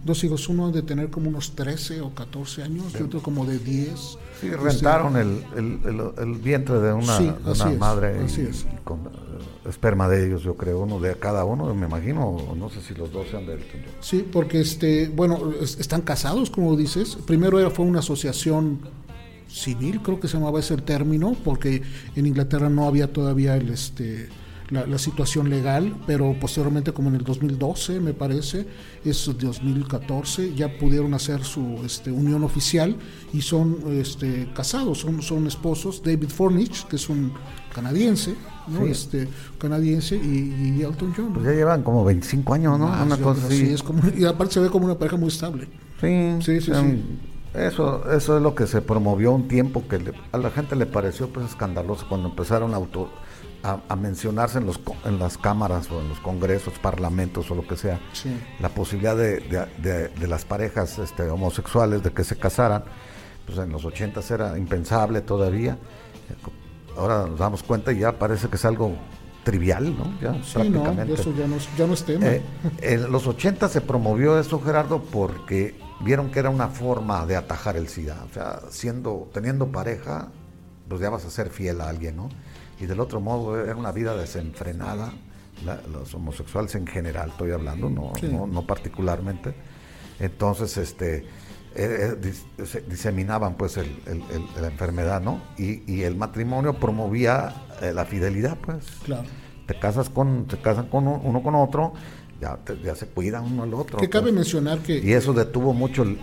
Dos 0.03 0.23
hijos, 0.25 0.49
uno 0.49 0.71
de 0.71 0.81
tener 0.81 1.09
como 1.09 1.29
unos 1.29 1.55
13 1.55 2.01
o 2.01 2.13
14 2.13 2.63
años 2.63 2.93
y 2.99 3.03
otro 3.03 3.21
como 3.21 3.45
de 3.45 3.59
10. 3.59 4.17
Sí, 4.41 4.49
rentaron 4.49 5.15
el, 5.15 5.41
el, 5.55 6.33
vientre 6.35 6.79
de 6.79 6.91
una, 6.91 7.17
madre 7.79 8.17
con 8.83 8.99
eh, 8.99 9.69
esperma 9.69 10.09
de 10.09 10.27
ellos, 10.27 10.43
yo 10.43 10.55
creo, 10.57 10.81
uno 10.81 10.99
de 10.99 11.15
cada 11.15 11.45
uno, 11.45 11.73
me 11.73 11.87
imagino, 11.87 12.53
no 12.57 12.69
sé 12.69 12.81
si 12.81 12.93
los 12.93 13.09
dos 13.13 13.27
sean 13.29 13.45
de 13.45 13.53
él. 13.53 13.59
Sí, 14.01 14.27
porque 14.29 14.59
este, 14.59 15.07
bueno, 15.07 15.53
están 15.61 16.01
casados, 16.01 16.49
como 16.49 16.75
dices. 16.75 17.17
Primero 17.25 17.57
era, 17.57 17.69
fue 17.69 17.85
una 17.85 17.99
asociación 17.99 18.79
civil, 19.53 20.01
creo 20.01 20.19
que 20.19 20.27
se 20.27 20.37
llamaba 20.37 20.59
ese 20.59 20.75
término, 20.77 21.35
porque 21.43 21.83
en 22.15 22.25
Inglaterra 22.25 22.69
no 22.69 22.87
había 22.87 23.13
todavía 23.13 23.55
el 23.55 23.69
este 23.69 24.29
la, 24.69 24.97
situación 24.97 25.49
legal, 25.49 25.95
pero 26.07 26.35
posteriormente 26.39 26.93
como 26.93 27.09
en 27.09 27.15
el 27.15 27.23
2012 27.23 27.99
me 27.99 28.13
parece, 28.13 28.65
es 29.05 29.25
2014, 29.25 30.55
ya 30.55 30.77
pudieron 30.77 31.13
hacer 31.13 31.43
su 31.43 31.81
este, 31.85 32.11
unión 32.11 32.43
oficial 32.43 32.95
y 33.33 33.41
son 33.41 33.77
este, 33.91 34.49
casados, 34.53 34.99
son, 34.99 35.21
son 35.21 35.45
esposos. 35.47 36.01
David 36.03 36.29
Fornich, 36.29 36.87
que 36.87 36.95
es 36.95 37.09
un 37.09 37.33
canadiense, 37.73 38.35
¿no? 38.67 38.85
Este, 38.85 39.27
canadiense 39.59 40.15
y, 40.15 40.81
Elton 40.81 41.13
John. 41.15 41.33
Pues 41.33 41.45
ya 41.45 41.51
llevan 41.51 41.83
como 41.83 42.03
25 42.03 42.53
años, 42.53 42.79
¿no? 42.79 42.87
una 42.87 43.17
cosa 43.17 43.45
así. 43.47 43.69
Es 43.69 43.83
como, 43.83 44.01
y 44.15 44.25
aparte 44.25 44.55
se 44.55 44.59
ve 44.59 44.69
como 44.69 44.85
una 44.85 44.97
pareja 44.97 45.17
muy 45.17 45.27
estable. 45.27 45.67
Sí, 46.01 46.37
sí, 46.41 46.61
sí. 46.61 46.71
Eso, 47.53 48.11
eso 48.11 48.37
es 48.37 48.41
lo 48.41 48.55
que 48.55 48.65
se 48.65 48.81
promovió 48.81 49.31
un 49.31 49.47
tiempo 49.47 49.87
que 49.87 50.01
a 50.31 50.37
la 50.37 50.49
gente 50.49 50.75
le 50.75 50.87
pareció 50.87 51.29
pues 51.29 51.45
escandaloso 51.47 52.07
cuando 52.09 52.29
empezaron 52.29 52.73
a 52.73 52.77
auto 52.77 53.09
a, 53.63 53.95
mencionarse 53.95 54.57
en, 54.57 54.65
los, 54.65 54.79
en 55.05 55.19
las 55.19 55.37
cámaras 55.37 55.89
o 55.89 56.01
en 56.01 56.09
los 56.09 56.19
congresos, 56.19 56.73
parlamentos 56.79 57.49
o 57.49 57.55
lo 57.55 57.65
que 57.65 57.77
sea, 57.77 57.99
la 58.59 58.69
posibilidad 58.69 59.15
de, 59.15 59.39
de, 59.39 60.27
las 60.27 60.43
parejas 60.43 60.99
este, 60.99 61.23
homosexuales 61.29 62.03
de 62.03 62.11
que 62.11 62.25
se 62.25 62.35
casaran, 62.35 62.83
pues 63.45 63.57
en 63.57 63.69
los 63.69 63.85
80 63.85 64.21
era 64.33 64.57
impensable 64.57 65.21
todavía. 65.21 65.77
Ahora 66.97 67.25
nos 67.25 67.39
damos 67.39 67.63
cuenta 67.63 67.93
y 67.93 67.99
ya 67.99 68.19
parece 68.19 68.49
que 68.49 68.57
es 68.57 68.65
algo 68.65 68.97
trivial, 69.45 69.97
¿no? 69.97 70.19
Ya 70.21 70.35
prácticamente. 70.53 71.13
eso 71.13 71.33
ya 71.33 71.47
no, 71.47 71.57
ya 71.77 71.87
no 71.87 71.93
es 71.93 72.03
tema. 72.03 72.27
Eh, 72.27 72.41
en 72.81 73.11
los 73.11 73.25
80 73.27 73.69
se 73.69 73.81
promovió 73.81 74.39
eso, 74.39 74.59
Gerardo, 74.61 75.01
porque 75.01 75.75
vieron 76.03 76.31
que 76.31 76.39
era 76.39 76.49
una 76.49 76.67
forma 76.67 77.25
de 77.25 77.35
atajar 77.35 77.77
el 77.77 77.87
SIDA. 77.87 78.23
O 78.29 78.33
sea, 78.33 78.59
siendo, 78.69 79.29
teniendo 79.33 79.71
pareja, 79.71 80.29
pues 80.87 81.01
ya 81.01 81.09
vas 81.09 81.25
a 81.25 81.29
ser 81.29 81.49
fiel 81.49 81.81
a 81.81 81.89
alguien, 81.89 82.17
¿no? 82.17 82.29
y 82.79 82.85
del 82.85 82.99
otro 82.99 83.21
modo 83.21 83.59
era 83.59 83.75
una 83.75 83.91
vida 83.91 84.15
desenfrenada, 84.15 85.13
los 85.91 86.13
homosexuales 86.13 86.75
en 86.75 86.85
general 86.85 87.29
estoy 87.29 87.51
hablando, 87.51 87.89
no, 87.89 88.13
no, 88.47 88.67
particularmente. 88.67 89.53
Entonces, 90.19 90.75
este, 90.77 91.25
eh, 91.75 92.17
eh, 92.21 92.83
diseminaban 92.87 93.55
pues 93.55 93.77
el, 93.77 93.89
la 94.59 94.67
enfermedad, 94.67 95.21
¿no? 95.21 95.41
Y, 95.57 95.89
y 95.91 96.03
el 96.03 96.15
matrimonio 96.15 96.73
promovía 96.73 97.53
eh, 97.81 97.93
la 97.93 98.05
fidelidad, 98.05 98.57
pues. 98.57 98.85
Claro. 99.05 99.23
Te 99.65 99.79
casas 99.79 100.09
con, 100.09 100.45
te 100.47 100.57
casan 100.57 100.89
con 100.89 101.07
uno 101.07 101.41
con 101.41 101.55
otro 101.55 101.93
ya, 102.83 102.95
se 102.95 103.07
cuidan 103.07 103.45
uno 103.45 103.63
al 103.63 103.73
otro. 103.73 103.97
Que 103.97 104.09
cabe 104.09 104.25
pues. 104.25 104.35
mencionar 104.35 104.79
que... 104.79 104.97
Y 104.97 105.13
eso 105.13 105.33
detuvo 105.33 105.73
mucho 105.73 106.03
el, 106.03 106.17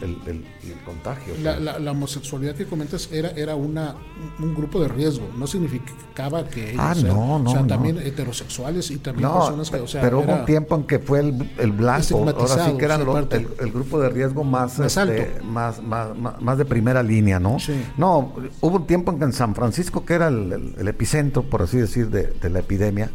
contagio. 0.84 1.34
La, 1.42 1.90
homosexualidad 1.90 2.54
que 2.54 2.66
comentas 2.66 3.08
era, 3.12 3.30
era 3.30 3.54
una, 3.54 3.96
un 4.38 4.54
grupo 4.54 4.80
de 4.80 4.88
riesgo, 4.88 5.28
no 5.36 5.46
significaba 5.46 6.44
que 6.44 6.70
ellos, 6.70 6.80
ah, 6.82 6.94
no, 7.02 7.38
no, 7.38 7.50
o 7.50 7.52
sea, 7.52 7.66
también 7.66 7.98
heterosexuales 7.98 8.90
y 8.90 8.98
también 8.98 9.30
personas 9.30 9.70
que... 9.70 9.80
O 9.80 9.86
sea, 9.86 10.02
pero 10.02 10.20
hubo 10.20 10.32
un 10.32 10.44
tiempo 10.44 10.76
en 10.76 10.84
que 10.84 10.98
fue 10.98 11.20
el, 11.20 11.50
el 11.58 11.72
blanco, 11.72 12.18
ahora 12.18 12.66
sí 12.66 12.76
que 12.76 12.84
eran 12.84 13.00
el, 13.00 13.72
grupo 13.72 14.00
de 14.00 14.08
riesgo 14.10 14.44
más, 14.44 14.78
más, 14.78 14.96
este, 14.96 15.40
más, 15.44 15.82
más, 15.82 16.58
de 16.58 16.64
primera 16.64 17.02
línea, 17.02 17.40
¿no? 17.40 17.56
No, 17.96 18.34
hubo 18.60 18.76
un 18.76 18.86
tiempo 18.86 19.12
en 19.12 19.18
que 19.18 19.24
en 19.24 19.32
San 19.32 19.54
Francisco, 19.54 20.04
que 20.04 20.14
era 20.14 20.28
el, 20.28 20.86
epicentro, 20.86 21.42
por 21.42 21.62
así 21.62 21.78
decir, 21.78 22.10
de, 22.10 22.26
de 22.26 22.50
la 22.50 22.60
epidemia, 22.60 23.10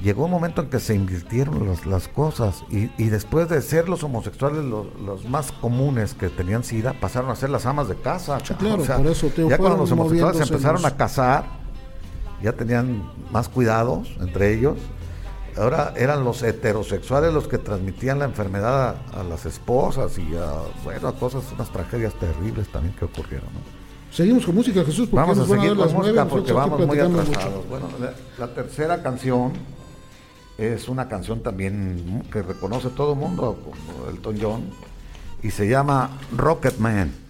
llegó 0.00 0.24
un 0.24 0.30
momento 0.30 0.62
en 0.62 0.68
que 0.68 0.80
se 0.80 0.94
invirtieron 0.94 1.68
las 1.86 2.08
cosas 2.08 2.64
y, 2.70 2.88
después 3.08 3.48
de 3.48 3.60
ser 3.62 3.88
los 3.88 4.02
homosexuales 4.02 4.64
los, 4.64 5.24
más 5.28 5.52
comunes 5.52 6.14
que 6.14 6.28
tenían 6.28 6.64
SIDA, 6.64 6.94
pasaron 7.00 7.30
a 7.30 7.36
ser 7.36 7.50
las 7.50 7.66
amas 7.66 7.88
de 7.88 7.96
casa. 7.96 8.38
claro, 8.58 8.84
por 8.84 9.06
eso 9.06 9.30
ya 9.48 9.58
cuando 9.58 9.78
los 9.78 9.92
homosexuales 9.92 10.38
se 10.38 10.42
empezaron 10.44 10.84
a 10.84 10.96
casar, 10.96 11.44
ya 12.42 12.52
tenían 12.52 13.10
más 13.30 13.48
cuidados 13.48 14.16
entre 14.20 14.54
ellos. 14.54 14.76
Ahora 15.56 15.94
eran 15.96 16.24
los 16.24 16.42
heterosexuales 16.42 17.32
los 17.32 17.46
que 17.46 17.58
transmitían 17.58 18.18
la 18.18 18.24
enfermedad 18.24 18.96
a, 19.14 19.22
las 19.22 19.46
esposas 19.46 20.18
y 20.18 20.34
a, 20.34 20.62
bueno, 20.82 21.06
a 21.06 21.12
cosas, 21.14 21.44
unas 21.54 21.70
tragedias 21.70 22.12
terribles 22.14 22.66
también 22.72 22.94
que 22.96 23.04
ocurrieron. 23.04 23.48
Seguimos 24.10 24.44
con 24.44 24.54
música, 24.56 24.84
Jesús. 24.84 25.10
Vamos 25.12 25.38
a 25.38 25.46
seguir 25.46 25.76
con 25.76 25.92
música 25.92 26.24
porque 26.26 26.52
vamos 26.52 26.84
muy 26.84 26.98
atrasados. 26.98 27.68
Bueno, 27.68 27.86
la 28.36 28.48
tercera 28.48 29.00
canción 29.00 29.52
es 30.58 30.88
una 30.88 31.08
canción 31.08 31.42
también 31.42 32.22
que 32.32 32.42
reconoce 32.42 32.90
todo 32.90 33.12
el 33.14 33.18
mundo, 33.18 33.58
como 33.64 34.08
Elton 34.08 34.38
John, 34.40 34.70
y 35.42 35.50
se 35.50 35.68
llama 35.68 36.18
Rocket 36.36 36.78
Man. 36.78 37.24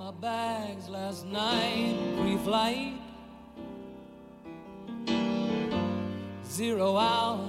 my 0.00 0.10
bags 0.12 0.88
last 0.88 1.26
night, 1.26 1.94
pre-flight. 2.20 2.94
Zero 6.42 6.96
hour, 6.96 7.46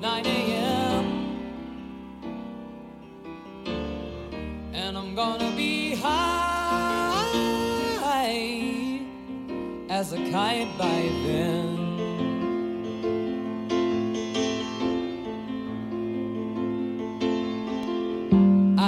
9 0.00 0.26
a.m. 0.26 1.06
And 4.74 4.98
I'm 4.98 5.14
gonna 5.14 5.52
be 5.56 5.94
high 5.94 6.50
as 9.88 10.12
a 10.12 10.16
kite 10.16 10.68
by 10.76 11.02
then. 11.24 11.79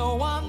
No 0.00 0.14
one 0.14 0.39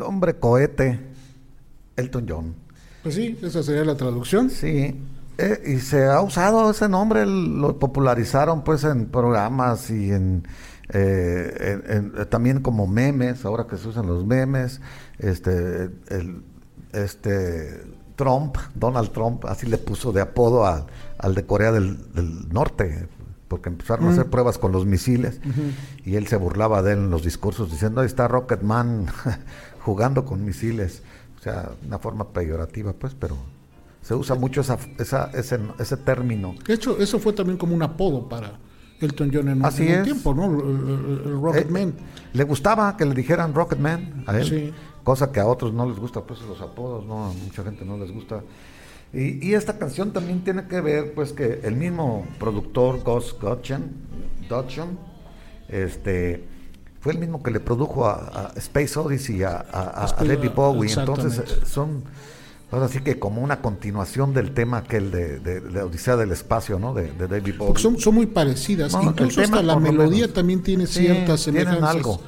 El 0.00 0.06
hombre 0.06 0.38
cohete, 0.38 0.98
Elton 1.94 2.24
John. 2.26 2.54
Pues 3.02 3.16
sí, 3.16 3.38
esa 3.42 3.62
sería 3.62 3.84
la 3.84 3.96
traducción. 3.98 4.48
Sí, 4.48 4.98
eh, 5.36 5.62
y 5.66 5.76
se 5.80 6.06
ha 6.06 6.22
usado 6.22 6.70
ese 6.70 6.88
nombre, 6.88 7.26
lo 7.26 7.78
popularizaron 7.78 8.64
pues 8.64 8.84
en 8.84 9.06
programas 9.06 9.90
y 9.90 10.10
en, 10.10 10.48
eh, 10.88 11.80
en- 11.84 12.14
en- 12.16 12.28
también 12.30 12.60
como 12.62 12.86
memes, 12.86 13.44
ahora 13.44 13.66
que 13.66 13.76
se 13.76 13.88
usan 13.88 14.06
los 14.06 14.24
memes, 14.24 14.80
este, 15.18 15.90
el, 16.08 16.44
este 16.94 17.82
Trump, 18.16 18.56
Donald 18.74 19.10
Trump, 19.12 19.44
así 19.44 19.66
le 19.66 19.76
puso 19.76 20.12
de 20.12 20.22
apodo 20.22 20.66
al, 20.66 20.86
al 21.18 21.34
de 21.34 21.44
Corea 21.44 21.72
del, 21.72 22.10
del 22.14 22.48
Norte, 22.48 23.06
porque 23.48 23.68
empezaron 23.68 24.06
a 24.06 24.10
hacer 24.12 24.26
pruebas 24.30 24.58
con 24.58 24.70
los 24.70 24.86
misiles 24.86 25.40
y 26.04 26.14
él 26.14 26.28
se 26.28 26.36
burlaba 26.36 26.82
de 26.82 26.92
él 26.92 26.98
en 27.00 27.10
los 27.10 27.24
discursos 27.24 27.68
diciendo, 27.72 28.00
ahí 28.00 28.06
está 28.06 28.28
Rocket 28.28 28.62
Man 28.62 29.06
jugando 29.80 30.24
con 30.24 30.44
misiles, 30.44 31.02
o 31.38 31.42
sea, 31.42 31.70
una 31.86 31.98
forma 31.98 32.28
peyorativa 32.32 32.92
pues, 32.92 33.14
pero 33.18 33.36
se 34.02 34.14
usa 34.14 34.34
mucho 34.34 34.60
esa, 34.60 34.78
esa- 34.98 35.30
ese, 35.34 35.58
ese 35.78 35.96
término. 35.96 36.54
De 36.66 36.74
hecho, 36.74 36.98
eso 36.98 37.18
fue 37.18 37.32
también 37.32 37.56
como 37.58 37.74
un 37.74 37.82
apodo 37.82 38.28
para 38.28 38.58
Elton 39.00 39.30
John 39.32 39.48
en, 39.48 39.64
Así 39.64 39.86
en 39.88 39.98
un 39.98 40.04
tiempo, 40.04 40.34
¿no? 40.34 40.44
El, 40.46 40.88
el- 40.88 41.22
el 41.26 41.40
Rocket 41.40 41.66
Eh, 41.68 41.70
Man. 41.70 41.94
Le 42.32 42.44
gustaba 42.44 42.96
que 42.96 43.04
le 43.04 43.14
dijeran 43.14 43.54
Rocketman 43.54 44.24
a 44.26 44.36
él, 44.38 44.44
Sí. 44.46 44.72
cosa 45.04 45.32
que 45.32 45.40
a 45.40 45.46
otros 45.46 45.72
no 45.72 45.88
les 45.88 45.98
gusta, 45.98 46.20
pues 46.22 46.40
los 46.42 46.60
apodos, 46.60 47.04
no, 47.06 47.26
a 47.26 47.32
mucha 47.32 47.62
gente 47.62 47.84
no 47.84 47.96
les 47.98 48.12
gusta. 48.12 48.42
Y, 49.12 49.44
y 49.48 49.54
esta 49.54 49.78
canción 49.78 50.12
también 50.12 50.44
tiene 50.44 50.66
que 50.68 50.80
ver, 50.80 51.14
pues 51.14 51.32
que 51.32 51.60
el 51.64 51.74
mismo 51.76 52.24
productor 52.38 53.00
Gus 53.02 53.34
Dodgen, 54.48 54.98
este, 55.68 56.44
fue 57.00 57.12
el 57.12 57.18
mismo 57.18 57.42
que 57.42 57.50
le 57.50 57.60
produjo 57.60 58.06
a, 58.06 58.14
a 58.14 58.52
Space 58.58 58.98
Odyssey 58.98 59.42
a, 59.42 59.64
a, 59.72 60.04
a- 60.04 60.24
David 60.24 60.50
Bowie, 60.54 60.92
entonces 60.92 61.38
eh, 61.38 61.60
son 61.66 62.04
ahora 62.70 62.88
sí 62.88 63.00
que 63.00 63.18
como 63.18 63.42
una 63.42 63.60
continuación 63.62 64.32
del 64.34 64.52
tema 64.52 64.78
aquel 64.78 65.10
de, 65.10 65.40
de, 65.40 65.60
de 65.60 65.82
Odisea 65.82 66.16
del 66.16 66.30
Espacio, 66.32 66.78
¿no? 66.78 66.94
De, 66.94 67.10
de 67.12 67.26
David 67.26 67.54
Bowie. 67.58 67.66
Porque 67.68 67.82
son, 67.82 67.98
son 67.98 68.14
muy 68.14 68.26
parecidas. 68.26 68.92
No, 68.92 69.00
el 69.00 69.06
Incluso 69.08 69.40
tema 69.40 69.56
hasta 69.58 69.66
la 69.66 69.76
melodía 69.80 70.20
menos. 70.22 70.34
también 70.34 70.62
tiene 70.62 70.86
Sí, 70.86 71.00
ciertas 71.00 71.42
tienen 71.44 71.62
semejanzas. 71.64 71.90
algo. 71.96 72.20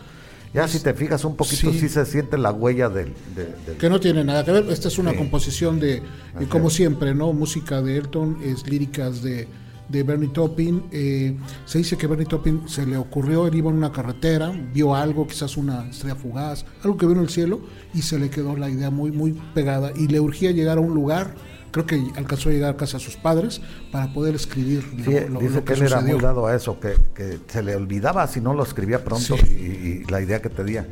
Ya 0.54 0.68
si 0.68 0.80
te 0.80 0.92
fijas 0.92 1.24
un 1.24 1.34
poquito, 1.36 1.70
sí. 1.72 1.78
sí, 1.80 1.88
se 1.88 2.04
siente 2.04 2.36
la 2.36 2.50
huella 2.52 2.88
del... 2.90 3.14
de- 3.34 3.54
del- 3.66 3.76
Que 3.78 3.88
no 3.88 3.98
tiene 4.00 4.22
nada 4.24 4.44
que 4.44 4.52
ver. 4.52 4.66
Esta 4.68 4.88
es 4.88 4.98
una 4.98 5.12
Sí. 5.12 5.16
composición 5.16 5.80
de, 5.80 6.02
Así 6.36 6.44
como 6.46 6.68
es. 6.68 6.74
siempre, 6.74 7.14
¿no? 7.14 7.32
Música 7.32 7.80
de 7.80 7.96
Elton, 7.96 8.38
es 8.44 8.66
líricas 8.68 9.22
de, 9.22 9.48
de 9.92 10.02
Bernie 10.02 10.30
Taupin. 10.30 10.82
Eh, 10.90 11.36
se 11.66 11.78
dice 11.78 11.96
que 11.96 12.06
Bernie 12.06 12.26
Taupin 12.26 12.68
se 12.68 12.84
le 12.86 12.96
ocurrió, 12.96 13.46
él 13.46 13.54
iba 13.54 13.70
en 13.70 13.76
una 13.76 13.92
carretera, 13.92 14.50
vio 14.72 14.94
algo, 14.94 15.26
quizás 15.26 15.56
una 15.56 15.88
estrella 15.88 16.16
fugaz, 16.16 16.64
algo 16.82 16.96
que 16.96 17.06
vio 17.06 17.14
en 17.16 17.22
el 17.22 17.28
cielo, 17.28 17.60
y 17.94 18.02
se 18.02 18.18
le 18.18 18.30
quedó 18.30 18.56
la 18.56 18.68
idea 18.70 18.90
muy, 18.90 19.12
muy 19.12 19.32
pegada. 19.54 19.92
Y 19.94 20.08
le 20.08 20.18
urgía 20.18 20.50
llegar 20.50 20.78
a 20.78 20.80
un 20.80 20.94
lugar, 20.94 21.34
creo 21.70 21.86
que 21.86 22.02
alcanzó 22.16 22.48
a 22.48 22.52
llegar 22.52 22.70
a 22.74 22.76
casa 22.76 22.98
de 22.98 23.04
sus 23.04 23.16
padres, 23.16 23.60
para 23.92 24.12
poder 24.12 24.34
escribir 24.34 24.82
lo- 24.96 25.04
Sí, 25.04 25.10
lo, 25.30 25.40
dice 25.40 25.54
lo 25.56 25.64
que 25.64 25.72
que 25.74 25.80
él 25.80 25.82
era 25.86 26.00
muy 26.00 26.18
dado 26.18 26.46
a 26.46 26.54
eso, 26.56 26.80
que, 26.80 26.94
que 27.14 27.38
se 27.46 27.62
le 27.62 27.76
olvidaba 27.76 28.26
si 28.26 28.40
no 28.40 28.54
lo 28.54 28.62
escribía 28.64 29.04
pronto 29.04 29.36
Sí. 29.36 29.46
y, 29.48 29.86
y 30.02 30.04
la 30.10 30.20
idea 30.22 30.40
que 30.42 30.48
tenía. 30.48 30.86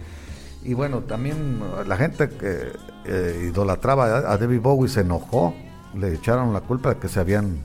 Y 0.63 0.75
bueno, 0.75 0.99
también 1.01 1.59
la 1.87 1.97
gente 1.97 2.29
que 2.29 2.69
eh, 3.07 3.49
idolatraba 3.51 4.19
a, 4.19 4.33
a 4.33 4.37
David 4.37 4.61
Bowie 4.61 4.91
se 4.91 5.01
enojó, 5.01 5.55
le 5.99 6.13
echaron 6.15 6.53
la 6.53 6.61
culpa 6.61 6.91
de 6.95 7.01
que 7.01 7.09
se 7.09 7.19
habían, 7.19 7.59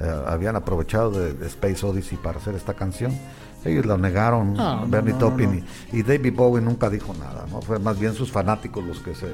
eh, 0.00 0.22
habían 0.26 0.56
aprovechado 0.56 1.10
de, 1.10 1.46
Space 1.46 1.84
Odyssey 1.84 2.18
para 2.18 2.38
hacer 2.38 2.54
esta 2.54 2.74
canción. 2.74 3.12
Ellos 3.64 3.84
lo 3.84 3.98
negaron, 3.98 4.54
Ah, 4.58 4.80
no, 4.82 4.88
Bernie 4.88 5.12
no, 5.12 5.18
Taupin, 5.18 5.50
no. 5.50 5.66
Y, 5.92 6.00
y 6.00 6.02
David 6.02 6.34
Bowie 6.34 6.62
nunca 6.62 6.88
dijo 6.88 7.14
nada, 7.14 7.46
¿no? 7.50 7.60
Fue 7.62 7.78
más 7.78 7.98
bien 7.98 8.14
sus 8.14 8.30
fanáticos 8.30 8.84
los 8.84 9.00
que 9.00 9.14
se, 9.14 9.26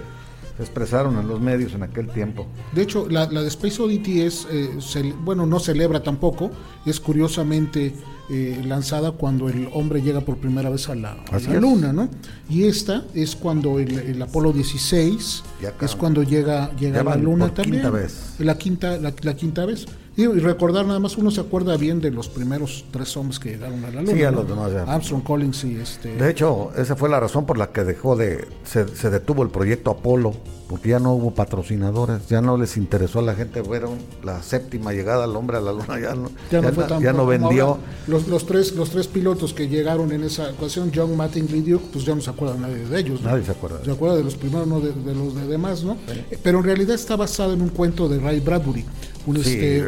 se 0.57 0.63
expresaron 0.63 1.19
en 1.19 1.29
los 1.29 1.41
medios 1.41 1.75
en 1.75 1.83
aquel 1.83 2.09
tiempo. 2.09 2.47
De 2.75 2.83
hecho, 2.83 3.09
la, 3.09 3.27
de 3.27 3.47
Space 3.49 3.81
Oddity 3.83 4.23
es, 4.23 4.47
eh, 4.51 5.15
bueno, 5.21 5.47
no 5.47 5.59
celebra 5.59 6.03
tampoco, 6.03 6.51
es 6.85 7.01
curiosamente 7.01 7.95
eh, 8.31 8.63
lanzada 8.65 9.13
cuando 9.13 9.49
el 9.49 9.69
hombre 9.73 10.03
llega 10.03 10.21
por 10.21 10.37
primera 10.39 10.71
vez 10.71 10.89
a 10.89 10.95
la, 10.95 11.17
luna, 11.61 11.93
¿no? 11.93 12.09
Y 12.49 12.65
esta 12.65 13.05
es 13.15 13.35
cuando 13.35 13.79
el, 13.79 14.21
Apolo 14.21 14.53
16 14.53 15.43
es 15.81 15.97
cuando 15.97 16.23
llega, 16.23 16.75
llega 16.77 17.01
a 17.01 17.05
la 17.05 17.17
luna 17.17 17.53
también. 17.53 17.83
Quinta 17.83 17.91
vez. 17.91 18.35
La 18.39 18.57
quinta, 18.57 18.99
la, 18.99 19.35
quinta 19.35 19.65
vez. 19.67 19.87
Y, 20.17 20.27
recordar 20.27 20.87
nada 20.87 20.99
más, 20.99 21.17
uno 21.17 21.31
se 21.31 21.41
acuerda 21.41 21.77
bien 21.77 22.01
de 22.01 22.11
los 22.11 22.29
primeros 22.29 22.85
tres 22.91 23.17
hombres 23.17 23.39
que 23.39 23.51
llegaron 23.51 23.85
a 23.85 23.91
la 23.91 24.03
luna. 24.03 24.13
Sí, 24.13 24.23
a 24.23 24.31
los 24.31 24.47
demás 24.47 24.73
Armstrong, 24.87 25.23
Collins 25.23 25.65
y 25.65 25.77
este. 25.77 26.15
De 26.15 26.31
hecho, 26.31 26.71
esa 26.77 26.97
fue 26.97 27.09
la 27.09 27.19
razón 27.19 27.47
por 27.47 27.57
la 27.57 27.73
que 27.73 27.85
dejó 27.85 28.17
de, 28.17 28.47
se, 28.65 28.89
se 28.89 29.11
detuvo 29.11 29.43
el 29.43 29.49
proyecto 29.49 29.91
Apolo 29.91 30.35
porque 30.73 30.89
ya 30.89 30.99
no 30.99 31.13
hubo 31.13 31.33
patrocinadores, 31.33 32.27
ya 32.29 32.41
no 32.41 32.57
les 32.57 32.79
interesó 32.79 33.19
a 33.19 33.23
la 33.23 33.35
gente, 33.35 33.63
fueron 33.63 33.99
la 34.25 34.43
séptima 34.43 34.95
llegada 34.95 35.25
al 35.25 35.37
hombre 35.37 35.59
a 35.59 35.61
la 35.61 35.71
luna, 35.73 36.01
ya 36.01 36.15
no, 36.15 36.31
ya, 36.99 37.13
no, 37.13 37.27
vendió. 37.27 37.77
Los, 38.07 38.27
los, 38.27 38.47
tres, 38.47 38.73
los 38.73 38.89
tres 38.89 39.07
pilotos 39.07 39.53
que 39.53 39.69
llegaron 39.69 40.13
en 40.13 40.25
esa 40.25 40.49
ocasión, 40.51 40.91
John, 40.95 41.15
Martin 41.15 41.47
y 41.53 41.75
pues 41.75 42.07
ya 42.07 42.15
no 42.15 42.23
se 42.23 42.31
acuerda 42.31 42.57
nadie 42.57 42.87
de 42.87 42.99
ellos. 42.99 43.21
Nadie 43.21 43.45
se 43.45 43.51
acuerda. 43.51 43.85
Se 43.85 43.91
acuerda 43.91 44.17
de 44.17 44.25
los 44.25 44.35
primeros, 44.35 44.67
no 44.67 44.81
de, 44.81 44.95
los 45.15 45.35
de 45.35 45.47
demás, 45.47 45.85
¿no? 45.85 45.99
Pero 46.43 46.61
en 46.61 46.65
realidad 46.65 46.95
está 46.95 47.17
basado 47.17 47.53
en 47.53 47.61
un 47.61 47.69
cuento 47.69 48.09
de 48.09 48.19
Ray 48.19 48.41
Bradbury 48.41 48.87
este, 49.35 49.87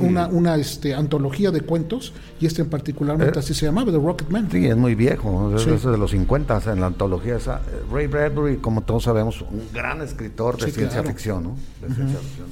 una, 0.00 0.26
una, 0.28 0.56
este, 0.56 0.94
antología 0.94 1.50
de 1.50 1.60
cuentos, 1.60 2.12
y 2.40 2.46
este 2.46 2.62
en 2.62 2.68
particular 2.68 3.20
eh, 3.22 3.32
así 3.36 3.54
se 3.54 3.66
llamaba, 3.66 3.92
The 3.92 3.98
Rocket 3.98 4.28
Man. 4.28 4.48
Sí, 4.50 4.66
es 4.66 4.76
muy 4.76 4.94
viejo, 4.94 5.54
es 5.56 5.84
de 5.84 5.98
los 5.98 6.10
50 6.10 6.62
en 6.72 6.80
la 6.80 6.86
antología 6.86 7.36
esa. 7.36 7.58
Eh, 7.58 7.82
Ray 7.92 8.06
Bradbury, 8.06 8.56
como 8.56 8.82
todos 8.82 9.04
sabemos, 9.04 9.42
un 9.42 9.68
gran 9.72 10.00
escritor 10.02 10.58
de 10.58 10.70
ciencia 10.70 11.02
ficción, 11.02 11.44
¿no? 11.44 11.56
De 11.80 11.94
ciencia 11.94 12.18
ficción. 12.18 12.48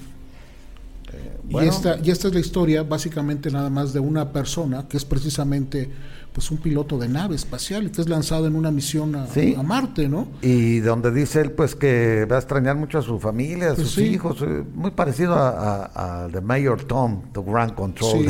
Eh, 1.12 1.38
y, 1.48 1.58
esta, 1.66 1.98
y 2.02 2.10
esta 2.10 2.28
es 2.28 2.34
la 2.34 2.40
historia 2.40 2.82
básicamente 2.82 3.50
nada 3.50 3.70
más 3.70 3.92
de 3.92 4.00
una 4.00 4.30
persona 4.32 4.86
que 4.88 4.98
es 4.98 5.04
precisamente 5.04 5.90
pues 6.38 6.52
un 6.52 6.58
piloto 6.58 6.98
de 6.98 7.08
nave 7.08 7.34
espacial 7.34 7.90
que 7.90 8.00
es 8.00 8.08
lanzado 8.08 8.46
en 8.46 8.54
una 8.54 8.70
misión 8.70 9.16
a, 9.16 9.26
Marte, 9.64 10.08
¿no? 10.08 10.28
Y 10.40 10.78
donde 10.78 11.10
dice 11.10 11.40
él 11.40 11.50
pues 11.50 11.74
que 11.74 12.26
va 12.30 12.36
a 12.36 12.38
extrañar 12.38 12.76
mucho 12.76 12.98
a 12.98 13.02
su 13.02 13.18
familia, 13.18 13.72
a 13.72 13.74
pues 13.74 13.88
sus 13.88 13.98
hijos, 14.04 14.40
eh, 14.42 14.62
muy 14.72 14.92
parecido 14.92 15.34
a, 15.34 16.26
a, 16.26 16.28
The 16.28 16.40
Mayor 16.40 16.84
Tom, 16.84 17.22
The 17.32 17.40
Grand 17.44 17.74
Control 17.74 18.26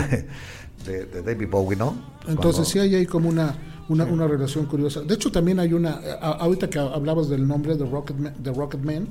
de, 0.87 1.23
David 1.23 1.49
Bowie, 1.51 1.77
¿no? 1.77 1.97
Entonces 2.27 2.67
sí 2.67 2.79
hay 2.79 2.95
ahí 2.95 3.05
como 3.05 3.29
una, 3.29 3.55
una, 3.91 4.07
una, 4.07 4.27
relación 4.27 4.65
curiosa. 4.65 5.03
De 5.03 5.13
hecho 5.13 5.31
también 5.31 5.61
hay 5.61 5.75
una, 5.75 6.01
ahorita 6.19 6.71
que 6.71 6.79
hablabas 6.79 7.29
del 7.29 7.47
nombre 7.47 7.77
de 7.77 7.85
Rocket 7.85 8.17
de 8.17 8.53
Rocket 8.55 8.81
Man 8.81 9.07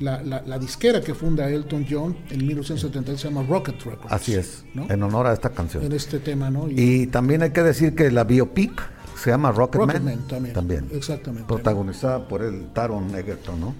la, 0.00 0.22
la, 0.22 0.58
disquera 0.58 1.00
que 1.00 1.14
funda 1.14 1.48
Elton 1.48 1.86
John 1.88 2.16
en 2.30 2.46
1970 2.46 3.18
se 3.18 3.28
llama 3.28 3.42
Rocket 3.46 3.80
Records. 3.82 4.12
Así 4.12 4.34
es, 4.34 4.64
en 4.74 5.02
honor 5.02 5.26
a 5.26 5.32
esta 5.32 5.50
canción. 5.50 5.84
En 5.84 5.92
este 5.92 6.18
tema, 6.18 6.50
¿no? 6.50 6.68
Y, 6.68 7.06
también 7.08 7.42
hay 7.42 7.50
que 7.50 7.62
decir 7.62 7.94
que 7.94 8.10
la 8.10 8.24
biopic 8.24 8.72
se 9.16 9.30
llama 9.30 9.52
Rocket, 9.52 9.80
Man, 9.82 10.26
también, 10.54 10.88
Exactamente. 10.92 11.46
Protagonizada 11.46 12.26
por 12.26 12.42
el 12.42 12.68
Taron 12.72 13.14
Egerton, 13.14 13.60
¿no? 13.60 13.74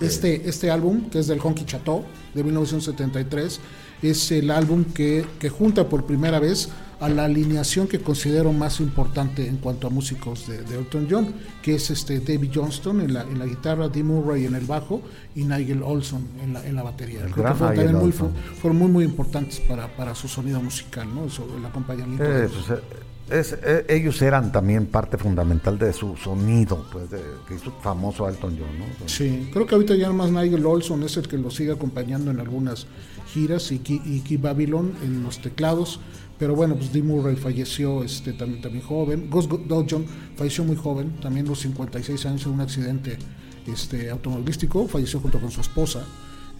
Este, 0.00 0.48
este 0.48 0.70
álbum, 0.70 1.10
que 1.10 1.18
es 1.18 1.26
del 1.26 1.40
Honky 1.40 1.64
Chateau, 1.64 2.04
de 2.34 2.44
1973, 2.44 3.60
es 4.02 4.30
el 4.30 4.50
álbum 4.50 4.84
que, 4.84 5.24
que 5.38 5.48
junta 5.48 5.88
por 5.88 6.04
primera 6.04 6.38
vez 6.38 6.68
a 7.00 7.08
la 7.08 7.24
alineación 7.24 7.86
que 7.86 8.00
considero 8.00 8.52
más 8.52 8.80
importante 8.80 9.46
en 9.46 9.58
cuanto 9.58 9.86
a 9.86 9.90
músicos 9.90 10.48
de, 10.48 10.58
Elton 10.76 11.06
John, 11.08 11.32
que 11.62 11.76
es 11.76 11.90
este 11.90 12.20
David 12.20 12.50
Johnston 12.54 13.00
en 13.00 13.14
la, 13.14 13.22
en 13.22 13.38
la 13.38 13.46
guitarra, 13.46 13.88
Dee 13.88 14.02
Murray 14.02 14.46
en 14.46 14.54
el 14.54 14.66
bajo 14.66 15.02
y 15.34 15.44
Nigel 15.44 15.82
Olson 15.82 16.26
en 16.42 16.54
la, 16.54 16.66
en 16.66 16.74
la 16.74 16.82
batería. 16.82 17.20
Creo 17.32 17.46
que 17.46 17.54
fueron, 17.54 17.94
muy, 17.96 18.12
fueron 18.12 18.78
muy, 18.78 18.90
muy 18.90 19.04
importantes 19.04 19.60
para, 19.60 19.88
para 19.96 20.14
su 20.14 20.26
sonido 20.26 20.60
musical, 20.60 21.08
¿no? 21.14 21.26
el 21.56 21.64
acompañamiento. 21.64 22.24
Eh, 22.24 22.48
pues, 22.48 22.78
eh, 22.78 22.82
eh, 23.30 23.86
ellos 23.88 24.20
eran 24.22 24.52
también 24.52 24.86
parte 24.86 25.18
fundamental 25.18 25.78
de 25.78 25.92
su 25.92 26.16
sonido, 26.16 26.86
pues, 26.90 27.10
de, 27.10 27.20
que 27.46 27.54
hizo 27.54 27.72
famoso 27.82 28.28
Elton 28.28 28.58
John, 28.58 28.78
¿no? 28.78 29.08
Sí, 29.08 29.50
creo 29.52 29.66
que 29.66 29.74
ahorita 29.74 29.94
ya 29.94 30.10
más 30.12 30.30
Nigel 30.30 30.64
Olson 30.64 31.02
es 31.02 31.16
el 31.16 31.28
que 31.28 31.38
lo 31.38 31.50
sigue 31.50 31.72
acompañando 31.72 32.30
en 32.30 32.40
algunas 32.40 32.86
giras 33.32 33.70
y 33.72 33.78
Keith 33.80 34.40
Babylon 34.40 34.92
en 35.02 35.22
los 35.22 35.40
teclados 35.40 36.00
pero 36.38 36.54
bueno, 36.54 36.76
pues 36.76 36.92
Dee 36.92 37.02
Murray 37.02 37.34
falleció 37.34 38.04
este, 38.04 38.32
también, 38.32 38.62
también 38.62 38.84
joven. 38.84 39.28
Gus 39.28 39.48
Dodson 39.66 40.06
falleció 40.36 40.64
muy 40.64 40.76
joven, 40.76 41.16
también 41.20 41.46
los 41.46 41.58
56 41.60 42.26
años 42.26 42.46
en 42.46 42.52
un 42.52 42.60
accidente 42.60 43.18
este, 43.66 44.08
automovilístico, 44.08 44.86
falleció 44.86 45.18
junto 45.18 45.40
con 45.40 45.50
su 45.50 45.60
esposa. 45.60 46.04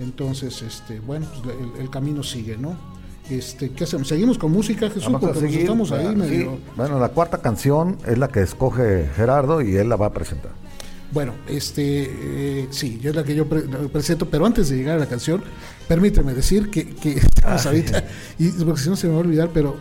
Entonces, 0.00 0.62
este, 0.62 0.98
bueno, 0.98 1.26
pues 1.42 1.56
el, 1.78 1.90
camino 1.90 2.22
sigue, 2.24 2.56
¿no? 2.56 2.76
Este, 3.30 3.70
¿Qué 3.70 3.84
hacemos? 3.84 4.08
¿Seguimos 4.08 4.38
con 4.38 4.52
música, 4.52 4.88
Jesús? 4.88 5.12
Porque 5.20 5.40
nos 5.40 5.54
estamos 5.54 5.92
ahí 5.92 6.14
medio... 6.14 6.58
Bueno, 6.76 6.98
la 6.98 7.10
cuarta 7.10 7.38
canción 7.38 7.98
es 8.06 8.16
la 8.18 8.28
que 8.28 8.40
escoge 8.40 9.08
Gerardo 9.14 9.60
y 9.60 9.76
él 9.76 9.88
la 9.88 9.96
va 9.96 10.06
a 10.06 10.12
presentar. 10.12 10.52
Bueno, 11.10 11.34
este, 11.48 12.10
eh, 12.10 12.68
sí, 12.70 13.00
es 13.02 13.14
la 13.14 13.24
que 13.24 13.34
yo 13.34 13.46
presento, 13.48 14.28
pero 14.28 14.44
antes 14.44 14.68
de 14.68 14.76
llegar 14.76 14.96
a 14.96 15.00
la 15.00 15.06
canción, 15.06 15.42
permíteme 15.86 16.34
decir 16.34 16.68
que, 16.68 16.86
que 16.86 17.12
estamos 17.12 17.64
ah, 17.64 17.68
ahorita, 17.70 18.04
y 18.38 18.50
porque 18.50 18.82
si 18.82 18.90
no 18.90 18.96
se 18.96 19.06
me 19.06 19.14
va 19.14 19.20
a 19.20 19.22
olvidar, 19.22 19.48
pero 19.54 19.76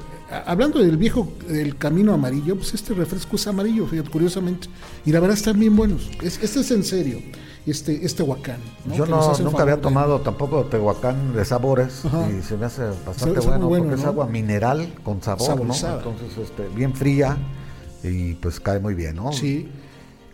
hablando 0.45 0.79
del 0.79 0.95
viejo, 0.95 1.33
del 1.49 1.77
camino 1.77 2.13
amarillo, 2.13 2.55
pues 2.55 2.73
este 2.73 2.93
refresco 2.93 3.35
es 3.35 3.45
amarillo, 3.45 3.85
fíjate, 3.87 4.09
curiosamente, 4.09 4.69
y 5.05 5.11
la 5.11 5.19
verdad 5.19 5.37
están 5.37 5.59
bien 5.59 5.75
buenos. 5.75 6.09
Es, 6.21 6.39
este 6.41 6.61
es 6.61 6.71
en 6.71 6.85
serio, 6.85 7.19
este, 7.71 8.05
este 8.05 8.23
Tehuacán. 8.23 8.59
Yo 8.95 9.05
no, 9.05 9.37
nunca 9.39 9.63
había 9.63 9.81
tomado 9.81 10.21
tampoco 10.21 10.65
Tehuacán 10.65 11.35
de 11.35 11.43
sabores 11.45 12.03
y 12.05 12.41
se 12.41 12.57
me 12.57 12.65
hace 12.65 12.83
bastante 13.05 13.39
bueno, 13.41 13.69
porque 13.69 13.95
es 13.95 14.05
agua 14.05 14.27
mineral 14.27 14.93
con 15.03 15.21
sabor, 15.21 15.65
¿no? 15.65 15.73
Entonces, 15.73 16.37
este, 16.37 16.67
bien 16.73 16.93
fría 16.93 17.37
y 18.03 18.35
pues 18.35 18.59
cae 18.59 18.79
muy 18.79 18.93
bien, 18.93 19.17
¿no? 19.17 19.31
Sí. 19.33 19.69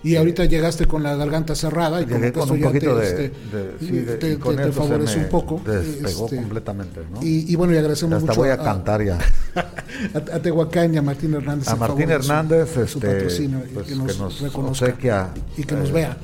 Y 0.04 0.18
ahorita 0.18 0.44
llegaste 0.46 0.86
con 0.86 1.02
la 1.02 1.16
garganta 1.16 1.56
cerrada 1.56 2.02
y 2.02 2.06
como 2.06 2.34
con 2.34 2.52
un 2.52 2.62
poquito 2.62 3.00
te, 3.00 3.30
de, 3.30 4.18
te, 4.18 4.72
favorece 4.74 5.18
un 5.18 5.30
poco. 5.30 5.62
Despegó 5.66 6.26
este, 6.26 6.36
completamente, 6.36 7.02
¿no? 7.10 7.20
Y, 7.24 7.56
bueno, 7.56 7.74
y 7.74 7.78
agradecemos 7.78 8.18
Hasta 8.18 8.28
mucho. 8.28 8.42
voy 8.42 8.50
a, 8.50 8.58
cantar 8.58 9.02
ya. 9.02 9.18
A, 10.14 10.40
Tehuacán 10.40 10.94
y 10.94 10.98
a 10.98 11.02
Martín 11.02 11.36
Hernández. 11.36 11.70
A 11.70 11.78
Martín 11.78 12.12
Hernández, 12.12 12.76
este, 12.76 13.22
pues, 13.22 13.88
que 13.88 13.96
nos, 13.96 14.42
reconozca 14.42 15.34
y 15.56 15.64
que 15.64 15.76
nos 15.76 15.90
eh, 15.90 15.94
vea 15.94 16.18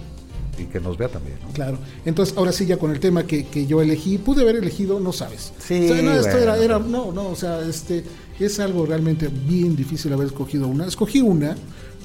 y 0.60 0.66
que 0.66 0.80
nos 0.80 0.98
vea 0.98 1.10
también. 1.10 1.38
Claro. 1.54 1.78
Entonces, 2.06 2.36
ahora 2.38 2.52
sí, 2.52 2.66
ya 2.66 2.78
con 2.78 2.92
el 2.92 3.00
tema 3.00 3.24
que, 3.24 3.46
que 3.48 3.66
yo 3.66 3.82
elegí, 3.82 4.18
pude 4.18 4.42
haber 4.42 4.58
elegido, 4.58 5.00
no 5.00 5.14
sabes. 5.14 5.54
Sí. 5.60 5.90
no, 6.04 6.14
esto 6.14 6.38
era, 6.38 6.58
era, 6.58 6.80
no, 6.80 7.12
no, 7.12 7.30
o 7.30 7.36
sea, 7.36 7.62
este, 7.62 8.04
es 8.40 8.60
algo 8.60 8.86
realmente 8.86 9.28
bien 9.28 9.76
difícil 9.76 10.14
haber 10.14 10.28
escogido 10.28 10.68
una. 10.68 10.86
Escogí 10.86 11.22
una 11.22 11.56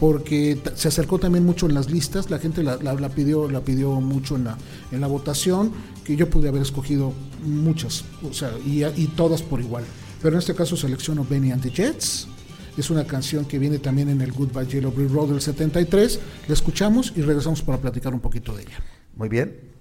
porque 0.01 0.59
se 0.75 0.89
acercó 0.89 1.19
también 1.19 1.45
mucho 1.45 1.67
en 1.67 1.75
las 1.75 1.91
listas, 1.91 2.31
la 2.31 2.39
gente 2.39 2.63
la, 2.63 2.77
pidió, 3.11 3.49
la 3.49 3.61
pidió 3.61 4.01
mucho 4.01 4.37
en 4.37 4.45
la, 4.45 4.59
en 4.91 5.01
la 5.01 5.07
votación, 5.07 5.73
que 6.05 6.17
yo 6.17 6.29
pude 6.29 6.49
haber 6.49 6.63
escogido 6.63 7.13
muchas, 7.47 8.05
o 8.29 8.33
sea, 8.33 8.53
y, 8.67 8.85
y 8.85 9.07
todas 9.17 9.43
por 9.43 9.61
igual. 9.61 9.85
Pero 10.21 10.35
en 10.35 10.41
este 10.41 10.55
caso 10.55 10.77
selecciono 10.77 11.25
Benny 11.29 11.53
and 11.53 11.63
the 11.63 11.71
Jets. 11.71 12.29
Es 12.77 12.91
una 12.91 13.05
canción 13.07 13.45
que 13.45 13.59
viene 13.59 13.79
también 13.79 14.09
en 14.09 14.21
el 14.21 14.33
Goodbye 14.33 14.67
Yellow 14.67 14.93
Brick 14.93 15.11
Road 15.11 15.29
del 15.29 15.41
73. 15.41 16.21
La 16.49 16.55
escuchamos 16.55 17.13
y 17.17 17.23
regresamos 17.23 17.63
para 17.63 17.79
platicar 17.79 18.15
un 18.15 18.21
poquito 18.21 18.55
de 18.55 18.63
ella. 18.63 18.83
Muy 19.15 19.29
bien. 19.29 19.74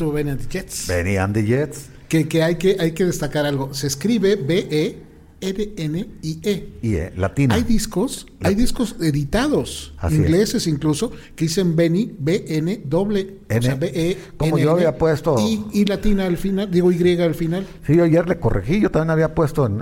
Estuvo 0.00 0.12
Benny 0.12 0.30
and 0.30 0.40
the 0.40 0.48
Jets. 0.48 0.86
Benny 0.88 1.16
and 1.16 1.34
the 1.34 1.44
Jets. 1.44 1.90
Que, 2.08 2.26
que, 2.26 2.42
hay 2.42 2.56
que 2.56 2.76
hay 2.80 2.92
que 2.92 3.04
destacar 3.04 3.44
algo. 3.44 3.74
Se 3.74 3.86
escribe 3.86 4.36
B-E 4.36 5.02
N-N-I-E. 5.40 6.68
E, 6.82 7.12
latina. 7.16 7.54
Hay 7.54 7.62
discos, 7.62 8.26
hay 8.50 8.54
discos 8.56 8.96
editados, 9.00 9.94
ingleses 10.10 10.66
incluso, 10.66 11.12
que 11.36 11.44
dicen 11.44 11.76
Benny, 11.76 12.14
B-N, 12.18 12.82
doble, 12.84 13.38
o 13.48 13.62
sea, 13.62 13.76
B-E. 13.76 14.18
Como 14.36 14.58
yo 14.58 14.72
había 14.72 14.96
puesto. 14.98 15.36
Y, 15.38 15.84
latina 15.84 16.26
al 16.26 16.36
final, 16.36 16.70
digo 16.70 16.92
Y 16.92 17.20
al 17.20 17.34
final. 17.34 17.66
Sí, 17.86 17.96
yo 17.96 18.04
ayer 18.04 18.28
le 18.28 18.38
corregí, 18.38 18.80
yo 18.80 18.90
también 18.90 19.10
había 19.10 19.34
puesto 19.34 19.66
en, 19.66 19.80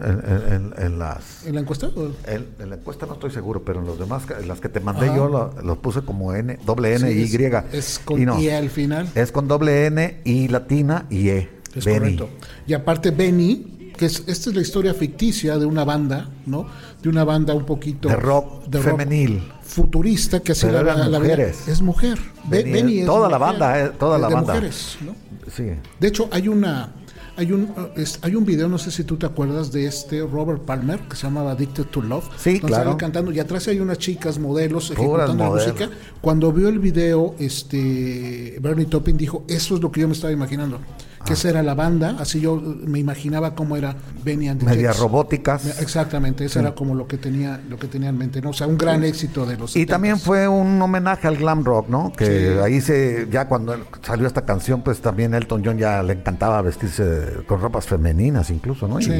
en, 0.78 0.98
las. 0.98 1.46
¿En 1.46 1.54
la 1.54 1.60
encuesta? 1.60 1.90
En, 2.26 2.70
la 2.70 2.76
encuesta 2.76 3.06
no 3.06 3.14
estoy 3.14 3.30
seguro, 3.30 3.62
pero 3.64 3.80
en 3.80 3.86
los 3.86 3.98
demás, 3.98 4.24
las 4.46 4.60
que 4.60 4.68
te 4.68 4.80
mandé 4.80 5.06
yo 5.06 5.52
los 5.62 5.78
puse 5.78 6.02
como 6.02 6.34
N, 6.34 6.58
doble 6.64 6.94
N 6.94 7.10
y 7.10 7.22
Y. 7.22 7.28
Es 7.72 8.00
con 8.04 8.40
y 8.40 8.48
al 8.50 8.70
final. 8.70 9.08
Es 9.14 9.32
con 9.32 9.48
doble 9.48 9.86
N 9.86 10.20
y 10.24 10.48
latina 10.48 11.06
y 11.10 11.28
E. 11.30 11.48
Es 11.74 11.84
correcto. 11.84 12.28
Y 12.66 12.74
aparte, 12.74 13.10
Benny 13.10 13.78
que 13.98 14.06
esta 14.06 14.30
es 14.30 14.54
la 14.54 14.62
historia 14.62 14.94
ficticia 14.94 15.58
de 15.58 15.66
una 15.66 15.84
banda, 15.84 16.30
¿no? 16.46 16.66
De 17.02 17.08
una 17.08 17.24
banda 17.24 17.54
un 17.54 17.64
poquito 17.64 18.08
de 18.08 18.16
rock 18.16 18.66
de 18.66 18.80
femenil, 18.80 19.42
futurista 19.62 20.40
que 20.40 20.52
hace 20.52 20.70
la, 20.72 20.82
la, 20.82 21.18
mujeres. 21.20 21.68
es 21.68 21.80
mujer. 21.80 22.18
Benny, 22.44 23.04
toda 23.04 23.28
la 23.28 23.38
banda, 23.38 23.80
eh, 23.80 23.92
toda 23.98 24.18
la 24.18 24.28
banda. 24.28 24.54
mujeres, 24.54 24.98
¿no? 25.02 25.14
Sí. 25.50 25.70
De 26.00 26.08
hecho 26.08 26.28
hay 26.32 26.48
una 26.48 26.92
hay 27.36 27.52
un 27.52 27.72
hay 28.22 28.34
un 28.34 28.44
video, 28.44 28.68
no 28.68 28.78
sé 28.78 28.90
si 28.90 29.04
tú 29.04 29.16
te 29.16 29.26
acuerdas 29.26 29.70
de 29.70 29.86
este 29.86 30.22
Robert 30.22 30.62
Palmer 30.62 30.98
que 31.08 31.14
se 31.14 31.22
llamaba 31.22 31.52
Addicted 31.52 31.84
to 31.84 32.02
Love, 32.02 32.28
sí, 32.36 32.58
claro. 32.58 32.96
cantando 32.96 33.30
y 33.30 33.38
atrás 33.38 33.68
hay 33.68 33.78
unas 33.78 33.98
chicas 33.98 34.40
modelos 34.40 34.90
ejecutando 34.90 35.44
la 35.44 35.50
música. 35.50 35.88
Cuando 36.20 36.52
vio 36.52 36.68
el 36.68 36.80
video, 36.80 37.36
este 37.38 38.58
Bernie 38.60 38.86
Taupin 38.86 39.16
dijo, 39.16 39.44
"Eso 39.46 39.76
es 39.76 39.80
lo 39.80 39.92
que 39.92 40.00
yo 40.00 40.08
me 40.08 40.14
estaba 40.14 40.32
imaginando." 40.32 40.80
Que 41.28 41.34
esa 41.34 41.50
era 41.50 41.62
la 41.62 41.74
banda, 41.74 42.16
así 42.18 42.40
yo 42.40 42.56
me 42.56 42.98
imaginaba 42.98 43.54
cómo 43.54 43.76
era 43.76 43.94
Benny 44.24 44.48
and 44.48 44.60
the 44.60 44.66
Medias 44.66 44.98
robóticas. 44.98 45.80
Exactamente, 45.80 46.44
eso 46.44 46.60
era 46.60 46.74
como 46.74 46.94
lo 46.94 47.06
que 47.06 47.18
tenía 47.18 47.60
lo 47.68 47.78
que 47.78 47.86
tenía 47.86 48.08
en 48.08 48.18
mente, 48.18 48.40
¿no? 48.40 48.50
O 48.50 48.52
sea, 48.52 48.66
un 48.66 48.78
gran 48.78 49.04
éxito 49.04 49.44
de 49.44 49.56
los 49.56 49.76
Y 49.76 49.86
también 49.86 50.18
fue 50.18 50.48
un 50.48 50.80
homenaje 50.80 51.28
al 51.28 51.36
glam 51.36 51.64
rock, 51.64 51.88
¿no? 51.88 52.12
Que 52.12 52.60
ahí 52.64 52.80
se 52.80 53.28
ya 53.30 53.46
cuando 53.46 53.76
salió 54.02 54.26
esta 54.26 54.44
canción, 54.44 54.82
pues 54.82 55.00
también 55.00 55.34
Elton 55.34 55.62
John 55.64 55.78
ya 55.78 56.02
le 56.02 56.14
encantaba 56.14 56.62
vestirse 56.62 57.44
con 57.46 57.60
ropas 57.60 57.86
femeninas 57.86 58.50
incluso, 58.50 58.88
¿no? 58.88 59.00
Sí. 59.00 59.12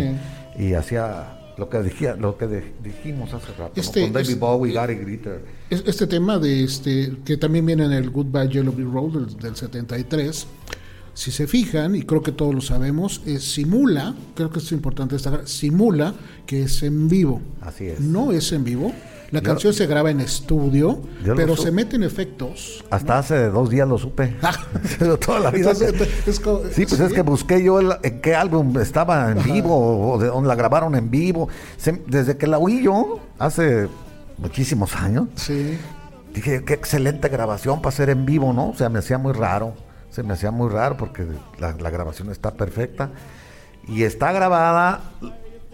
Y, 0.59 0.75
hacía 0.75 1.39
lo 1.57 1.69
que, 1.69 1.83
dijía, 1.83 2.15
lo 2.15 2.37
que 2.37 2.47
dijimos 2.83 3.33
hace 3.33 3.53
rato, 3.53 3.81
este, 3.81 4.03
con 4.03 4.13
David 4.13 4.39
Bowie, 4.39 4.73
Gary 4.73 4.97
Glitter. 4.97 5.45
Este 5.71 6.07
tema 6.07 6.39
de 6.39 6.65
este 6.65 7.17
que 7.25 7.37
también 7.37 7.67
viene 7.67 7.85
en 7.85 7.93
el 7.93 8.11
Goodbye 8.11 8.49
Yellow 8.49 8.73
Brick 8.73 8.93
Road 8.93 9.13
del, 9.13 9.37
del 9.37 9.57
73 9.57 10.47
si 11.19 11.33
se 11.33 11.49
fijan, 11.49 11.97
y 11.97 12.03
creo 12.05 12.23
que 12.23 12.31
todos 12.31 12.55
lo 12.55 12.61
sabemos, 12.61 13.23
simula, 13.41 14.15
creo 14.37 14.51
que 14.51 14.61
es 14.61 14.71
importante 14.71 15.17
destacar, 15.17 15.49
simula 15.49 16.15
que 16.47 16.63
es 16.63 16.81
en 16.85 17.09
vivo. 17.09 17.41
Así 17.61 17.87
es. 17.87 17.99
No 17.99 18.31
es 18.31 18.53
en 18.53 18.63
vivo. 18.63 18.93
La 19.33 19.43
canción 19.43 19.75
se 19.75 19.89
graba 19.89 20.13
en 20.13 20.21
estudio, 20.21 21.03
pero 21.35 21.57
se 21.57 21.73
meten 21.73 22.05
efectos. 22.05 22.85
Hasta 22.89 23.19
hace 23.19 23.49
dos 23.49 23.69
días 23.69 23.89
lo 23.89 23.99
supe. 23.99 24.37
Toda 25.27 25.41
la 25.41 25.51
vida. 25.51 25.75
sí, 25.75 25.87
pues 26.87 27.01
es 27.01 27.13
que 27.13 27.23
busqué 27.23 27.65
yo 27.65 27.81
en 27.81 28.21
qué 28.21 28.37
álbum 28.37 28.79
estaba 28.79 29.33
en 29.33 29.43
vivo 29.43 30.13
o 30.13 30.19
de 30.21 30.29
dónde 30.29 30.47
la 30.47 30.55
grabaron 30.55 30.95
en 30.95 31.11
vivo. 31.11 31.49
desde 32.07 32.37
que 32.37 32.47
la 32.47 32.59
oí 32.59 32.81
yo, 32.81 33.19
hace 33.41 33.89
muchísimos 34.37 34.95
años. 34.95 35.27
Sí. 35.35 35.77
Dije, 36.33 36.63
qué 36.65 36.75
excelente 36.75 37.29
grabación 37.29 37.83
para 37.83 37.97
ser 37.97 38.09
en 38.11 38.25
vivo, 38.25 38.53
¿no? 38.53 38.69
O 38.71 38.77
sea, 38.77 38.89
me 38.89 39.01
hacía 39.01 39.19
muy 39.19 39.33
raro 39.33 39.88
se 40.11 40.23
me 40.23 40.33
hacía 40.33 40.51
muy 40.51 40.71
raro 40.71 40.97
porque 40.97 41.27
la, 41.59 41.73
grabación 41.73 42.31
está 42.31 42.55
perfecta. 42.55 43.11
Y 43.87 44.03
está 44.03 44.33
grabada 44.33 45.01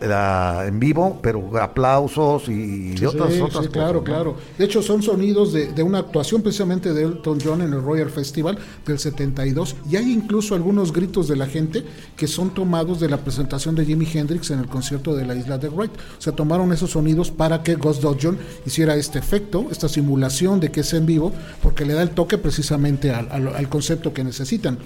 en 0.00 0.80
vivo, 0.80 1.18
pero 1.22 1.56
aplausos 1.60 2.48
y 2.48 2.90
de 2.94 3.06
otras, 3.06 3.40
otras 3.40 3.68
claro, 3.68 4.02
claro. 4.02 4.36
De 4.58 4.64
hecho, 4.64 4.82
son 4.82 5.02
sonidos 5.02 5.52
de, 5.52 5.82
una 5.82 5.98
actuación 5.98 6.42
precisamente 6.42 6.92
de 6.92 7.04
Elton 7.04 7.38
John 7.42 7.62
en 7.62 7.72
el 7.72 7.82
Royal 7.82 8.10
Festival 8.10 8.58
del 8.86 8.98
72 8.98 9.76
y 9.90 9.96
hay 9.96 10.12
incluso 10.12 10.54
algunos 10.54 10.92
gritos 10.92 11.28
de 11.28 11.36
la 11.36 11.46
gente 11.46 11.84
que 12.16 12.26
son 12.26 12.52
tomados 12.52 13.00
de 13.00 13.08
la 13.08 13.18
presentación 13.18 13.74
de 13.74 13.86
Jimi 13.86 14.06
Hendrix 14.12 14.50
en 14.50 14.60
el 14.60 14.66
concierto 14.66 15.14
de 15.14 15.24
la 15.24 15.34
isla 15.34 15.58
de 15.58 15.68
Wright. 15.68 15.92
O 16.18 16.20
sea, 16.20 16.34
tomaron 16.34 16.72
esos 16.72 16.90
sonidos 16.90 17.30
para 17.30 17.62
que 17.62 17.76
Ghost 17.76 18.04
John 18.20 18.38
hiciera 18.66 18.96
este 18.96 19.18
efecto, 19.18 19.66
esta 19.70 19.88
simulación 19.88 20.60
de 20.60 20.70
que 20.70 20.80
es 20.80 20.92
en 20.92 21.06
vivo, 21.06 21.32
porque 21.62 21.84
le 21.84 21.94
da 21.94 22.02
el 22.02 22.10
toque 22.10 22.36
precisamente 22.36 23.12
al, 23.12 23.30
al 23.30 23.68
concepto 23.68 24.12
que 24.12 24.24
necesitan 24.24 24.78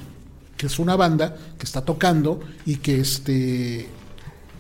que 0.56 0.66
es 0.66 0.78
una 0.80 0.96
banda 0.96 1.36
que 1.56 1.64
está 1.64 1.82
tocando 1.82 2.40
y 2.66 2.76
que 2.76 3.00
este 3.00 3.88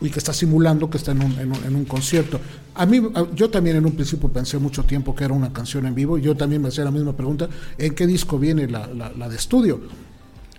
y 0.00 0.10
que 0.10 0.18
está 0.18 0.32
simulando 0.32 0.88
que 0.88 0.98
está 0.98 1.12
en 1.12 1.22
un, 1.22 1.32
en 1.38 1.74
un, 1.74 1.84
concierto. 1.84 2.40
A 2.74 2.86
mí, 2.86 3.00
yo 3.34 3.50
también 3.50 3.76
en 3.76 3.86
un 3.86 3.92
principio 3.92 4.28
pensé 4.28 4.58
mucho 4.58 4.84
tiempo 4.84 5.14
que 5.14 5.24
era 5.24 5.34
una 5.34 5.52
canción 5.52 5.86
en 5.86 5.94
vivo 5.94 6.18
y 6.18 6.22
yo 6.22 6.36
también 6.36 6.62
me 6.62 6.68
hacía 6.68 6.84
la 6.84 6.90
misma 6.90 7.16
pregunta, 7.16 7.48
¿en 7.76 7.94
qué 7.94 8.06
disco 8.06 8.38
viene 8.38 8.68
la, 8.68 8.86
la, 8.86 9.28
de 9.28 9.36
estudio? 9.36 9.80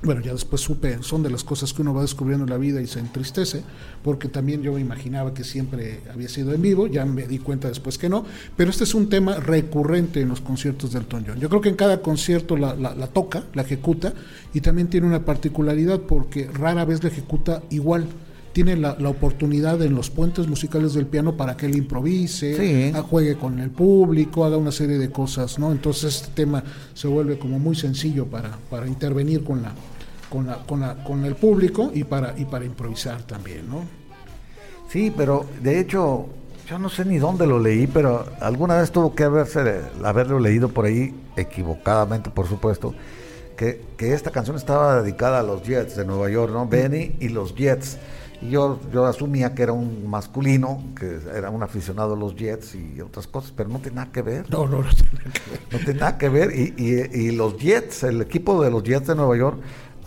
Bueno, 0.01 0.21
ya 0.21 0.31
después 0.31 0.61
supe, 0.61 0.99
son 1.01 1.23
de 1.23 1.29
las 1.29 1.43
cosas 1.43 1.73
que 1.73 1.81
uno 1.81 1.93
va 1.93 2.01
descubriendo 2.01 2.45
en 2.45 2.49
la 2.49 2.57
vida 2.57 2.81
y 2.81 2.87
se 2.87 2.99
entristece, 2.99 3.63
porque 4.01 4.29
también 4.29 4.61
yo 4.61 4.71
me 4.71 4.79
imaginaba 4.79 5.33
que 5.33 5.43
siempre 5.43 5.99
había 6.13 6.29
sido 6.29 6.53
en 6.53 6.61
vivo, 6.61 6.87
ya 6.87 7.05
me 7.05 7.27
di 7.27 7.37
cuenta 7.37 7.67
después 7.67 7.97
que 7.97 8.07
no, 8.07 8.23
pero 8.55 8.69
este 8.69 8.85
es 8.85 8.93
un 8.93 9.09
tema 9.09 9.35
recurrente 9.35 10.21
en 10.21 10.29
los 10.29 10.39
conciertos 10.39 10.93
del 10.93 11.03
Elton 11.03 11.25
John. 11.27 11.39
Yo 11.41 11.49
creo 11.49 11.59
que 11.59 11.67
en 11.67 11.75
cada 11.75 12.01
concierto 12.01 12.55
la, 12.55 12.75
la, 12.75 13.07
toca, 13.07 13.43
la 13.53 13.63
ejecuta, 13.63 14.13
y 14.53 14.61
también 14.61 14.87
tiene 14.87 15.05
una 15.05 15.25
particularidad 15.25 15.99
porque 15.99 16.49
rara 16.49 16.85
vez 16.85 17.03
la 17.03 17.09
ejecuta 17.09 17.61
igual 17.69 18.07
tiene 18.53 18.75
la, 18.75 18.91
oportunidad 19.09 19.81
en 19.81 19.95
los 19.95 20.09
puentes 20.09 20.47
musicales 20.47 20.93
del 20.93 21.05
piano 21.05 21.35
para 21.37 21.55
que 21.55 21.67
él 21.67 21.75
improvise, 21.75 22.93
juegue 23.09 23.35
con 23.35 23.59
el 23.59 23.69
público, 23.69 24.45
haga 24.45 24.57
una 24.57 24.71
serie 24.71 24.97
de 24.97 25.11
cosas, 25.11 25.59
¿no? 25.59 25.71
Entonces 25.71 26.21
este 26.21 26.31
tema 26.33 26.63
se 26.93 27.07
vuelve 27.07 27.37
como 27.37 27.59
muy 27.59 27.75
sencillo 27.75 28.25
para, 28.25 28.57
para 28.69 28.87
intervenir 28.87 29.43
con 29.43 29.61
la, 29.61 29.73
con, 30.29 30.47
la, 30.47 30.57
con, 30.65 30.79
la, 30.81 31.03
con 31.03 31.25
el 31.25 31.35
público 31.35 31.91
y 31.93 32.03
para, 32.03 32.37
y 32.37 32.45
para 32.45 32.65
improvisar 32.65 33.23
también, 33.23 33.67
¿no? 33.69 33.83
Sí, 34.89 35.13
pero 35.15 35.45
de 35.61 35.79
hecho, 35.79 36.27
yo 36.67 36.79
no 36.79 36.89
sé 36.89 37.05
ni 37.05 37.19
dónde 37.19 37.45
lo 37.45 37.59
leí, 37.59 37.85
pero 37.85 38.25
alguna 38.39 38.77
vez 38.77 38.91
tuvo 38.91 39.13
que 39.13 39.23
haberse, 39.23 39.81
haberlo 40.03 40.39
leído 40.39 40.69
por 40.69 40.85
ahí, 40.85 41.13
equivocadamente, 41.35 42.31
por 42.31 42.47
supuesto, 42.47 42.95
que, 43.55 43.81
que 43.97 44.13
esta 44.13 44.31
canción 44.31 44.55
estaba 44.55 45.01
dedicada 45.01 45.39
a 45.39 45.43
los 45.43 45.63
Jets 45.63 45.95
de 45.95 46.05
Nueva 46.05 46.29
York, 46.29 46.51
¿no? 46.51 46.67
Benny 46.67 47.15
y 47.19 47.29
los 47.29 47.55
Jets. 47.55 47.97
Y 48.41 48.51
yo, 48.51 48.79
yo 48.93 49.05
asumía 49.05 49.53
que 49.53 49.63
era 49.63 49.73
un 49.73 50.09
masculino, 50.09 50.81
que 50.97 51.19
era 51.35 51.49
un 51.49 51.61
aficionado 51.61 52.13
a 52.13 52.17
los 52.17 52.35
Jets 52.35 52.75
y 52.75 53.01
otras 53.01 53.27
cosas, 53.27 53.53
pero 53.55 53.69
no 53.69 53.79
tiene 53.79 53.97
nada 53.97 54.11
que 54.11 54.21
ver. 54.21 54.49
No, 54.49 54.65
no, 54.67 54.81
no 54.81 54.89
tiene 54.89 55.09
que 55.33 55.49
ver. 55.49 55.61
No 55.71 55.77
tiene 55.79 55.99
nada 55.99 56.17
que 56.17 56.29
ver. 56.29 56.55
Y, 56.55 56.73
y, 56.77 57.27
y 57.27 57.31
los 57.31 57.57
Jets, 57.57 58.03
el 58.03 58.21
equipo 58.21 58.63
de 58.63 58.71
los 58.71 58.83
Jets 58.83 59.07
de 59.07 59.15
Nueva 59.15 59.35
York, 59.37 59.57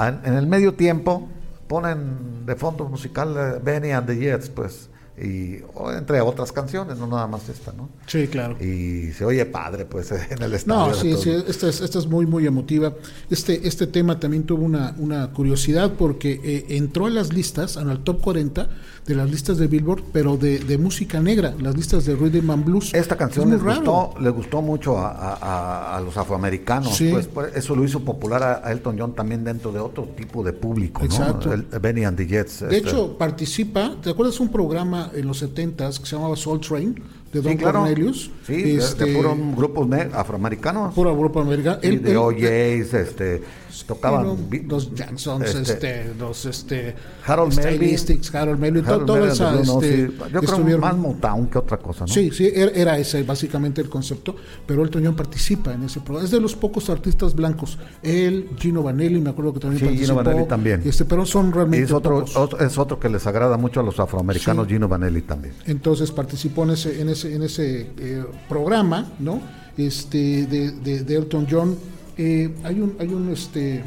en, 0.00 0.34
el 0.34 0.46
medio 0.46 0.74
tiempo 0.74 1.28
ponen 1.68 2.46
de 2.46 2.56
fondo 2.56 2.88
musical 2.88 3.60
Benny 3.62 3.90
and 3.90 4.06
the 4.06 4.16
Jets, 4.16 4.48
pues 4.48 4.88
y 5.22 5.62
entre 5.96 6.20
otras 6.20 6.50
canciones, 6.52 6.98
no 6.98 7.06
nada 7.06 7.26
más 7.26 7.48
esta, 7.48 7.72
¿no? 7.72 7.88
Sí, 8.06 8.26
claro. 8.26 8.56
Y 8.60 9.12
se 9.12 9.24
oye 9.24 9.46
padre, 9.46 9.84
pues, 9.84 10.10
en 10.30 10.42
el 10.42 10.54
estadio. 10.54 10.88
No, 10.88 10.94
sí, 10.94 11.14
sí, 11.16 11.30
esta 11.46 11.68
es, 11.68 11.80
esta 11.80 11.98
es 11.98 12.06
muy, 12.06 12.26
muy 12.26 12.46
emotiva. 12.46 12.94
Este, 13.30 13.66
este 13.66 13.86
tema 13.86 14.18
también 14.18 14.44
tuvo 14.44 14.64
una, 14.64 14.94
una 14.98 15.30
curiosidad 15.32 15.92
porque 15.98 16.40
eh, 16.42 16.76
entró 16.76 17.06
a 17.06 17.10
las 17.10 17.32
listas, 17.32 17.76
en 17.76 17.88
el 17.88 18.00
top 18.00 18.20
40 18.20 18.68
de 19.06 19.14
las 19.14 19.30
listas 19.30 19.58
de 19.58 19.66
Billboard, 19.66 20.04
pero 20.12 20.36
de, 20.36 20.60
de 20.60 20.78
música 20.78 21.20
negra, 21.20 21.54
las 21.58 21.76
listas 21.76 22.04
de 22.04 22.14
Rhythm 22.14 22.50
and 22.50 22.64
Blues. 22.64 22.94
Esta 22.94 23.16
canción 23.16 23.50
les 23.50 23.62
gustó, 23.62 24.14
le 24.20 24.30
gustó 24.30 24.62
mucho 24.62 24.98
a, 24.98 25.10
a, 25.10 25.96
a 25.96 26.00
los 26.00 26.16
afroamericanos, 26.16 26.96
sí. 26.96 27.10
pues, 27.10 27.26
pues, 27.26 27.56
eso 27.56 27.74
lo 27.74 27.84
hizo 27.84 28.00
popular 28.00 28.42
a, 28.42 28.66
a, 28.66 28.72
Elton 28.72 28.96
John 28.98 29.14
también 29.14 29.42
dentro 29.42 29.72
de 29.72 29.80
otro 29.80 30.04
tipo 30.16 30.44
de 30.44 30.52
público, 30.52 31.04
Exacto. 31.04 31.48
¿no? 31.48 31.54
El, 31.54 31.62
Benny 31.80 32.04
and 32.04 32.16
the 32.16 32.26
Jets. 32.26 32.60
De 32.60 32.76
este. 32.76 32.88
hecho, 32.88 33.18
participa, 33.18 33.96
¿te 34.00 34.10
acuerdas 34.10 34.38
un 34.38 34.50
programa 34.50 35.10
en 35.14 35.26
los 35.26 35.42
70s 35.42 35.98
que 35.98 36.06
se 36.06 36.16
llamaba 36.16 36.36
Soul 36.36 36.60
Train? 36.60 37.02
De 37.32 37.40
Don 37.40 37.52
sí, 37.52 37.58
claro. 37.58 37.80
Cornelius. 37.80 38.30
Sí, 38.46 38.76
este, 38.76 39.04
de, 39.04 39.10
de 39.10 39.16
puro 39.16 39.36
grupos 39.56 39.88
afroamericanos. 40.12 40.94
Puro 40.94 41.16
grupo 41.16 41.40
americano. 41.40 41.78
Y 41.82 41.96
de 41.96 42.16
OJs, 42.16 42.94
este, 42.94 43.42
tocaban. 43.84 44.36
Los 44.68 44.94
Jacksons, 44.94 45.54
este, 45.54 45.72
este, 45.72 46.14
los 46.18 46.44
este, 46.44 46.94
Harold 47.26 47.54
Melvin. 47.56 47.96
Harold 48.32 48.60
Melvin, 48.60 48.84
todo, 48.84 49.04
todo 49.04 49.26
esa. 49.26 49.52
No, 49.52 49.80
este, 49.80 50.08
sí. 50.08 50.14
Yo 50.32 50.40
creo 50.40 50.78
más 50.78 50.96
Motown 50.96 51.46
que 51.48 51.58
otra 51.58 51.78
cosa, 51.78 52.04
¿no? 52.06 52.12
Sí, 52.12 52.30
sí, 52.30 52.50
era, 52.54 52.70
era, 52.72 52.98
ese 52.98 53.22
básicamente 53.22 53.80
el 53.80 53.88
concepto, 53.88 54.36
pero 54.66 54.82
Elton 54.82 55.04
John 55.04 55.16
participa 55.16 55.72
en 55.72 55.84
ese 55.84 56.00
programa. 56.00 56.24
Es 56.24 56.30
de 56.30 56.40
los 56.40 56.54
pocos 56.54 56.90
artistas 56.90 57.34
blancos. 57.34 57.78
Él, 58.02 58.50
Gino 58.58 58.82
Vanelli, 58.82 59.20
me 59.20 59.30
acuerdo 59.30 59.54
que 59.54 59.60
también 59.60 59.80
sí, 59.80 59.86
participó. 59.86 60.12
Gino 60.12 60.24
Vanelli 60.24 60.48
también. 60.48 60.82
Este, 60.84 61.04
pero 61.04 61.26
son 61.26 61.52
realmente. 61.52 61.84
Y 61.84 61.84
es 61.84 61.92
otro, 61.92 62.24
otro, 62.34 62.58
es 62.58 62.78
otro 62.78 63.00
que 63.00 63.08
les 63.08 63.26
agrada 63.26 63.56
mucho 63.56 63.80
a 63.80 63.82
los 63.82 63.98
afroamericanos, 63.98 64.66
sí. 64.66 64.74
Gino 64.74 64.88
Vanelli 64.88 65.22
también. 65.22 65.54
Entonces 65.66 66.10
participó 66.10 66.64
en 66.64 66.70
ese, 66.70 67.00
en 67.00 67.08
ese, 67.08 67.21
en 67.24 67.42
ese 67.42 67.90
eh, 67.98 68.24
programa, 68.48 69.12
¿no? 69.18 69.40
Este, 69.76 70.46
de, 70.46 70.70
de, 70.72 71.04
de 71.04 71.16
Elton 71.16 71.46
John. 71.50 71.76
Eh, 72.16 72.54
hay 72.64 72.80
un, 72.80 72.94
hay 72.98 73.08
un, 73.08 73.30
este, 73.30 73.82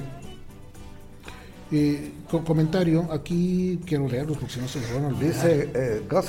eh, 1.72 2.12
comentario 2.46 3.08
aquí, 3.12 3.80
quiero 3.86 4.08
leerlos 4.08 4.38
porque 4.38 4.54
si 4.54 4.60
no 4.60 4.68
se 4.68 4.80
me 4.80 4.94
van 4.94 5.06
a 5.06 5.08
olvidar. 5.08 5.34
Dice, 5.34 5.70
eh, 5.74 6.02
Gus 6.10 6.26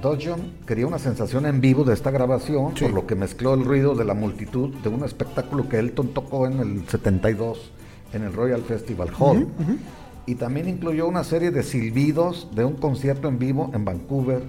Dodgeon 0.00 0.40
quería 0.66 0.86
una 0.86 0.98
sensación 0.98 1.46
en 1.46 1.60
vivo 1.60 1.84
de 1.84 1.94
esta 1.94 2.10
grabación, 2.10 2.76
sí. 2.76 2.84
por 2.84 2.92
lo 2.94 3.06
que 3.06 3.14
mezcló 3.14 3.54
el 3.54 3.64
ruido 3.64 3.94
de 3.94 4.04
la 4.04 4.14
multitud 4.14 4.70
de 4.82 4.88
un 4.88 5.04
espectáculo 5.04 5.68
que 5.68 5.78
Elton 5.78 6.08
tocó 6.14 6.46
en 6.46 6.60
el 6.60 6.88
72 6.88 7.72
en 8.12 8.24
el 8.24 8.32
Royal 8.32 8.62
Festival 8.62 9.08
Hall. 9.18 9.38
Uh 9.38 9.40
-huh, 9.40 9.44
uh 9.44 9.70
-huh. 9.72 9.78
Y 10.26 10.36
también 10.36 10.68
incluyó 10.68 11.08
una 11.08 11.24
serie 11.24 11.50
de 11.50 11.62
silbidos 11.62 12.48
de 12.54 12.64
un 12.64 12.74
concierto 12.74 13.28
en 13.28 13.38
vivo 13.38 13.70
en 13.74 13.84
Vancouver, 13.84 14.42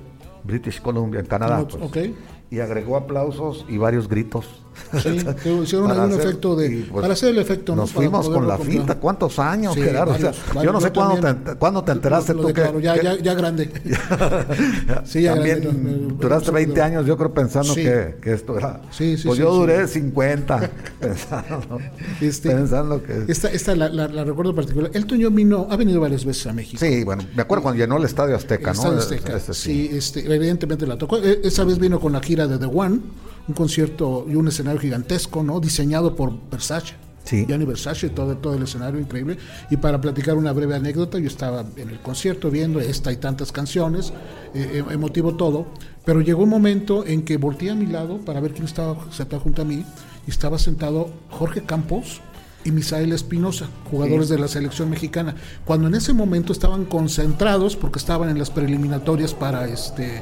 British 0.43 0.81
Columbia, 0.81 1.19
en 1.19 1.25
Canadá. 1.25 1.65
Pues. 1.67 1.81
Okay 1.83 2.15
y 2.53 2.59
agregó 2.59 2.97
aplausos 2.97 3.65
y 3.67 3.79
varios 3.79 4.07
gritos. 4.07 4.63
Sí, 5.01 5.09
hicieron 5.63 5.91
algún 5.91 6.11
hacer, 6.11 6.27
efecto 6.27 6.55
de. 6.55 6.85
Pues, 6.89 7.01
para 7.01 7.13
hacer 7.13 7.29
el 7.29 7.39
efecto, 7.39 7.75
Nos 7.75 7.89
¿no? 7.91 7.95
fuimos 7.95 8.29
con 8.29 8.47
la 8.47 8.57
comprar. 8.57 8.77
finta. 8.77 8.95
¿Cuántos 8.99 9.39
años, 9.39 9.73
sí, 9.73 9.81
Gerardo? 9.81 10.11
Varios, 10.11 10.37
o 10.49 10.53
sea, 10.53 10.63
yo 10.63 10.73
no 10.73 10.81
sé 10.81 10.91
cuándo 10.91 11.33
te, 11.33 11.55
cuándo 11.55 11.83
te 11.83 11.91
enteraste 11.91 12.33
lo, 12.33 12.43
lo 12.43 12.47
tú 12.49 12.53
que, 12.53 12.81
ya, 12.81 13.01
ya, 13.01 13.17
ya, 13.17 13.33
grande. 13.33 13.71
sí, 15.05 15.23
ya 15.23 15.35
También 15.35 15.61
grande, 15.61 16.15
duraste 16.19 16.51
20 16.51 16.81
años, 16.81 17.05
yo 17.05 17.17
creo, 17.17 17.33
pensando 17.33 17.73
sí. 17.73 17.83
que, 17.83 18.15
que, 18.21 18.33
esto 18.33 18.57
era. 18.57 18.81
Sí, 18.91 19.17
sí, 19.17 19.27
pues 19.27 19.39
yo 19.39 19.53
duré 19.53 19.87
50 19.87 20.69
pensando, 20.99 21.79
este, 22.21 22.49
pensando 22.49 23.03
que. 23.03 23.25
Esta, 23.27 23.49
esta 23.49 23.75
la, 23.75 23.89
la, 23.89 24.07
la, 24.07 24.23
recuerdo 24.23 24.53
particular. 24.53 24.91
Elton 24.93 25.19
John 25.21 25.35
vino, 25.35 25.67
ha 25.69 25.75
venido 25.75 25.99
varias 25.99 26.25
veces 26.25 26.47
a 26.47 26.53
México. 26.53 26.83
Sí, 26.83 27.03
bueno, 27.03 27.23
me 27.35 27.41
acuerdo 27.41 27.63
cuando 27.63 27.81
llenó 27.81 27.97
el 27.97 28.05
Estadio 28.05 28.35
Azteca, 28.35 28.71
el 28.71 28.77
¿no? 28.77 28.83
Estadio 28.83 28.99
Azteca. 28.99 29.37
Este, 29.37 29.53
sí, 29.53 29.89
este, 29.91 30.33
evidentemente 30.33 30.85
la 30.87 30.97
tocó. 30.97 31.17
E, 31.17 31.41
Esa 31.43 31.63
vez 31.63 31.79
vino 31.79 31.99
con 31.99 32.13
la 32.13 32.19
gira 32.21 32.47
de 32.47 32.57
The 32.57 32.65
One 32.65 32.99
un 33.47 33.53
concierto 33.53 34.25
y 34.29 34.35
un 34.35 34.47
escenario 34.47 34.79
gigantesco, 34.79 35.43
¿no? 35.43 35.59
Diseñado 35.59 36.15
por 36.15 36.33
Versace. 36.49 36.95
Sí. 37.23 37.45
Gianni 37.47 37.63
Versace, 37.65 38.09
todo, 38.09 38.37
todo 38.37 38.55
el 38.55 38.63
escenario 38.63 38.99
increíble. 38.99 39.37
Y 39.69 39.77
para 39.77 40.01
platicar 40.01 40.35
una 40.35 40.51
breve 40.51 40.75
anécdota, 40.75 41.19
yo 41.19 41.27
estaba 41.27 41.65
en 41.77 41.89
el 41.89 41.99
concierto 41.99 42.51
viendo 42.51 42.79
esta 42.81 43.11
y 43.11 43.17
tantas 43.17 43.51
canciones, 43.51 44.11
eh, 44.53 44.83
emotivo 44.89 45.35
todo, 45.35 45.67
pero 46.03 46.19
llegó 46.19 46.43
un 46.43 46.49
momento 46.49 47.05
en 47.05 47.23
que 47.23 47.37
volteé 47.37 47.71
a 47.71 47.75
mi 47.75 47.85
lado 47.85 48.17
para 48.19 48.41
ver 48.41 48.51
quién 48.51 48.65
estaba 48.65 48.97
sentado 49.11 49.41
junto 49.41 49.61
a 49.61 49.65
mí, 49.65 49.85
y 50.27 50.29
estaba 50.29 50.59
sentado 50.59 51.11
Jorge 51.29 51.63
Campos, 51.63 52.21
y 52.65 52.71
Misael 52.71 53.11
Espinosa, 53.11 53.67
jugadores 53.89 54.27
sí. 54.27 54.35
de 54.35 54.39
la 54.39 54.47
selección 54.47 54.89
mexicana, 54.89 55.35
cuando 55.65 55.87
en 55.87 55.95
ese 55.95 56.13
momento 56.13 56.53
estaban 56.53 56.85
concentrados 56.85 57.75
porque 57.75 57.99
estaban 57.99 58.29
en 58.29 58.39
las 58.39 58.49
preliminatorias 58.49 59.33
para 59.33 59.67
este 59.67 60.21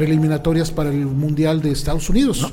preliminatorias 0.00 0.70
para 0.70 0.88
el 0.88 1.04
Mundial 1.04 1.60
de 1.60 1.72
Estados 1.72 2.08
Unidos. 2.08 2.40
¿No? 2.40 2.48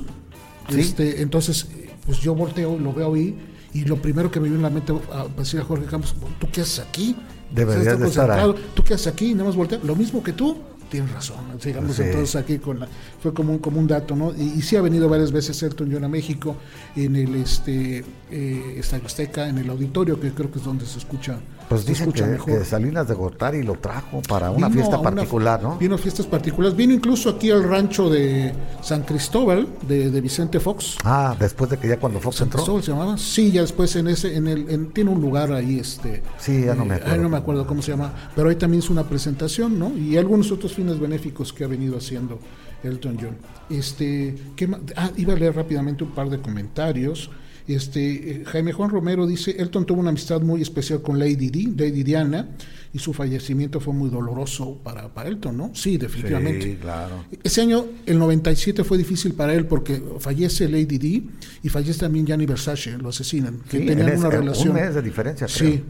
¿Sí? 0.75 0.81
Este, 0.81 1.21
entonces, 1.21 1.65
pues 2.05 2.19
yo 2.19 2.35
volteo, 2.35 2.77
lo 2.77 2.91
veo 2.91 3.13
ahí, 3.13 3.37
y 3.73 3.85
lo 3.85 4.01
primero 4.01 4.29
que 4.29 4.41
me 4.41 4.49
vino 4.49 4.57
en 4.57 4.63
la 4.63 4.69
mente 4.69 4.91
a 5.13 5.27
decir 5.37 5.61
a 5.61 5.63
Jorge 5.63 5.85
Campos, 5.85 6.13
¿tú 6.39 6.47
qué 6.51 6.59
haces 6.59 6.79
aquí? 6.79 7.15
Deberías 7.49 7.97
de 7.97 8.05
estar 8.05 8.29
ahí. 8.29 8.53
¿Tú 8.73 8.83
qué 8.83 8.95
haces 8.95 9.07
aquí? 9.07 9.31
Nada 9.31 9.45
más 9.45 9.55
volteo, 9.55 9.79
lo 9.81 9.95
mismo 9.95 10.21
que 10.21 10.33
tú. 10.33 10.57
Tienes 10.89 11.11
razón, 11.11 11.37
sigamos 11.59 11.95
sí. 11.95 12.01
entonces 12.01 12.35
aquí 12.37 12.59
con 12.59 12.79
la, 12.79 12.87
fue 13.21 13.33
como 13.33 13.53
un, 13.53 13.59
como 13.59 13.79
un 13.79 13.87
dato, 13.87 14.15
¿no? 14.15 14.33
Y, 14.33 14.53
y, 14.57 14.61
sí 14.61 14.77
ha 14.77 14.81
venido 14.81 15.09
varias 15.09 15.33
veces 15.33 15.61
Elton 15.61 15.89
John 15.91 16.05
a 16.05 16.07
México 16.07 16.55
en 16.95 17.17
el 17.17 17.35
este 17.35 18.05
eh, 18.31 18.75
Estadio 18.77 19.05
Azteca, 19.05 19.49
en 19.49 19.57
el 19.57 19.69
auditorio, 19.69 20.17
que 20.17 20.31
creo 20.31 20.49
que 20.49 20.59
es 20.59 20.65
donde 20.65 20.85
se 20.85 20.97
escucha 20.99 21.39
pues 21.67 21.85
dicen 21.85 22.11
que, 22.11 22.23
que, 22.45 22.63
Salinas 22.63 23.07
de 23.07 23.13
Gortari 23.13 23.61
lo 23.61 23.73
trajo 23.73 24.21
para 24.21 24.51
una 24.51 24.69
vino 24.69 24.79
fiesta 24.79 25.01
particular, 25.01 25.59
una, 25.59 25.69
¿no? 25.69 25.77
Vino 25.77 25.95
a 25.95 25.97
fiestas 25.97 26.25
particulares. 26.25 26.77
Vino 26.77 26.93
incluso 26.93 27.29
aquí 27.29 27.51
al 27.51 27.63
rancho 27.63 28.09
de 28.09 28.53
San 28.81 29.03
Cristóbal, 29.03 29.67
de, 29.85 30.09
de 30.09 30.21
Vicente 30.21 30.59
Fox. 30.61 30.97
Ah, 31.03 31.35
después 31.37 31.69
de 31.69 31.77
que 31.77 31.89
ya 31.89 31.99
cuando 31.99 32.19
Fox 32.19 32.37
San 32.37 32.47
entró. 32.47 32.59
Cristóbal 32.59 32.83
se 32.83 32.91
llamaba. 32.91 33.17
Sí, 33.17 33.51
ya 33.51 33.61
después 33.61 33.95
en 33.97 34.07
ese, 34.07 34.35
en 34.35 34.47
el, 34.47 34.69
en, 34.69 34.93
tiene 34.93 35.09
un 35.09 35.19
lugar 35.19 35.51
ahí, 35.51 35.79
este. 35.79 36.23
Sí, 36.37 36.63
ya 36.65 36.73
no 36.73 36.85
me 36.85 36.95
acuerdo. 36.95 37.15
Eh, 37.15 37.17
no 37.19 37.29
me 37.29 37.37
acuerdo 37.37 37.67
cómo 37.67 37.81
se 37.81 37.91
llama. 37.91 38.13
Pero 38.33 38.49
ahí 38.49 38.55
también 38.55 38.81
hizo 38.81 38.93
una 38.93 39.03
presentación, 39.03 39.77
¿no? 39.77 39.95
Y 39.97 40.15
algunos 40.15 40.51
otros 40.51 40.73
fines 40.73 40.99
benéficos 40.99 41.51
que 41.51 41.65
ha 41.65 41.67
venido 41.67 41.97
haciendo 41.97 42.39
Elton 42.83 43.17
John. 43.19 43.37
Este, 43.69 44.35
¿qué 44.55 44.69
ah, 44.95 45.11
iba 45.17 45.33
a 45.33 45.35
leer 45.35 45.55
rápidamente 45.55 46.03
un 46.05 46.11
par 46.11 46.29
de 46.29 46.39
comentarios. 46.39 47.29
Este, 47.67 48.43
Jaime 48.45 48.71
Juan 48.71 48.89
Romero 48.89 49.27
dice, 49.27 49.55
Elton 49.59 49.85
tuvo 49.85 49.99
una 49.99 50.09
amistad 50.09 50.41
muy 50.41 50.61
especial 50.61 51.01
con 51.01 51.19
Lady 51.19 51.49
Di, 51.49 51.73
Lady 51.77 52.03
Diana, 52.03 52.47
y 52.93 52.99
su 52.99 53.13
fallecimiento 53.13 53.79
fue 53.79 53.93
muy 53.93 54.09
doloroso 54.09 54.79
para, 54.83 55.13
para 55.13 55.27
Elton, 55.29 55.57
¿no? 55.57 55.71
Sí, 55.73 55.97
definitivamente. 55.97 56.71
Sí, 56.71 56.77
claro. 56.79 57.25
Ese 57.43 57.61
año, 57.61 57.85
el 58.05 58.17
97, 58.17 58.83
fue 58.83 58.97
difícil 58.97 59.33
para 59.33 59.53
él 59.53 59.65
porque 59.65 60.01
fallece 60.19 60.69
Lady 60.69 60.97
Di 60.97 61.29
y 61.63 61.69
fallece 61.69 61.99
también 61.99 62.25
Gianni 62.25 62.45
Versace, 62.45 62.97
lo 62.97 63.09
asesinan, 63.09 63.59
que 63.69 63.79
sí, 63.79 63.85
tenían 63.85 64.09
ese, 64.09 64.19
una 64.19 64.29
relación. 64.29 64.69
Un 64.69 64.75
mes 64.75 64.95
de 64.95 65.01
diferencia, 65.01 65.47
creo. 65.47 65.71
Sí. 65.71 65.83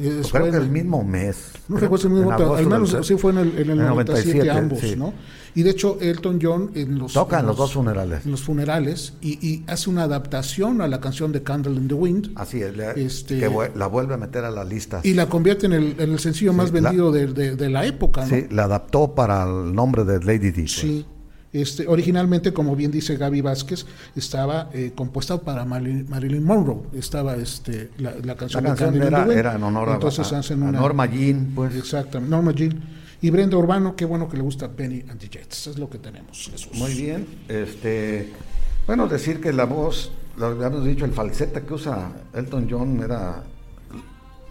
Es, 0.00 0.30
creo 0.30 0.50
que 0.50 0.56
el 0.56 0.68
mismo 0.68 1.04
mes. 1.04 1.52
No 1.68 1.76
recuerdo 1.76 2.08
el 2.08 2.14
mismo, 2.14 2.32
al 2.32 2.66
menos 2.66 2.96
sí 3.02 3.16
fue 3.16 3.30
en 3.32 3.38
el, 3.38 3.48
en 3.58 3.70
el, 3.70 3.80
en 3.80 3.86
97, 3.86 4.38
97 4.38 4.50
ambos, 4.50 4.80
sí. 4.80 4.96
¿no? 4.96 5.14
Y 5.54 5.62
de 5.62 5.70
hecho, 5.70 5.98
Elton 6.00 6.38
John 6.42 6.70
en 6.74 6.98
los. 6.98 7.12
Toca 7.12 7.38
en 7.38 7.46
los, 7.46 7.56
los 7.56 7.58
dos 7.58 7.72
funerales. 7.74 8.24
En 8.24 8.30
los 8.32 8.42
funerales 8.42 9.14
y, 9.20 9.46
y, 9.46 9.64
hace 9.68 9.88
una 9.88 10.02
adaptación 10.02 10.80
a 10.80 10.88
la 10.88 11.00
canción 11.00 11.30
de 11.32 11.42
Candle 11.42 11.74
in 11.74 11.88
the 11.88 11.94
Wind. 11.94 12.32
Así 12.34 12.60
es, 12.60 12.76
este, 12.96 13.38
que 13.38 13.70
la 13.74 13.86
vuelve 13.86 14.14
a 14.14 14.16
meter 14.16 14.44
a 14.44 14.50
la 14.50 14.64
lista. 14.64 15.00
Y 15.04 15.14
la 15.14 15.28
convierte 15.28 15.66
en 15.66 15.72
el, 15.74 15.96
en 15.98 16.12
el 16.12 16.18
sencillo 16.18 16.52
sí, 16.52 16.56
más 16.56 16.72
vendido 16.72 17.12
la, 17.12 17.18
de, 17.18 17.26
de, 17.28 17.56
de, 17.56 17.70
la 17.70 17.86
época, 17.86 18.22
¿no? 18.22 18.28
Sí, 18.28 18.46
la 18.50 18.64
adaptó 18.64 19.14
para 19.14 19.44
el 19.44 19.74
nombre 19.74 20.04
de 20.04 20.20
Lady 20.20 20.50
Di. 20.50 20.66
Sí. 20.66 21.06
Este, 21.54 21.86
originalmente, 21.86 22.52
como 22.52 22.74
bien 22.74 22.90
dice 22.90 23.16
Gaby 23.16 23.40
Vázquez, 23.40 23.86
estaba 24.16 24.70
eh, 24.72 24.90
compuesta 24.92 25.40
para 25.40 25.64
Marilyn, 25.64 26.10
Marilyn, 26.10 26.42
Monroe. 26.42 26.82
Estaba 26.94 27.36
este, 27.36 27.90
la, 27.98 28.12
la 28.24 28.34
canción, 28.34 28.64
la 28.64 28.70
canción 28.70 28.98
de 28.98 29.06
era, 29.06 29.32
era, 29.32 29.54
en 29.54 29.62
honor 29.62 29.90
Entonces 29.90 30.32
a, 30.32 30.40
hacen 30.40 30.64
a 30.64 30.68
una, 30.70 30.80
Norma 30.80 31.06
Jean. 31.06 31.52
Pues. 31.54 31.76
Exactamente, 31.76 32.28
Norma 32.28 32.50
Jean. 32.50 32.82
Y 33.24 33.30
Brenda 33.30 33.56
Urbano, 33.56 33.96
qué 33.96 34.04
bueno 34.04 34.28
que 34.28 34.36
le 34.36 34.42
gusta 34.42 34.68
Penny 34.70 35.02
and 35.08 35.18
the 35.18 35.30
Jets. 35.30 35.68
Es 35.68 35.78
lo 35.78 35.88
que 35.88 35.96
tenemos. 35.96 36.50
Jesús. 36.50 36.74
Muy 36.74 36.92
bien. 36.92 37.26
Este, 37.48 38.30
bueno, 38.86 39.06
decir 39.06 39.40
que 39.40 39.50
la 39.50 39.64
voz, 39.64 40.12
lo 40.36 40.44
habíamos 40.48 40.84
dicho, 40.84 41.06
el 41.06 41.12
falsete 41.12 41.62
que 41.62 41.72
usa 41.72 42.12
Elton 42.34 42.66
John 42.70 43.00
era 43.02 43.42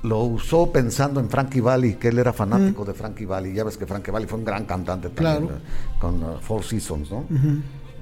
lo 0.01 0.23
usó 0.23 0.71
pensando 0.71 1.19
en 1.19 1.29
Frankie 1.29 1.61
Valli, 1.61 1.93
que 1.97 2.07
él 2.07 2.17
era 2.17 2.33
fanático 2.33 2.83
de 2.83 2.95
Frankie 2.95 3.25
Valli. 3.25 3.53
Ya 3.53 3.63
ves 3.63 3.77
que 3.77 3.85
Frankie 3.85 4.09
Valli 4.09 4.25
fue 4.25 4.39
un 4.39 4.45
gran 4.45 4.65
cantante 4.65 5.09
también, 5.09 5.47
Claro. 5.49 5.55
eh, 5.61 5.99
con 5.99 6.23
uh, 6.23 6.39
Four 6.41 6.63
Seasons, 6.63 7.11
¿no? 7.11 7.25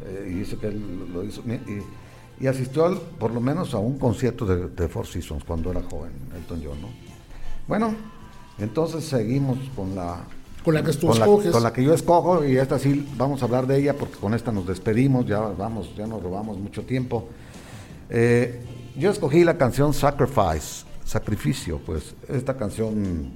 Eh, 0.05 0.29
y 0.31 0.33
dice 0.35 0.55
que 0.55 0.67
él 0.67 0.81
lo 1.13 1.21
hizo. 1.25 1.41
Y, 1.41 2.43
y 2.45 2.47
asistió 2.47 2.85
al- 2.85 2.97
por 3.19 3.31
lo 3.33 3.41
menos 3.41 3.73
a 3.73 3.77
un 3.79 3.99
concierto 3.99 4.45
de, 4.45 4.69
de 4.69 4.87
Four 4.87 5.05
Seasons 5.05 5.43
cuando 5.43 5.69
era 5.69 5.83
joven, 5.83 6.13
Elton 6.33 6.61
John, 6.63 6.81
¿no? 6.81 6.87
Bueno, 7.67 7.93
entonces 8.57 9.03
seguimos 9.03 9.57
con 9.75 9.93
la 9.95 10.23
Con 10.63 10.75
la 10.75 10.83
que 10.83 10.93
tú 10.93 11.07
con 11.07 11.19
la, 11.19 11.25
escoges. 11.25 11.51
con 11.51 11.63
la 11.63 11.73
que 11.73 11.83
yo 11.83 11.93
escojo 11.93 12.45
y 12.45 12.57
esta 12.57 12.77
sí 12.77 13.07
vamos 13.17 13.41
a 13.41 13.45
hablar 13.45 13.65
de 13.65 13.79
ella 13.79 13.95
porque 13.95 14.15
con 14.15 14.33
esta 14.33 14.51
nos 14.51 14.67
despedimos, 14.67 15.25
ya 15.25 15.39
vamos, 15.39 15.95
ya 15.95 16.05
nos 16.05 16.21
robamos 16.21 16.57
mucho 16.59 16.83
tiempo. 16.83 17.29
Eh, 18.09 18.61
yo 18.95 19.09
escogí 19.09 19.43
la 19.43 19.57
canción 19.57 19.93
Sacrifice, 19.93 20.85
Sacrificio, 21.03 21.79
pues 21.85 22.15
esta 22.27 22.57
canción 22.57 23.33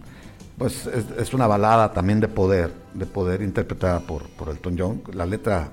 pues 0.58 0.86
es, 0.88 1.06
es 1.18 1.34
una 1.34 1.48
balada 1.48 1.94
también 1.94 2.20
de 2.20 2.28
poder, 2.28 2.72
de 2.94 3.06
poder 3.06 3.42
interpretada 3.42 4.02
por, 4.02 4.24
por 4.30 4.50
Elton 4.50 4.76
John. 4.78 5.02
La 5.14 5.26
letra, 5.26 5.72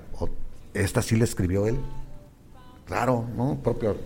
esta 0.75 1.03
sí 1.03 1.17
la 1.17 1.25
escribió 1.25 1.67
él, 1.67 1.77
claro, 2.87 3.27
¿no? 3.37 3.59
Propio 3.63 3.97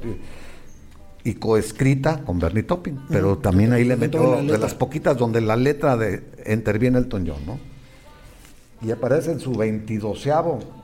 y 1.27 1.35
coescrita 1.35 2.23
con 2.25 2.39
Bernie 2.39 2.63
Taupin, 2.63 3.01
pero 3.09 3.37
también 3.39 3.73
ahí 3.73 3.85
le 3.85 3.97
metió 3.97 4.21
de 4.23 4.27
la 4.31 4.37
de 4.37 4.43
letra. 4.45 4.59
las 4.61 4.75
poquitas 4.75 5.17
donde 5.17 5.41
la 5.41 5.57
letra 5.57 5.97
de 5.97 6.23
interviene 6.51 6.99
Elton 6.99 7.27
John, 7.27 7.45
¿no? 7.47 7.59
Y 8.87 8.91
aparece 8.91 9.33
en 9.33 9.41
su 9.41 9.53
22 9.53 10.27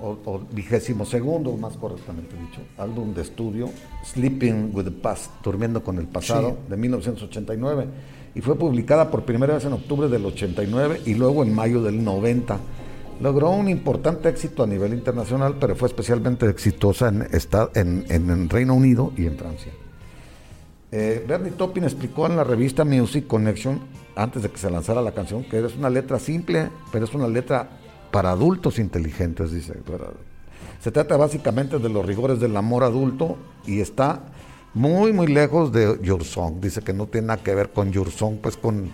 o, 0.01 0.41
vigésimo 0.53 1.05
segundo, 1.05 1.57
más 1.59 1.77
correctamente 1.77 2.35
dicho, 2.37 2.61
álbum 2.79 3.13
de 3.15 3.21
estudio, 3.23 3.69
Sleeping 4.05 4.71
with 4.73 4.85
the 4.85 4.91
Past, 4.91 5.31
Durmiendo 5.45 5.83
con 5.85 5.99
el 5.99 6.07
Pasado, 6.07 6.57
de 6.69 6.77
1989. 6.77 7.87
Y 8.35 8.41
fue 8.41 8.57
publicada 8.57 9.11
por 9.11 9.25
primera 9.25 9.55
vez 9.55 9.65
en 9.67 9.75
octubre 9.75 10.09
del 10.09 10.25
89 10.25 11.03
y 11.05 11.15
luego 11.15 11.45
en 11.45 11.55
mayo 11.55 11.83
del 11.83 12.03
90. 12.03 12.59
Logró 13.21 13.51
un 13.51 13.69
importante 13.69 14.31
éxito 14.31 14.63
a 14.63 14.67
nivel 14.67 14.95
internacional, 14.95 15.57
pero 15.61 15.77
fue 15.77 15.87
especialmente 15.87 16.49
exitosa 16.49 17.09
en, 17.09 17.27
esta- 17.31 17.69
en, 17.75 18.07
en- 18.09 18.31
en 18.31 18.49
Reino 18.49 18.75
Unido 18.75 19.13
y 19.19 19.27
en 19.27 19.37
Francia. 19.37 19.71
Eh, 20.95 21.25
Bernie 21.27 21.53
Taupin 21.53 21.85
explicó 21.85 22.27
en 22.27 22.37
la 22.37 22.45
revista 22.45 22.85
Music 22.85 23.27
Connection, 23.27 23.81
antes 24.15 24.43
de 24.43 24.51
que 24.51 24.59
se 24.59 24.71
lanzara 24.71 25.01
la 25.01 25.13
canción, 25.13 25.43
que 25.45 25.65
es 25.65 25.75
una 25.75 25.89
letra 25.89 26.19
simple, 26.19 26.69
pero 26.93 27.07
es 27.07 27.15
una 27.15 27.27
letra 27.27 27.67
para 28.11 28.33
adultos 28.33 28.79
inteligentes, 28.79 29.53
dice. 29.53 29.73
Se 30.81 30.93
trata 30.93 31.17
básicamente 31.17 31.79
de 31.79 31.89
los 31.89 32.05
rigores 32.05 32.41
del 32.41 32.55
amor 32.59 32.85
adulto 32.85 33.39
y 33.67 33.81
está 33.81 34.21
muy, 34.75 35.15
muy 35.15 35.29
lejos 35.29 35.73
de 35.73 35.99
Your 36.03 36.25
Song. 36.25 36.61
Dice 36.61 36.83
que 36.83 36.93
no 36.93 37.07
tiene 37.07 37.29
nada 37.29 37.43
que 37.43 37.55
ver 37.55 37.71
con 37.71 37.91
Your 37.91 38.11
Song, 38.11 38.37
pues 38.43 38.59
con, 38.59 38.93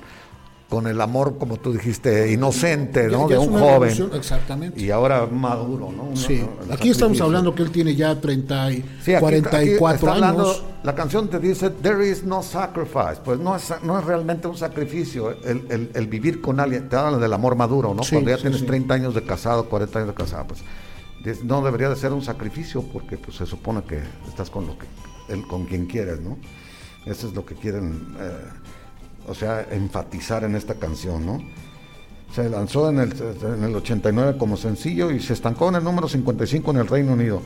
con 0.69 0.87
el 0.87 1.01
amor, 1.01 1.39
como 1.39 1.57
tú 1.57 1.73
dijiste, 1.73 2.31
inocente, 2.31 3.09
¿no? 3.09 3.27
ya 3.29 3.37
de 3.39 3.47
un 3.47 3.59
joven. 3.59 4.11
exactamente. 4.15 4.79
Y 4.79 4.91
ahora 4.91 5.25
maduro, 5.27 5.91
¿no? 5.91 6.15
Sí, 6.15 6.45
aquí 6.71 6.91
estamos 6.91 7.19
hablando 7.23 7.55
que 7.55 7.63
él 7.63 7.71
tiene 7.71 7.95
ya 7.97 8.21
30 8.21 8.73
y 8.73 8.85
Sí, 9.03 9.15
aquí- 9.15 9.21
44 9.23 9.87
aquí 9.89 9.95
está 9.95 10.13
hablando- 10.13 10.43
años. 10.51 10.63
la 10.83 10.95
canción 10.95 11.29
te 11.29 11.39
dice, 11.39 11.71
there 11.71 12.07
is 12.07 12.23
no 12.23 12.43
sacrifice. 12.43 13.17
Pues 13.25 13.39
no 13.41 13.57
es, 13.57 13.73
no 13.83 13.99
es 13.99 14.05
realmente 14.05 14.47
un 14.47 14.59
sacrificio 14.59 15.31
el, 15.43 15.65
el- 15.71 15.91
el 15.95 16.07
vivir 16.07 16.43
con 16.43 16.61
alguien. 16.61 16.89
Te 16.91 16.97
hablan 16.97 17.19
del 17.21 17.33
amor 17.33 17.57
maduro, 17.57 17.95
¿no? 17.95 18.03
Sí, 18.03 18.17
Cuando 18.17 18.31
ya 18.31 18.37
sí, 18.37 18.43
tienes 18.43 18.61
sí. 18.61 18.67
30 18.67 18.93
años 18.93 19.15
de 19.15 19.25
casado, 19.25 19.71
40 19.71 20.01
años 20.01 20.09
de 20.11 20.15
casado, 20.23 20.47
pues 20.49 20.63
no 21.45 21.63
debería 21.63 21.89
de 21.89 21.97
ser 21.97 22.13
un 22.13 22.23
sacrificio 22.23 22.83
porque 22.93 23.17
pues 23.17 23.39
se 23.39 23.47
supone 23.47 23.83
que 23.85 24.01
estás 24.29 24.51
con 24.51 24.67
lo 24.67 24.77
que 24.79 24.87
el- 25.33 25.47
con 25.47 25.65
quien 25.65 25.87
quieres, 25.87 26.21
¿no? 26.21 26.37
Eso 27.07 27.27
es 27.29 27.33
lo 27.35 27.47
que 27.47 27.55
quieren, 27.55 28.15
eh, 28.21 28.33
o 29.29 29.35
sea, 29.35 29.67
enfatizar 29.71 30.45
en 30.45 30.55
esta 30.57 30.75
canción, 30.75 31.25
¿no? 31.27 31.39
Se 32.35 32.49
lanzó 32.49 32.91
en 32.91 32.99
el, 33.01 33.13
en 33.43 33.65
el 33.65 33.75
89 33.77 34.37
como 34.39 34.57
sencillo 34.57 35.11
y 35.11 35.21
se 35.21 35.33
estancó 35.33 35.69
en 35.71 35.77
el 35.77 35.85
número 35.85 36.09
55 36.09 36.71
en 36.71 36.77
el 36.77 36.87
Reino 36.87 37.13
Unido. 37.13 37.43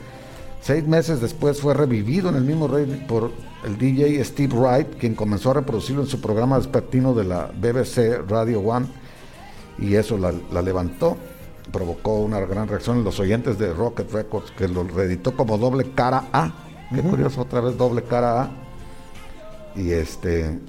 Seis 0.60 0.86
meses 0.86 1.20
después 1.20 1.60
fue 1.60 1.74
revivido 1.74 2.28
en 2.28 2.36
el 2.36 2.44
mismo 2.44 2.68
reino 2.68 2.96
por 3.08 3.32
el 3.64 3.78
DJ 3.78 4.24
Steve 4.24 4.54
Wright, 4.54 4.96
quien 4.98 5.14
comenzó 5.14 5.50
a 5.50 5.54
reproducirlo 5.54 6.02
en 6.02 6.08
su 6.08 6.20
programa 6.20 6.58
vespertino 6.58 7.14
de 7.14 7.24
la 7.24 7.46
BBC 7.46 8.28
Radio 8.28 8.60
One 8.60 8.86
y 9.78 9.94
eso 9.96 10.16
la, 10.18 10.32
la 10.52 10.62
levantó. 10.62 11.16
Provocó 11.72 12.20
una 12.20 12.40
gran 12.40 12.68
reacción 12.68 12.98
en 12.98 13.04
los 13.04 13.18
oyentes 13.18 13.58
de 13.58 13.72
Rocket 13.72 14.10
Records, 14.12 14.50
que 14.52 14.68
lo 14.68 14.84
reeditó 14.84 15.36
como 15.36 15.58
doble 15.58 15.92
cara 15.94 16.28
A. 16.32 16.52
Qué 16.94 17.00
curioso, 17.02 17.40
otra 17.40 17.60
vez 17.60 17.76
doble 17.76 18.02
cara 18.02 18.42
A. 18.42 18.50
Y 19.74 19.90
este, 19.92 20.60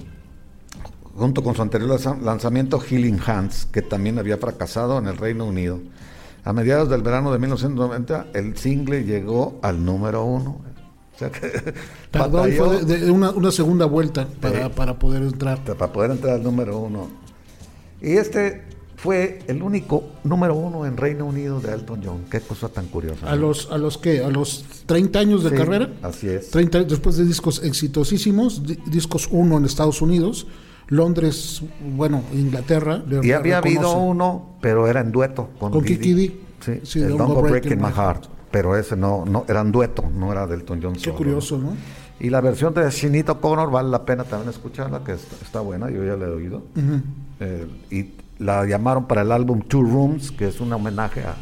junto 1.15 1.44
con 1.44 1.56
su 1.56 1.61
anterior 1.61 1.90
lanza- 1.90 2.18
lanzamiento 2.22 2.80
Healing 2.80 3.19
Hands, 3.26 3.68
que 3.72 3.81
también 3.81 4.19
había 4.19 4.38
fracasado 4.38 4.98
en 4.98 5.07
el 5.07 5.18
Reino 5.18 5.45
Unido. 5.45 5.80
A 6.45 6.52
mediados 6.53 6.90
del 6.90 7.02
verano 7.02 7.31
de 7.31 7.40
1990, 7.40 8.27
el 8.34 8.57
single 8.57 9.03
llegó 9.03 9.60
al 9.61 9.84
número 9.85 10.23
uno. 10.26 10.57
O 11.15 11.18
sea 11.18 11.31
que 11.31 11.40
fue 12.57 12.84
de, 12.85 12.98
de 12.99 13.11
una, 13.11 13.30
una 13.31 13.52
segunda 13.52 13.85
vuelta 13.85 14.27
para, 14.41 14.69
para 14.69 14.98
poder 14.99 15.22
entrar. 15.23 15.64
para 15.64 15.91
poder 15.94 16.11
entrar 16.11 16.34
al 16.35 16.44
número 16.44 16.77
uno. 16.80 17.07
Y 18.02 18.14
este 18.14 18.64
fue 18.98 19.40
el 19.48 19.61
único 19.61 20.03
número 20.23 20.56
uno 20.56 20.85
en 20.85 20.98
Reino 20.98 21.26
Unido 21.26 21.61
de 21.61 21.73
Elton 21.73 22.02
John. 22.03 22.26
Qué 22.30 22.41
cosa 22.41 22.68
tan 22.69 22.88
curiosa. 22.88 23.30
¿A 23.30 23.35
los, 23.35 23.69
a 23.72 23.77
los 23.77 23.98
qué? 23.98 24.23
¿A 24.23 24.30
los 24.30 24.65
30 24.85 25.19
años 25.19 25.44
de 25.44 25.52
Sí, 25.52 25.56
carrera? 25.56 25.90
Así 26.02 26.27
es. 26.27 26.49
30, 26.49 26.77
años 26.80 26.90
después 26.90 27.15
de 27.18 27.26
discos 27.26 27.64
exitosísimos, 27.64 28.65
di- 28.65 28.80
discos 28.88 29.27
uno 29.31 29.57
en 29.57 29.65
Estados 29.65 30.02
Unidos, 30.02 30.48
Londres, 30.94 31.64
bueno, 31.95 32.22
Inglaterra. 32.34 33.03
le 33.07 33.26
Y 33.26 33.32
había 33.32 33.57
habido 33.57 33.98
uno, 33.98 34.57
pero 34.61 34.88
era 34.88 35.02
en 35.02 35.11
dueto 35.11 35.49
con, 35.60 35.72
Con. 35.72 35.84
Kiki 35.84 36.14
Dee. 36.14 36.40
Sí, 36.60 36.80
Sí, 36.84 37.02
el 37.02 37.18
Don't 37.18 37.34
Go 37.34 37.41
Breaking 37.41 37.82
My 37.82 37.91
Heart. 37.91 38.26
Pero 38.52 38.78
ese 38.78 38.95
no, 38.95 39.26
no, 39.26 39.45
era 39.48 39.61
en 39.61 39.72
dueto, 39.72 40.03
no 40.15 40.32
era 40.32 40.45
del 40.45 40.60
Elton 40.60 40.80
John 40.82 40.94
Qué 40.94 40.99
solo, 40.99 41.15
curioso, 41.15 41.57
¿no? 41.57 41.76
Y 42.20 42.30
la 42.30 42.40
versión 42.40 42.74
de 42.76 42.90
Shinito 42.91 43.41
Connor 43.41 43.72
vale 43.72 43.90
la 43.90 44.06
pena 44.06 44.24
también 44.24 44.52
escucharla, 44.52 45.03
que 45.03 45.14
está, 45.14 45.36
está 45.44 45.60
buena, 45.61 45.90
yo 45.90 46.03
ya 46.06 46.15
la 46.15 46.26
he 46.26 46.30
oído. 46.30 46.61
Eh, 47.40 47.68
y 47.90 48.11
la 48.44 48.64
llamaron 48.65 49.07
para 49.07 49.24
el 49.24 49.32
álbum 49.32 49.61
Two 49.61 49.82
Rooms, 49.82 50.32
que 50.32 50.48
es 50.48 50.61
un 50.61 50.72
homenaje 50.72 51.22
a, 51.22 51.36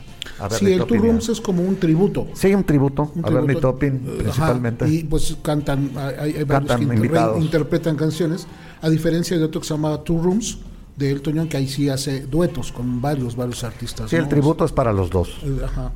a 0.46 0.50
Sí, 0.50 0.66
Bernie 0.66 0.74
el 0.74 0.80
Two 0.80 0.88
Taupin. 0.96 1.12
Rooms 1.12 1.30
es 1.30 1.42
como 1.42 1.62
un 1.64 1.76
tributo. 1.76 2.28
Sí, 2.34 2.54
un 2.54 2.64
tributo 2.64 3.12
Un 3.16 3.26
a 3.26 3.30
Bernie 3.30 3.46
tributo, 3.48 3.68
Taupin, 3.70 3.96
eh, 3.96 4.16
principalmente. 4.20 4.86
ajá, 4.86 4.94
y 4.94 5.04
pues 5.04 5.38
cantan, 5.42 5.92
hay, 5.96 6.14
hay 6.36 6.44
varios 6.44 6.48
Cantan 6.70 6.90
que 6.90 6.96
inter- 7.08 7.32
interpretan 7.40 7.96
canciones, 7.96 8.48
a 8.82 8.90
diferencia 8.90 9.38
de 9.38 9.44
otro 9.44 9.62
que 9.62 9.68
se 9.68 9.74
llama 9.74 9.98
Two 10.04 10.22
Rooms, 10.22 10.58
de 10.98 11.12
Elton 11.12 11.38
John, 11.38 11.48
que 11.48 11.58
ahí 11.58 11.68
sí 11.68 11.90
hace 11.90 12.22
duetos 12.28 12.72
con 12.72 13.02
varios, 13.02 13.36
varios 13.36 13.64
artistas. 13.64 14.10
sí, 14.10 14.16
¿no? 14.18 14.24
el 14.24 14.30
tributo 14.30 14.66
es 14.66 14.72
para 14.72 14.92
los 14.94 15.10
dos. 15.10 15.30
Eh, 15.44 15.62
Ajá. 15.64 15.92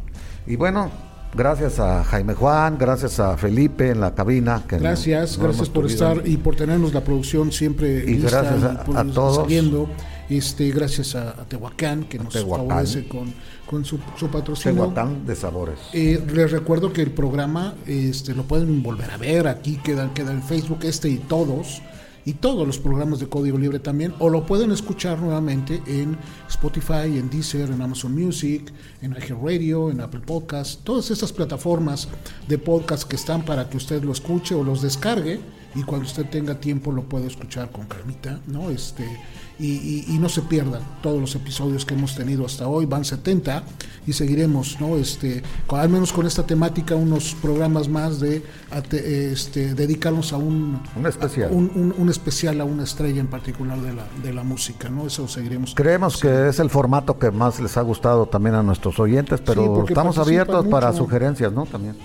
Y 0.47 0.55
bueno, 0.55 0.89
gracias 1.33 1.79
a 1.79 2.03
Jaime 2.03 2.33
Juan, 2.33 2.77
gracias 2.77 3.19
a 3.19 3.37
Felipe 3.37 3.89
en 3.89 3.99
la 4.01 4.13
cabina. 4.13 4.63
Que 4.67 4.77
Gracias, 4.77 5.37
no- 5.37 5.43
no 5.43 5.49
gracias 5.49 5.69
por 5.69 5.85
estar 5.85 6.21
y 6.27 6.37
por 6.37 6.55
tenernos 6.55 6.93
la 6.93 7.01
producción 7.03 7.51
siempre 7.51 8.03
Y 8.05 8.15
lista 8.17 8.41
gracias 8.41 8.63
a- 8.63 8.83
por- 8.83 8.97
a 8.97 9.03
todos. 9.05 9.35
saliendo. 9.37 9.89
Este, 10.27 10.71
gracias 10.71 11.13
a, 11.15 11.29
a 11.31 11.45
Tehuacán 11.45 12.05
que 12.05 12.17
nos 12.17 12.33
Tehuacán. 12.33 12.67
favorece 12.67 13.07
con, 13.07 13.31
con 13.67 13.85
su, 13.85 13.99
su 14.17 14.27
patrocinio. 14.29 14.81
Tehuacán 14.83 15.23
de 15.25 15.35
sabores. 15.35 15.77
Eh, 15.93 16.19
les 16.33 16.51
recuerdo 16.51 16.91
que 16.91 17.03
el 17.03 17.11
programa 17.11 17.75
este, 17.85 18.33
lo 18.33 18.43
pueden 18.43 18.81
volver 18.81 19.11
a 19.11 19.17
ver, 19.17 19.47
aquí 19.47 19.77
queda, 19.83 20.11
queda 20.15 20.31
en 20.31 20.41
Facebook 20.41 20.79
este 20.81 21.09
y 21.09 21.17
todos, 21.17 21.79
y 22.25 22.33
todos 22.33 22.65
los 22.65 22.79
programas 22.79 23.19
de 23.19 23.29
Código 23.29 23.57
Libre 23.57 23.79
también, 23.79 24.13
o 24.19 24.29
lo 24.29 24.45
pueden 24.45 24.71
escuchar 24.71 25.19
nuevamente 25.19 25.81
en 25.85 26.17
Spotify, 26.49 27.17
en 27.17 27.29
Deezer, 27.29 27.69
en 27.69 27.81
Amazon 27.81 28.13
Music, 28.13 28.73
en 29.01 29.11
iHeartRadio, 29.11 29.91
en 29.91 30.01
Apple 30.01 30.21
Podcast, 30.21 30.83
todas 30.83 31.11
esas 31.11 31.31
plataformas 31.31 32.07
de 32.47 32.57
podcast 32.57 33.07
que 33.07 33.15
están 33.15 33.45
para 33.45 33.69
que 33.69 33.77
usted 33.77 34.03
lo 34.03 34.11
escuche 34.11 34.55
o 34.55 34.63
los 34.63 34.81
descargue 34.81 35.39
y 35.75 35.83
cuando 35.83 36.07
usted 36.07 36.27
tenga 36.29 36.59
tiempo 36.59 36.91
lo 36.91 37.03
puede 37.03 37.27
escuchar 37.27 37.71
con 37.71 37.85
calmita, 37.85 38.39
¿no? 38.47 38.69
Este, 38.71 39.05
y, 39.59 39.67
y- 39.67 40.05
y 40.09 40.17
no 40.19 40.27
se 40.29 40.41
pierdan 40.41 40.81
todos 41.01 41.19
los 41.21 41.33
episodios 41.35 41.85
que 41.85 41.93
hemos 41.93 42.15
tenido 42.15 42.45
hasta 42.45 42.67
hoy, 42.67 42.85
van 42.85 43.05
70 43.05 43.63
y 44.05 44.13
seguiremos, 44.13 44.79
¿no? 44.81 44.97
Este, 44.97 45.41
con- 45.67 45.79
al 45.79 45.89
menos 45.89 46.11
con 46.11 46.25
esta 46.27 46.45
temática, 46.45 46.95
unos 46.95 47.35
programas 47.41 47.87
más 47.87 48.19
de 48.19 48.43
este, 48.91 49.73
dedicarnos 49.73 50.33
a 50.33 50.37
un, 50.37 50.81
Un 50.95 51.05
especial. 51.07 51.51
un, 51.51 51.71
un- 51.75 51.95
un 51.97 52.09
especial 52.09 52.59
a 52.61 52.65
una 52.65 52.83
estrella 52.83 53.21
en 53.21 53.27
particular 53.27 53.79
de 53.81 53.93
la, 53.93 54.05
de 54.23 54.33
la 54.33 54.43
música, 54.43 54.89
¿no? 54.89 55.07
Eso 55.07 55.27
seguiremos. 55.27 55.73
Creemos 55.75 56.17
que 56.17 56.49
es 56.49 56.59
el 56.59 56.69
formato 56.69 57.17
que 57.17 57.31
más 57.31 57.59
les 57.59 57.77
ha 57.77 57.81
gustado 57.81 58.25
también 58.27 58.55
a 58.55 58.63
nuestros 58.63 58.99
oyentes, 58.99 59.41
pero 59.45 59.85
estamos 59.87 60.17
abiertos 60.17 60.65
para 60.67 60.93
sugerencias, 60.93 61.51
¿no? 61.51 61.65
También. 61.65 61.95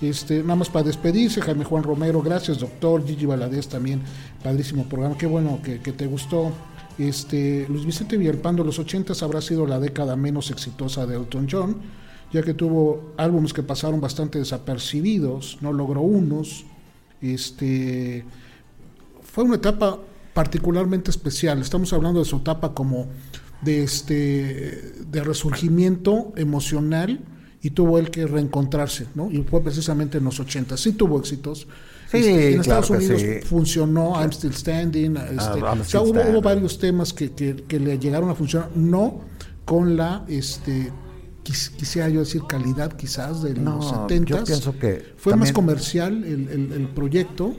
Este, 0.00 0.40
nada 0.42 0.56
más 0.56 0.70
para 0.70 0.84
despedirse, 0.86 1.42
Jaime 1.42 1.62
Juan 1.64 1.82
Romero, 1.82 2.22
gracias 2.22 2.58
doctor, 2.58 3.04
Gigi 3.06 3.26
Valadez 3.26 3.68
también, 3.68 4.00
padrísimo 4.42 4.84
programa, 4.84 5.14
qué 5.18 5.26
bueno 5.26 5.60
que, 5.62 5.80
que 5.80 5.92
te 5.92 6.06
gustó. 6.06 6.52
Este, 7.00 7.66
Luis 7.70 7.86
Vicente 7.86 8.18
Villalpando, 8.18 8.62
los 8.62 8.78
80 8.78 9.14
habrá 9.24 9.40
sido 9.40 9.66
la 9.66 9.80
década 9.80 10.16
menos 10.16 10.50
exitosa 10.50 11.06
de 11.06 11.16
Elton 11.16 11.46
John, 11.50 11.76
ya 12.30 12.42
que 12.42 12.52
tuvo 12.52 13.14
álbumes 13.16 13.54
que 13.54 13.62
pasaron 13.62 14.02
bastante 14.02 14.38
desapercibidos, 14.38 15.56
no 15.62 15.72
logró 15.72 16.02
unos. 16.02 16.66
Este, 17.22 18.22
fue 19.22 19.44
una 19.44 19.56
etapa 19.56 19.98
particularmente 20.34 21.10
especial. 21.10 21.62
Estamos 21.62 21.90
hablando 21.94 22.18
de 22.18 22.26
su 22.26 22.36
etapa 22.36 22.74
como 22.74 23.06
de 23.62 23.82
este 23.82 24.92
de 25.10 25.24
resurgimiento 25.24 26.34
emocional 26.36 27.20
y 27.62 27.70
tuvo 27.70 27.98
él 27.98 28.10
que 28.10 28.26
reencontrarse, 28.26 29.06
¿no? 29.14 29.30
Y 29.30 29.42
fue 29.42 29.62
precisamente 29.62 30.18
en 30.18 30.24
los 30.24 30.38
80. 30.38 30.76
Sí 30.76 30.92
tuvo 30.92 31.18
éxitos. 31.18 31.66
Sí, 32.10 32.18
este, 32.18 32.54
en 32.54 32.60
Estados 32.60 32.90
Unidos 32.90 33.22
funcionó 33.46 34.20
I'm 34.20 34.32
Still 34.32 34.52
Standing. 34.52 35.16
Ah, 35.16 35.26
este, 35.30 35.62
o 35.62 35.84
sea, 35.84 36.00
hubo, 36.00 36.42
varios 36.42 36.78
temas 36.78 37.12
que, 37.12 37.30
que, 37.32 37.80
le 37.80 37.98
llegaron 37.98 38.30
a 38.30 38.34
funcionar, 38.34 38.70
no 38.74 39.20
con 39.64 39.96
la, 39.96 40.24
este, 40.26 40.92
quisiera 41.42 42.08
yo 42.08 42.20
decir, 42.20 42.42
calidad 42.48 42.92
quizás 42.94 43.42
de 43.42 43.54
los 43.54 43.88
70. 43.88 44.38
Yo 44.38 44.44
pienso 44.44 44.78
que 44.78 45.14
fue 45.16 45.36
más 45.36 45.52
comercial 45.52 46.24
el, 46.24 46.48
el, 46.48 46.72
el 46.72 46.88
proyecto. 46.88 47.54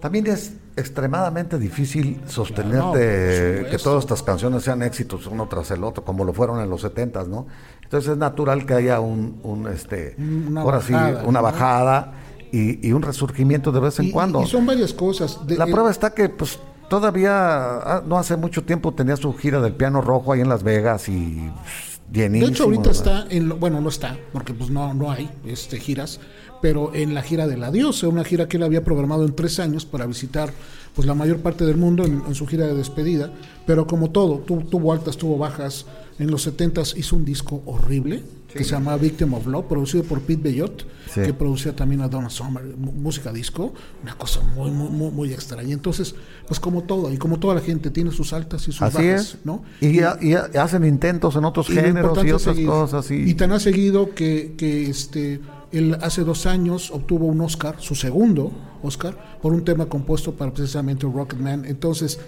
También 0.00 0.26
es 0.26 0.54
extremadamente 0.76 1.58
difícil 1.58 2.20
sostener 2.26 2.82
que 3.70 3.78
todas 3.82 4.04
estas 4.04 4.22
canciones 4.22 4.62
sean 4.62 4.82
éxitos 4.82 5.26
uno 5.26 5.48
tras 5.48 5.70
el 5.70 5.84
otro, 5.84 6.04
como 6.04 6.24
lo 6.24 6.32
fueron 6.32 6.60
en 6.60 6.70
los 6.70 6.82
70, 6.82 7.24
¿no? 7.24 7.46
Entonces 7.82 8.12
es 8.12 8.16
natural 8.18 8.64
que 8.66 8.74
haya 8.74 9.00
un, 9.00 9.40
un 9.42 9.68
este, 9.68 10.16
una 10.18 10.62
ahora 10.62 10.78
bajada, 10.78 11.20
sí, 11.20 11.26
una 11.26 11.40
bajada 11.40 12.12
y, 12.52 12.86
y, 12.86 12.92
un 12.92 13.02
resurgimiento 13.02 13.72
de 13.72 13.80
vez 13.80 13.98
en 13.98 14.10
cuando. 14.10 14.42
Y 14.42 14.46
son 14.46 14.66
varias 14.66 14.92
cosas. 14.92 15.38
la 15.48 15.66
prueba 15.66 15.90
está 15.90 16.14
que, 16.14 16.28
pues, 16.28 16.58
todavía 16.88 17.32
ah, 17.32 18.02
no 18.06 18.18
hace 18.18 18.36
mucho 18.36 18.62
tiempo 18.64 18.92
tenía 18.94 19.16
su 19.16 19.32
gira 19.34 19.60
del 19.60 19.74
piano 19.74 20.00
rojo 20.00 20.32
ahí 20.32 20.40
en 20.40 20.48
Las 20.48 20.62
Vegas 20.62 21.08
y 21.08 21.50
Bienísimo, 22.08 22.46
de 22.46 22.52
hecho, 22.52 22.64
ahorita 22.64 22.90
está 22.90 23.26
en, 23.30 23.58
bueno, 23.58 23.80
no 23.80 23.88
está, 23.88 24.16
porque 24.32 24.54
pues 24.54 24.70
no, 24.70 24.94
no 24.94 25.10
hay 25.10 25.28
este, 25.44 25.80
giras, 25.80 26.20
pero 26.62 26.94
en 26.94 27.14
la 27.14 27.22
gira 27.22 27.48
de 27.48 27.56
la 27.56 27.72
diosa, 27.72 28.06
una 28.06 28.22
gira 28.22 28.46
que 28.46 28.58
él 28.58 28.62
había 28.62 28.84
programado 28.84 29.24
en 29.24 29.34
tres 29.34 29.58
años 29.58 29.84
para 29.84 30.06
visitar 30.06 30.52
pues 30.94 31.06
la 31.06 31.14
mayor 31.14 31.40
parte 31.40 31.66
del 31.66 31.76
mundo 31.76 32.04
en, 32.04 32.34
su 32.34 32.46
gira 32.46 32.66
de 32.66 32.74
despedida, 32.74 33.32
pero 33.66 33.88
como 33.88 34.10
todo, 34.10 34.38
tuvo 34.38 34.92
altas, 34.92 35.16
tuvo 35.16 35.36
bajas, 35.36 35.86
en 36.18 36.30
los 36.30 36.42
70 36.42 36.82
hizo 36.96 37.16
un 37.16 37.24
disco 37.24 37.62
horrible, 37.66 38.22
que 38.52 38.64
se 38.64 38.70
llamaba 38.70 38.96
Victim 38.96 39.34
of 39.34 39.46
Love, 39.46 39.66
producido 39.66 40.02
por 40.04 40.22
Pete 40.22 40.42
Bellot, 40.42 40.86
que 41.14 41.34
producía 41.34 41.76
también 41.76 42.00
a 42.00 42.08
Donna 42.08 42.30
Summer, 42.30 42.64
música 42.76 43.32
disco, 43.32 43.74
una 44.02 44.16
cosa 44.16 44.40
muy, 44.40 44.70
muy, 44.70 45.10
muy, 45.10 45.32
extraña. 45.32 45.72
Entonces, 45.72 46.14
pues 46.46 46.58
como 46.58 46.84
todo, 46.84 47.12
y 47.12 47.18
como 47.18 47.38
toda 47.38 47.54
la 47.54 47.60
gente 47.60 47.90
tiene 47.90 48.12
sus 48.12 48.32
altas 48.32 48.62
y 48.62 48.72
sus 48.72 48.80
bajas, 48.80 49.36
¿no? 49.44 49.62
Y, 49.80 50.00
hacen 50.00 50.84
intentos 50.84 51.36
en 51.36 51.44
otros 51.44 51.68
géneros 51.68 52.24
y 52.24 52.32
otras 52.32 52.58
cosas. 52.60 53.10
Y... 53.10 53.30
y 53.30 53.34
tan 53.34 53.52
ha 53.52 53.60
seguido 53.60 54.14
que, 54.14 54.54
que 54.56 54.88
este 54.88 55.40
él 55.72 55.96
hace 56.00 56.22
dos 56.22 56.46
años 56.46 56.90
obtuvo 56.90 57.26
un 57.26 57.40
Oscar, 57.40 57.76
su 57.80 57.94
segundo 57.94 58.52
Oscar, 58.82 59.38
por 59.42 59.52
un 59.52 59.64
tema 59.64 59.86
compuesto 59.86 60.32
para 60.32 60.52
precisamente 60.52 61.06
Rocketman. 61.06 61.64
Entonces, 61.64 62.18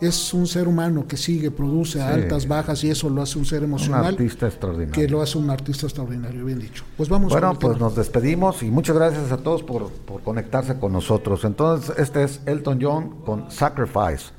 es 0.00 0.34
un 0.34 0.46
ser 0.46 0.68
humano 0.68 1.06
que 1.06 1.16
sigue, 1.16 1.50
produce 1.50 2.02
altas, 2.02 2.46
bajas 2.46 2.84
y 2.84 2.90
eso 2.90 3.08
lo 3.08 3.22
hace 3.22 3.38
un 3.38 3.44
ser 3.44 3.62
emocional. 3.62 4.02
Un 4.02 4.06
artista 4.08 4.46
extraordinario. 4.46 4.92
Que 4.92 5.08
lo 5.08 5.22
hace 5.22 5.38
un 5.38 5.50
artista 5.50 5.86
extraordinario, 5.86 6.44
bien 6.44 6.58
dicho. 6.58 6.84
Pues 6.96 7.08
vamos 7.08 7.32
Bueno, 7.32 7.58
pues 7.58 7.78
nos 7.78 7.96
despedimos 7.96 8.62
y 8.62 8.70
muchas 8.70 8.96
gracias 8.96 9.32
a 9.32 9.38
todos 9.38 9.62
por, 9.62 9.90
por 9.90 10.22
conectarse 10.22 10.78
con 10.78 10.92
nosotros. 10.92 11.44
Entonces, 11.44 11.96
este 11.98 12.24
es 12.24 12.40
Elton 12.46 12.78
John 12.80 13.22
con 13.24 13.50
Sacrifice. 13.50 14.35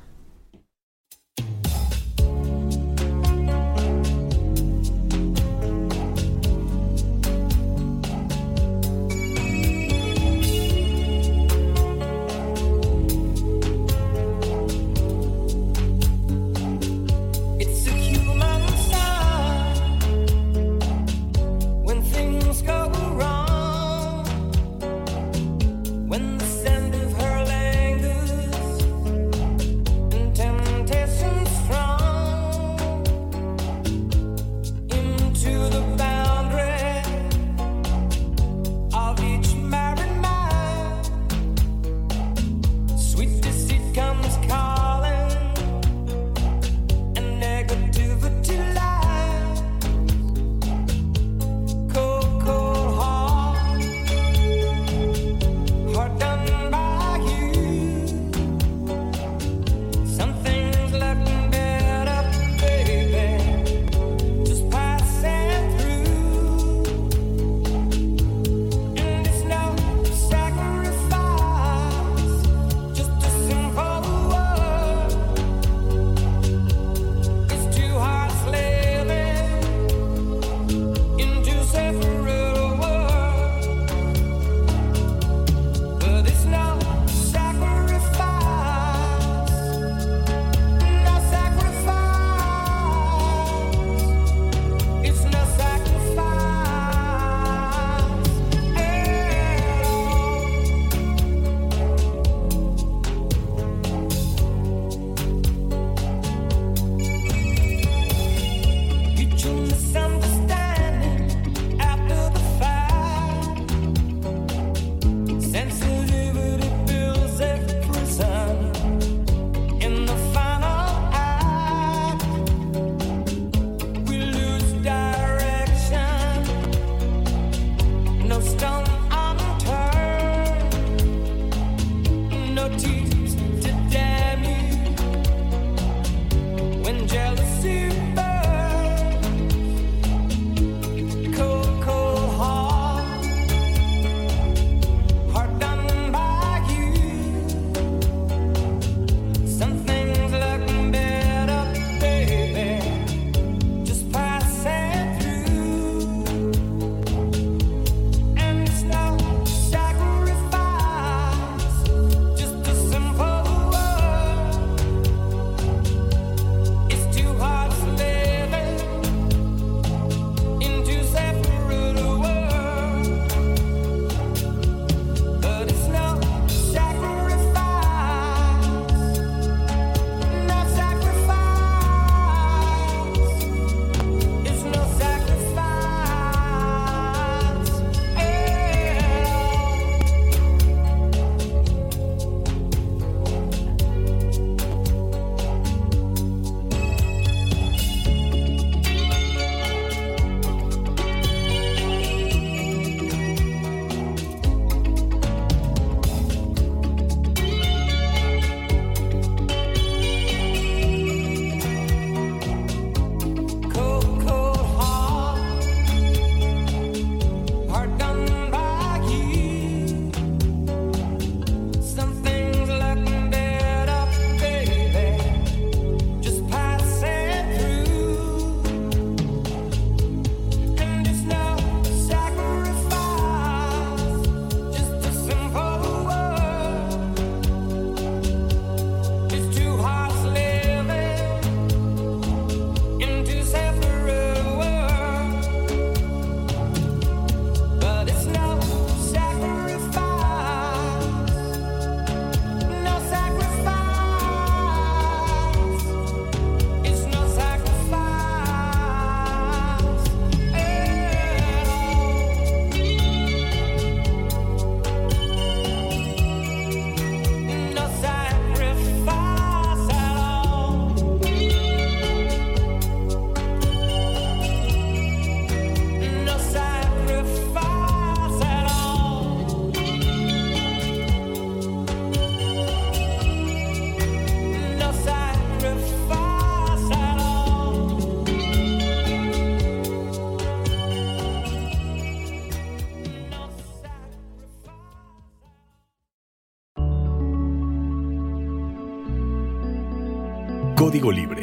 Libre 301.12 301.37